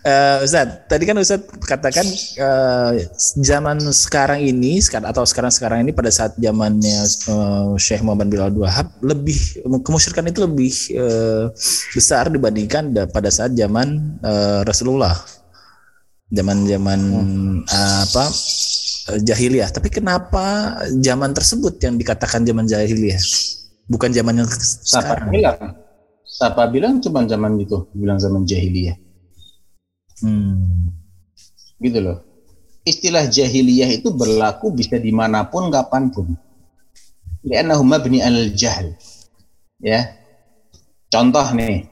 Uh, 0.07 0.47
Ustaz, 0.47 0.87
tadi 0.87 1.03
kan 1.03 1.19
Ustaz 1.19 1.43
katakan 1.67 2.07
uh, 2.39 2.95
zaman 3.43 3.83
sekarang 3.91 4.39
ini 4.39 4.79
atau 4.83 5.27
sekarang-sekarang 5.27 5.83
ini 5.83 5.91
pada 5.91 6.11
saat 6.15 6.39
zamannya 6.39 7.03
uh, 7.27 7.75
Syekh 7.75 8.07
Muhammad 8.07 8.31
bin 8.31 8.39
Abdul 8.39 8.63
Wahab 8.67 8.95
lebih 9.03 9.67
kemusyrikan 9.83 10.31
itu 10.31 10.47
lebih 10.47 10.71
uh, 10.95 11.51
besar 11.91 12.31
dibandingkan 12.31 12.95
pada 13.11 13.31
saat 13.35 13.55
zaman 13.59 14.19
uh, 14.23 14.63
Rasulullah 14.63 15.19
zaman-zaman 16.29 17.01
hmm. 17.01 17.59
uh, 17.69 17.99
apa 18.05 18.25
jahiliyah. 19.17 19.73
Tapi 19.73 19.89
kenapa 19.89 20.77
zaman 21.01 21.33
tersebut 21.33 21.81
yang 21.81 21.97
dikatakan 21.97 22.45
zaman 22.45 22.69
jahiliyah, 22.69 23.21
bukan 23.89 24.13
zaman 24.13 24.45
yang 24.45 24.49
Siapa 24.49 25.25
bilang? 25.33 25.59
Siapa 26.29 26.63
bilang 26.69 27.01
cuma 27.01 27.25
zaman 27.25 27.57
itu, 27.57 27.89
bilang 27.97 28.21
zaman 28.21 28.45
jahiliyah. 28.45 28.97
Hmm. 30.21 30.93
Gitu 31.81 31.99
loh. 31.99 32.21
Istilah 32.85 33.29
jahiliyah 33.29 34.01
itu 34.01 34.13
berlaku 34.13 34.73
bisa 34.73 34.97
di 35.01 35.13
mana 35.13 35.49
pun, 35.49 35.73
kapan 35.73 36.13
pun. 36.13 36.37
Liannahu 37.45 37.85
mabni 37.85 38.21
al-jahl. 38.21 38.93
Ya. 39.81 40.15
Contoh 41.09 41.45
nih, 41.57 41.89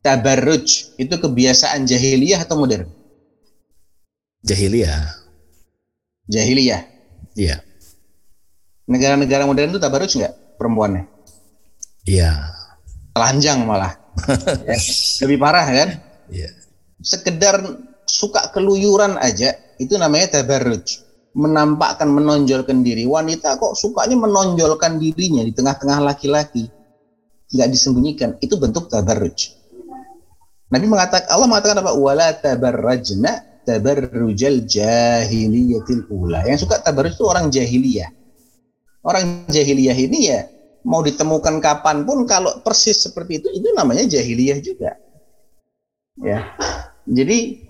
tabarruj 0.00 0.96
itu 0.96 1.14
kebiasaan 1.20 1.84
jahiliyah 1.84 2.48
atau 2.48 2.56
modern? 2.56 2.99
Jahiliyah. 4.40 5.04
Jahiliyah. 6.30 6.82
Iya. 7.36 7.60
Negara-negara 8.88 9.44
modern 9.44 9.70
itu 9.70 9.80
tabarruj 9.80 10.12
nggak 10.16 10.34
perempuannya? 10.56 11.04
Iya. 12.08 12.32
Telanjang 13.12 13.68
malah. 13.68 13.94
ya. 14.68 14.78
Lebih 15.26 15.38
parah 15.38 15.66
kan? 15.68 15.88
Iya. 16.32 16.50
Sekedar 17.00 17.60
suka 18.08 18.50
keluyuran 18.50 19.20
aja 19.20 19.54
itu 19.76 19.94
namanya 20.00 20.40
tabarruj. 20.40 21.04
Menampakkan, 21.30 22.10
menonjolkan 22.10 22.82
diri. 22.82 23.06
Wanita 23.06 23.54
kok 23.60 23.78
sukanya 23.78 24.18
menonjolkan 24.18 24.98
dirinya 24.98 25.46
di 25.46 25.54
tengah-tengah 25.54 26.02
laki-laki. 26.02 26.66
Nggak 27.54 27.68
disembunyikan. 27.70 28.30
Itu 28.42 28.58
bentuk 28.58 28.90
tabarruj. 28.90 29.54
Nabi 30.70 30.86
mengatakan 30.86 31.30
Allah 31.30 31.46
mengatakan 31.50 31.76
apa? 31.82 31.92
Wala 31.94 32.34
tabarrajna 32.34 33.49
tabarrujal 33.64 34.64
jahiliyatil 34.64 36.08
ula. 36.10 36.44
Yang 36.46 36.66
suka 36.66 36.80
tabarruj 36.80 37.16
itu 37.16 37.24
orang 37.26 37.46
jahiliyah. 37.52 38.10
Orang 39.00 39.48
jahiliyah 39.48 39.96
ini 39.96 40.18
ya 40.28 40.40
mau 40.84 41.04
ditemukan 41.04 41.60
kapan 41.60 42.04
pun 42.04 42.24
kalau 42.24 42.60
persis 42.64 43.00
seperti 43.00 43.40
itu 43.40 43.48
itu 43.52 43.68
namanya 43.76 44.04
jahiliyah 44.08 44.58
juga. 44.60 44.96
Ya. 46.20 46.52
Jadi 47.08 47.64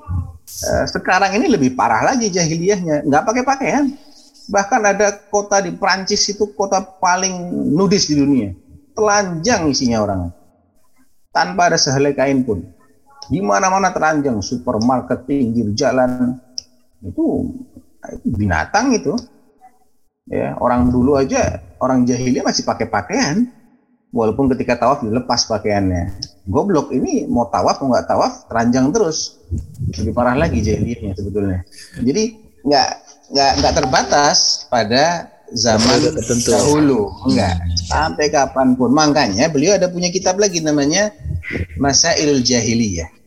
eh, 0.47 0.85
sekarang 0.91 1.39
ini 1.39 1.47
lebih 1.55 1.79
parah 1.79 2.03
lagi 2.03 2.29
jahiliyahnya, 2.31 3.07
nggak 3.07 3.25
pakai 3.27 3.43
pakaian. 3.47 3.85
Bahkan 4.51 4.81
ada 4.83 5.15
kota 5.31 5.63
di 5.63 5.71
Prancis 5.71 6.27
itu 6.27 6.51
kota 6.59 6.83
paling 6.83 7.55
nudis 7.71 8.11
di 8.11 8.19
dunia. 8.19 8.51
Telanjang 8.99 9.71
isinya 9.71 10.03
orang. 10.03 10.21
Tanpa 11.31 11.71
ada 11.71 11.79
sehelai 11.79 12.11
kain 12.11 12.43
pun 12.43 12.67
di 13.31 13.39
mana-mana 13.39 13.95
teranjang 13.95 14.43
supermarket 14.43 15.23
pinggir 15.23 15.71
jalan. 15.79 16.35
Itu, 16.99 17.55
binatang 18.27 18.91
itu. 18.99 19.15
Ya 20.31 20.55
orang 20.63 20.95
dulu 20.95 21.19
aja 21.19 21.59
orang 21.83 22.07
jahiliyah 22.07 22.43
masih 22.43 22.67
pakai 22.67 22.91
pakaian. 22.91 23.47
Walaupun 24.11 24.51
ketika 24.51 24.75
tawaf 24.75 25.07
dilepas 25.07 25.47
pakaiannya. 25.47 26.19
Goblok 26.51 26.91
ini 26.91 27.31
mau 27.31 27.47
tawaf 27.47 27.79
mau 27.79 27.95
nggak 27.95 28.11
tawaf 28.11 28.33
teranjang 28.51 28.91
terus. 28.91 29.39
Lebih 29.95 30.11
parah 30.11 30.35
lagi 30.35 30.59
jahiliyahnya 30.67 31.15
sebetulnya. 31.15 31.63
Jadi 32.03 32.35
nggak 32.67 32.89
nggak 33.31 33.53
nggak 33.63 33.75
terbatas 33.79 34.67
pada 34.67 35.31
zaman 35.55 36.11
tertentu 36.11 36.51
dahulu. 36.51 37.07
Enggak 37.31 37.55
sampai 37.87 38.27
kapan 38.35 38.75
pun. 38.75 38.91
Makanya 38.91 39.47
beliau 39.47 39.79
ada 39.79 39.87
punya 39.87 40.11
kitab 40.11 40.43
lagi 40.43 40.59
namanya 40.59 41.15
Masailul 41.79 42.43
Jahiliyah 42.43 43.20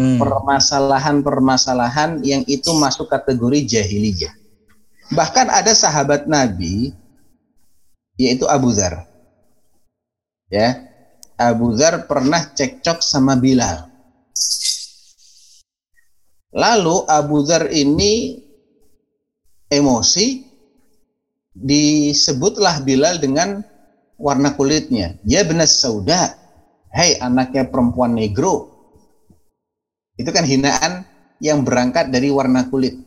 Hmm. 0.00 0.16
permasalahan-permasalahan 0.16 2.24
yang 2.24 2.40
itu 2.48 2.72
masuk 2.72 3.04
kategori 3.04 3.68
jahiliyah. 3.68 4.32
Bahkan 5.12 5.52
ada 5.52 5.76
sahabat 5.76 6.24
Nabi 6.24 6.96
yaitu 8.16 8.48
Abu 8.48 8.72
Dhar. 8.72 9.04
Ya. 10.48 10.80
Abu 11.36 11.76
Dhar 11.76 12.08
pernah 12.08 12.48
cekcok 12.48 13.04
sama 13.04 13.36
Bilal. 13.36 13.84
Lalu 16.56 17.04
Abu 17.04 17.44
Dhar 17.44 17.68
ini 17.68 18.40
emosi 19.68 20.48
disebutlah 21.52 22.80
Bilal 22.80 23.20
dengan 23.20 23.60
warna 24.16 24.56
kulitnya. 24.56 25.12
Ya 25.28 25.44
benar 25.44 25.68
sauda. 25.68 26.40
Hei 26.88 27.20
anaknya 27.20 27.68
perempuan 27.68 28.16
negro, 28.18 28.69
itu 30.20 30.28
kan 30.28 30.44
hinaan 30.44 31.08
yang 31.40 31.64
berangkat 31.64 32.12
dari 32.12 32.28
warna 32.28 32.68
kulit. 32.68 33.00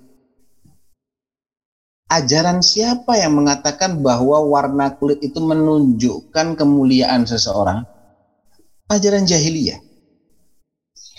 Ajaran 2.09 2.65
siapa 2.65 3.17
yang 3.21 3.37
mengatakan 3.37 4.01
bahwa 4.01 4.41
warna 4.41 4.89
kulit 4.97 5.21
itu 5.21 5.37
menunjukkan 5.37 6.57
kemuliaan 6.57 7.25
seseorang? 7.29 7.85
Ajaran 8.89 9.29
jahiliyah. 9.29 9.77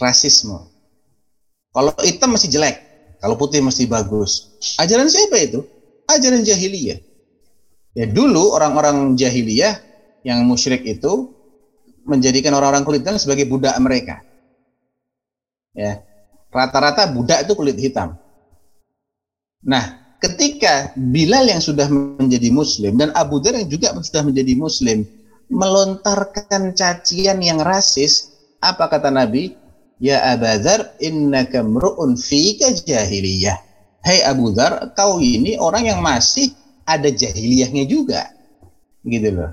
Rasisme. 0.03 0.71
Kalau 1.75 1.91
hitam 2.03 2.35
masih 2.35 2.51
jelek, 2.51 2.77
kalau 3.23 3.39
putih 3.39 3.63
masih 3.63 3.87
bagus. 3.87 4.55
Ajaran 4.79 5.07
siapa 5.07 5.39
itu? 5.39 5.63
Ajaran 6.11 6.43
jahiliyah. 6.43 6.99
Ya 7.95 8.07
dulu 8.11 8.55
orang-orang 8.55 9.15
jahiliyah 9.15 9.79
yang 10.27 10.43
musyrik 10.43 10.83
itu 10.83 11.31
menjadikan 12.03 12.55
orang-orang 12.59 12.83
kulit 12.83 13.07
hitam 13.07 13.19
sebagai 13.19 13.47
budak 13.47 13.75
mereka 13.79 14.34
ya 15.75 16.01
rata-rata 16.55 17.11
budak 17.11 17.45
itu 17.45 17.53
kulit 17.59 17.75
hitam. 17.77 18.15
Nah, 19.67 20.17
ketika 20.23 20.95
Bilal 20.95 21.51
yang 21.51 21.61
sudah 21.61 21.91
menjadi 21.91 22.49
Muslim 22.55 22.95
dan 22.95 23.11
Abu 23.13 23.43
Dhar 23.43 23.59
yang 23.59 23.67
juga 23.67 23.91
sudah 23.99 24.23
menjadi 24.23 24.55
Muslim, 24.55 25.03
melontarkan 25.51 26.73
cacian 26.73 27.43
yang 27.43 27.61
rasis. 27.61 28.33
Apa 28.65 28.89
kata 28.89 29.13
Nabi? 29.13 29.57
Ya 30.01 30.21
Abadar, 30.33 30.97
innaka 31.01 31.61
mru'un 31.61 32.17
fika 32.17 32.73
jahiliyah. 32.73 33.57
Hei 34.05 34.21
Abu 34.25 34.53
Dhar, 34.53 34.93
kau 34.93 35.21
ini 35.21 35.57
orang 35.57 35.89
yang 35.89 36.01
masih 36.05 36.53
ada 36.85 37.09
jahiliyahnya 37.09 37.89
juga. 37.89 38.29
Gitu 39.05 39.33
loh. 39.33 39.53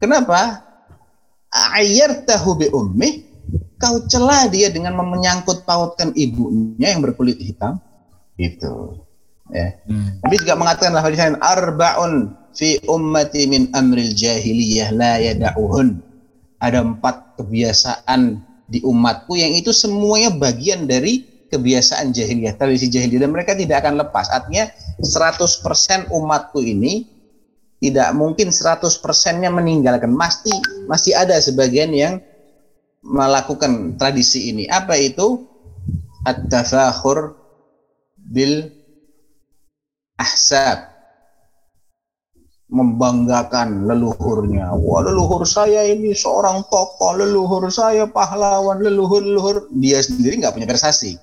Kenapa? 0.00 0.64
Ayyartahu 1.50 2.50
bi 2.56 2.66
ummih, 2.68 3.29
kau 3.80 4.04
celah 4.04 4.46
dia 4.52 4.68
dengan 4.68 5.00
menyangkut 5.00 5.64
pautkan 5.64 6.12
ibunya 6.12 6.92
yang 6.92 7.00
berkulit 7.00 7.40
hitam. 7.40 7.80
Itu. 8.36 9.00
Ya. 9.50 9.80
Hmm. 9.88 10.20
Nabi 10.22 10.36
juga 10.38 10.54
mengatakan 10.54 10.94
dalam 10.94 11.04
hadis 11.08 11.18
lain, 11.18 11.38
arba'un 11.40 12.14
fi 12.54 12.78
ummati 12.86 13.48
min 13.48 13.72
amril 13.72 14.12
jahiliyah 14.12 14.92
la 14.94 15.16
yada'uhun. 15.18 15.98
Ada 16.60 16.84
empat 16.84 17.40
kebiasaan 17.40 18.44
di 18.68 18.84
umatku 18.84 19.34
yang 19.34 19.56
itu 19.56 19.72
semuanya 19.72 20.30
bagian 20.30 20.84
dari 20.84 21.24
kebiasaan 21.50 22.14
jahiliyah, 22.14 22.54
tradisi 22.54 22.86
jahiliyah 22.86 23.26
dan 23.26 23.32
mereka 23.34 23.56
tidak 23.56 23.82
akan 23.82 23.98
lepas. 23.98 24.30
Artinya 24.30 24.70
100% 25.02 26.12
umatku 26.12 26.62
ini 26.62 27.08
tidak 27.80 28.12
mungkin 28.12 28.52
100%-nya 28.52 29.50
meninggalkan. 29.50 30.12
Pasti 30.14 30.52
masih 30.86 31.16
ada 31.16 31.34
sebagian 31.40 31.90
yang 31.90 32.20
melakukan 33.04 33.96
tradisi 33.96 34.52
ini. 34.52 34.68
Apa 34.68 34.96
itu? 34.96 35.46
At-tafakhur 36.20 37.32
bil 38.16 38.68
ahsab 40.20 40.90
membanggakan 42.70 43.88
leluhurnya. 43.90 44.70
Wah, 44.78 45.02
leluhur 45.02 45.42
saya 45.42 45.82
ini 45.90 46.14
seorang 46.14 46.62
tokoh, 46.70 47.18
leluhur 47.18 47.66
saya 47.72 48.06
pahlawan, 48.06 48.78
leluhur-leluhur. 48.78 49.72
Dia 49.74 49.98
sendiri 50.04 50.38
nggak 50.44 50.54
punya 50.54 50.68
prestasi. 50.70 51.18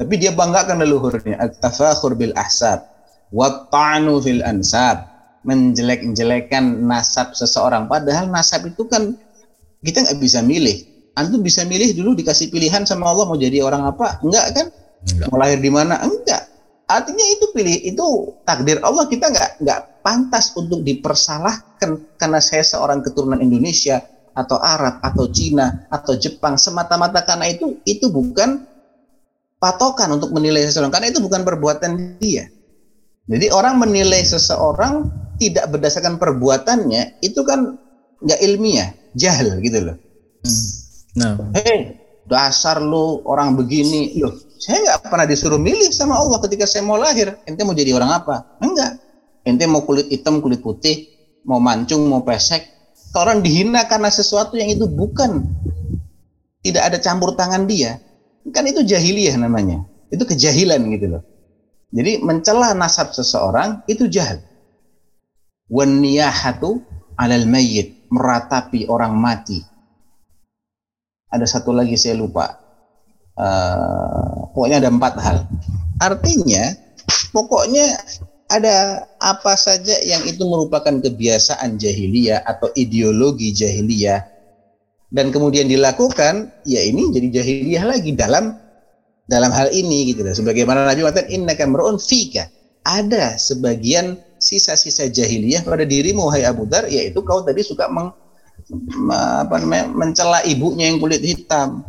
Tapi 0.00 0.14
dia 0.16 0.32
banggakan 0.32 0.80
leluhurnya. 0.80 1.36
At-tafakhur 1.36 2.16
bil 2.16 2.32
ahsab. 2.32 2.80
Wa 3.28 3.68
ta'nu 3.68 4.24
fil 4.24 4.40
ansab. 4.40 5.04
Menjelek-jelekan 5.44 6.88
nasab 6.88 7.36
seseorang. 7.36 7.84
Padahal 7.84 8.32
nasab 8.32 8.64
itu 8.64 8.88
kan 8.88 9.12
kita 9.84 10.08
nggak 10.08 10.18
bisa 10.20 10.40
milih. 10.40 10.84
Antum 11.20 11.44
bisa 11.44 11.68
milih 11.68 11.92
dulu 11.92 12.16
dikasih 12.16 12.48
pilihan 12.48 12.88
sama 12.88 13.12
Allah 13.12 13.28
mau 13.28 13.36
jadi 13.36 13.60
orang 13.60 13.84
apa? 13.84 14.24
Enggak 14.24 14.56
kan? 14.56 14.66
Enggak. 15.04 15.26
Mau 15.28 15.36
lahir 15.36 15.60
di 15.60 15.68
mana? 15.68 16.00
Enggak. 16.00 16.48
Artinya 16.90 17.22
itu 17.22 17.44
pilih 17.54 17.76
itu 17.86 18.06
takdir 18.42 18.80
Allah 18.82 19.06
kita 19.06 19.30
nggak 19.30 19.50
nggak 19.62 19.80
pantas 20.02 20.50
untuk 20.58 20.82
dipersalahkan 20.82 22.18
karena 22.18 22.40
saya 22.42 22.64
seorang 22.66 23.04
keturunan 23.04 23.38
Indonesia 23.38 24.02
atau 24.34 24.58
Arab 24.58 24.98
atau 25.04 25.28
Cina 25.30 25.86
atau 25.86 26.18
Jepang 26.18 26.56
semata-mata 26.58 27.22
karena 27.22 27.46
itu 27.46 27.78
itu 27.86 28.10
bukan 28.10 28.66
patokan 29.60 30.16
untuk 30.16 30.32
menilai 30.34 30.66
seseorang 30.66 30.90
karena 30.90 31.12
itu 31.12 31.20
bukan 31.22 31.44
perbuatan 31.44 32.18
dia. 32.18 32.48
Jadi 33.30 33.46
orang 33.54 33.78
menilai 33.78 34.26
seseorang 34.26 35.06
tidak 35.38 35.70
berdasarkan 35.70 36.18
perbuatannya 36.18 37.22
itu 37.22 37.40
kan 37.46 37.78
nggak 38.18 38.40
ilmiah, 38.42 38.90
jahil 39.14 39.62
gitu 39.62 39.78
loh. 39.78 39.96
Nah, 41.18 41.34
Hei, 41.58 41.98
dasar 42.28 42.78
lu 42.78 43.18
orang 43.26 43.58
begini. 43.58 44.14
Loh, 44.22 44.34
saya 44.62 44.78
nggak 44.78 45.10
pernah 45.10 45.26
disuruh 45.26 45.58
milih 45.58 45.90
sama 45.90 46.14
Allah 46.14 46.38
ketika 46.46 46.70
saya 46.70 46.86
mau 46.86 46.94
lahir. 46.94 47.34
Ente 47.48 47.66
mau 47.66 47.74
jadi 47.74 47.90
orang 47.96 48.10
apa? 48.22 48.46
Enggak. 48.62 49.00
Ente 49.42 49.64
mau 49.66 49.82
kulit 49.82 50.06
hitam, 50.12 50.38
kulit 50.38 50.62
putih, 50.62 51.10
mau 51.42 51.58
mancung, 51.58 52.06
mau 52.06 52.22
pesek. 52.22 52.62
Kalau 53.10 53.26
orang 53.26 53.42
dihina 53.42 53.90
karena 53.90 54.06
sesuatu 54.06 54.54
yang 54.54 54.70
itu 54.70 54.86
bukan 54.86 55.42
tidak 56.62 56.94
ada 56.94 56.98
campur 57.02 57.34
tangan 57.34 57.66
dia, 57.66 57.98
kan 58.54 58.62
itu 58.68 58.86
jahiliyah 58.86 59.34
namanya. 59.34 59.82
Itu 60.14 60.22
kejahilan 60.22 60.78
gitu 60.94 61.06
loh. 61.18 61.22
Jadi 61.90 62.22
mencela 62.22 62.70
nasab 62.70 63.10
seseorang 63.10 63.82
itu 63.90 64.06
jahil. 64.06 64.38
Wan 65.66 65.98
niyahatu 65.98 66.78
alal 67.18 67.50
mayyit, 67.50 68.06
meratapi 68.14 68.86
orang 68.86 69.18
mati. 69.18 69.69
Ada 71.30 71.46
satu 71.46 71.70
lagi 71.70 71.94
saya 71.94 72.18
lupa. 72.18 72.58
Eh, 73.38 74.30
pokoknya 74.52 74.82
ada 74.82 74.90
empat 74.90 75.14
hal. 75.22 75.38
Artinya, 76.02 76.74
pokoknya 77.30 77.96
ada 78.50 79.06
apa 79.22 79.54
saja 79.54 79.94
yang 80.02 80.26
itu 80.26 80.42
merupakan 80.42 80.90
kebiasaan 80.90 81.78
jahiliyah 81.78 82.42
atau 82.42 82.66
ideologi 82.74 83.54
jahiliyah 83.54 84.26
dan 85.10 85.34
kemudian 85.34 85.66
dilakukan, 85.66 86.54
ya 86.62 86.86
ini 86.86 87.10
jadi 87.10 87.42
jahiliyah 87.42 87.82
lagi 87.82 88.14
dalam 88.14 88.54
dalam 89.26 89.50
hal 89.50 89.74
ini 89.74 90.14
gitu. 90.14 90.22
Sebagaimana 90.22 90.86
Nabi 90.86 91.02
mengatakan 91.02 91.30
innaka 91.30 91.66
mar'un 91.66 91.98
fika. 91.98 92.46
Ada 92.86 93.36
sebagian 93.36 94.16
sisa-sisa 94.40 95.10
jahiliyah 95.10 95.66
pada 95.66 95.84
dirimu 95.84 96.30
hai 96.32 96.48
Abu 96.48 96.64
Dar 96.64 96.88
yaitu 96.88 97.20
kau 97.20 97.44
tadi 97.44 97.60
suka 97.60 97.92
meng, 97.92 98.08
me- 98.08 98.16
apa 99.10 99.54
namanya 99.62 99.84
mencela 99.90 100.38
ibunya 100.46 100.90
yang 100.90 100.98
kulit 101.02 101.22
hitam. 101.22 101.82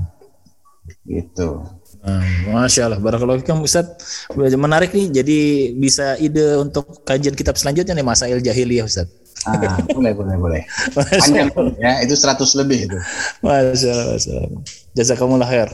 Gitu. 1.06 1.62
nah, 2.02 2.26
masya 2.50 2.90
Allah, 2.90 3.00
barakallahu 3.02 3.42
fikum 3.46 3.62
Ustaz. 3.62 3.86
Menarik 4.34 4.94
nih, 4.94 5.22
jadi 5.22 5.40
bisa 5.78 6.18
ide 6.18 6.58
untuk 6.58 7.06
kajian 7.06 7.38
kitab 7.38 7.58
selanjutnya 7.58 7.94
nih 7.94 8.06
Masail 8.06 8.42
Jahiliyah 8.42 8.86
Ustaz. 8.90 9.08
Ah, 9.46 9.58
boleh 9.90 10.14
boleh 10.14 10.36
boleh. 10.38 10.62
Masya 10.94 11.18
Panjang 11.18 11.50
Allah, 11.58 11.74
ya, 11.82 11.94
itu 12.06 12.14
100 12.14 12.60
lebih 12.62 12.80
itu. 12.90 12.98
Masya 13.42 13.90
Allah, 13.90 14.08
Masya 14.18 14.32
Allah. 14.38 14.62
Jazakumullah 14.94 15.50
khair. 15.50 15.70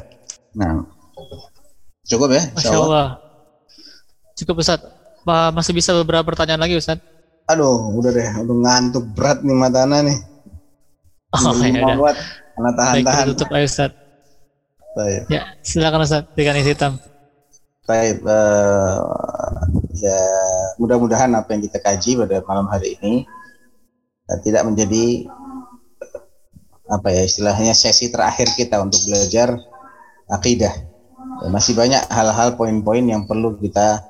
Nah. 0.55 0.87
Cukup 2.07 2.31
ya? 2.31 2.43
Masya 2.55 2.75
Allah. 2.79 3.07
Cukup 4.39 4.63
Ustaz. 4.63 4.79
Masih 5.27 5.75
bisa 5.75 5.91
beberapa 5.91 6.23
pertanyaan 6.23 6.63
lagi 6.63 6.79
Ustaz? 6.79 7.03
Aduh, 7.51 7.95
udah 7.95 8.11
deh, 8.11 8.27
udah 8.43 8.55
ngantuk 8.63 9.03
berat 9.11 9.43
nih 9.43 9.55
mata 9.55 9.83
Ana 9.83 10.03
nih. 10.03 10.19
Oh, 11.35 11.51
ya 11.59 11.83
udah. 11.83 12.15
tahan-tahan. 12.55 12.95
kita 13.03 13.29
tutup 13.35 13.49
Ustaz. 13.51 13.91
Baik, 14.95 15.21
Ya, 15.29 15.41
silakan 15.61 16.07
Ustaz. 16.07 16.23
Isi 16.33 16.71
hitam. 16.73 16.97
baik. 17.87 18.19
eh, 18.19 18.95
ya, 19.95 20.19
mudah-mudahan 20.75 21.31
apa 21.35 21.55
yang 21.55 21.63
kita 21.63 21.79
kaji 21.79 22.19
pada 22.19 22.43
malam 22.43 22.67
hari 22.67 22.99
ini 22.99 23.23
eh, 24.27 24.39
tidak 24.43 24.67
menjadi 24.67 25.23
eh, 25.23 26.19
apa 26.91 27.07
ya 27.11 27.23
istilahnya 27.27 27.71
sesi 27.75 28.07
terakhir 28.11 28.47
kita 28.55 28.79
untuk 28.79 28.99
belajar 29.07 29.55
akidah. 30.31 30.73
Ya, 31.43 31.47
masih 31.51 31.75
banyak 31.75 32.01
hal-hal 32.07 32.55
poin-poin 32.55 33.03
yang 33.03 33.27
perlu 33.27 33.55
kita 33.59 34.03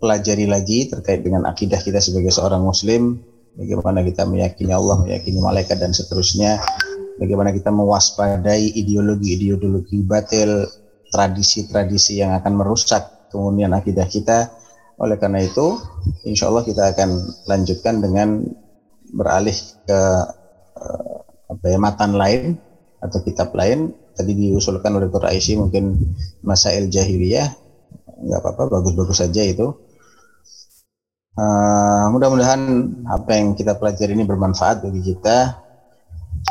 pelajari 0.00 0.48
lagi 0.48 0.88
terkait 0.88 1.20
dengan 1.20 1.44
akidah 1.44 1.78
kita 1.78 2.00
sebagai 2.00 2.32
seorang 2.32 2.64
muslim, 2.64 3.20
bagaimana 3.56 4.04
kita 4.06 4.26
meyakini 4.26 4.72
Allah, 4.74 5.02
meyakini 5.02 5.38
malaikat 5.42 5.78
dan 5.80 5.90
seterusnya, 5.90 6.60
bagaimana 7.20 7.50
kita 7.50 7.68
mewaspadai 7.74 8.74
ideologi-ideologi 8.78 10.00
batil, 10.06 10.66
tradisi-tradisi 11.10 12.22
yang 12.22 12.32
akan 12.38 12.52
merusak 12.54 13.30
kemudian 13.30 13.74
akidah 13.74 14.06
kita. 14.06 14.50
Oleh 15.00 15.16
karena 15.16 15.40
itu, 15.40 15.80
insya 16.28 16.52
Allah 16.52 16.64
kita 16.64 16.92
akan 16.92 17.10
lanjutkan 17.48 18.04
dengan 18.04 18.44
beralih 19.10 19.56
ke 19.88 20.00
eh, 20.76 21.16
apa 21.50 21.64
ya, 21.66 21.78
matan 21.80 22.14
lain 22.14 22.60
atau 23.00 23.18
kitab 23.24 23.50
lain. 23.56 23.96
Tadi 24.14 24.36
diusulkan 24.36 24.92
oleh 24.92 25.08
Dr. 25.08 25.32
Aisyah 25.32 25.56
mungkin 25.56 25.96
Masail 26.44 26.92
Jahiliyah, 26.92 27.48
nggak 28.20 28.40
apa-apa, 28.44 28.80
bagus-bagus 28.80 29.24
saja 29.24 29.40
itu 29.40 29.72
Eh, 31.35 32.05
mudah-mudahan 32.15 32.61
apa 33.11 33.35
yang 33.35 33.59
kita 33.59 33.75
pelajari 33.75 34.15
ini 34.15 34.23
bermanfaat 34.23 34.87
bagi 34.87 35.03
kita. 35.03 35.59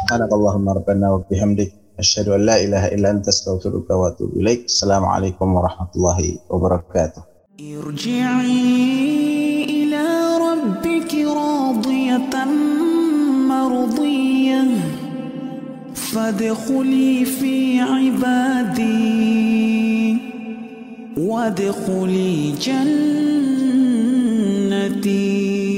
Subhanakallahumma 0.05 0.77
rabbana 0.77 1.17
wa 1.17 1.25
bihamdik 1.25 1.97
asyhadu 1.97 2.37
an 2.37 2.45
la 2.45 2.61
ilaha 2.61 2.93
illa 2.93 3.17
anta 3.17 3.33
astaghfiruka 3.33 3.97
wa 3.97 4.13
atubu 4.13 4.37
ilaik. 4.45 4.69
Assalamualaikum 4.69 5.49
warahmatullahi 5.57 6.45
wabarakatuh. 6.53 7.33
ارجعي 7.55 8.67
إلى 9.65 10.05
ربك 10.43 11.13
راضية 11.15 12.35
مرضية 13.49 14.65
فادخلي 15.95 17.25
في 17.25 17.81
عبادي 17.81 19.05
وادخلي 21.17 22.53
ti. 24.98 25.69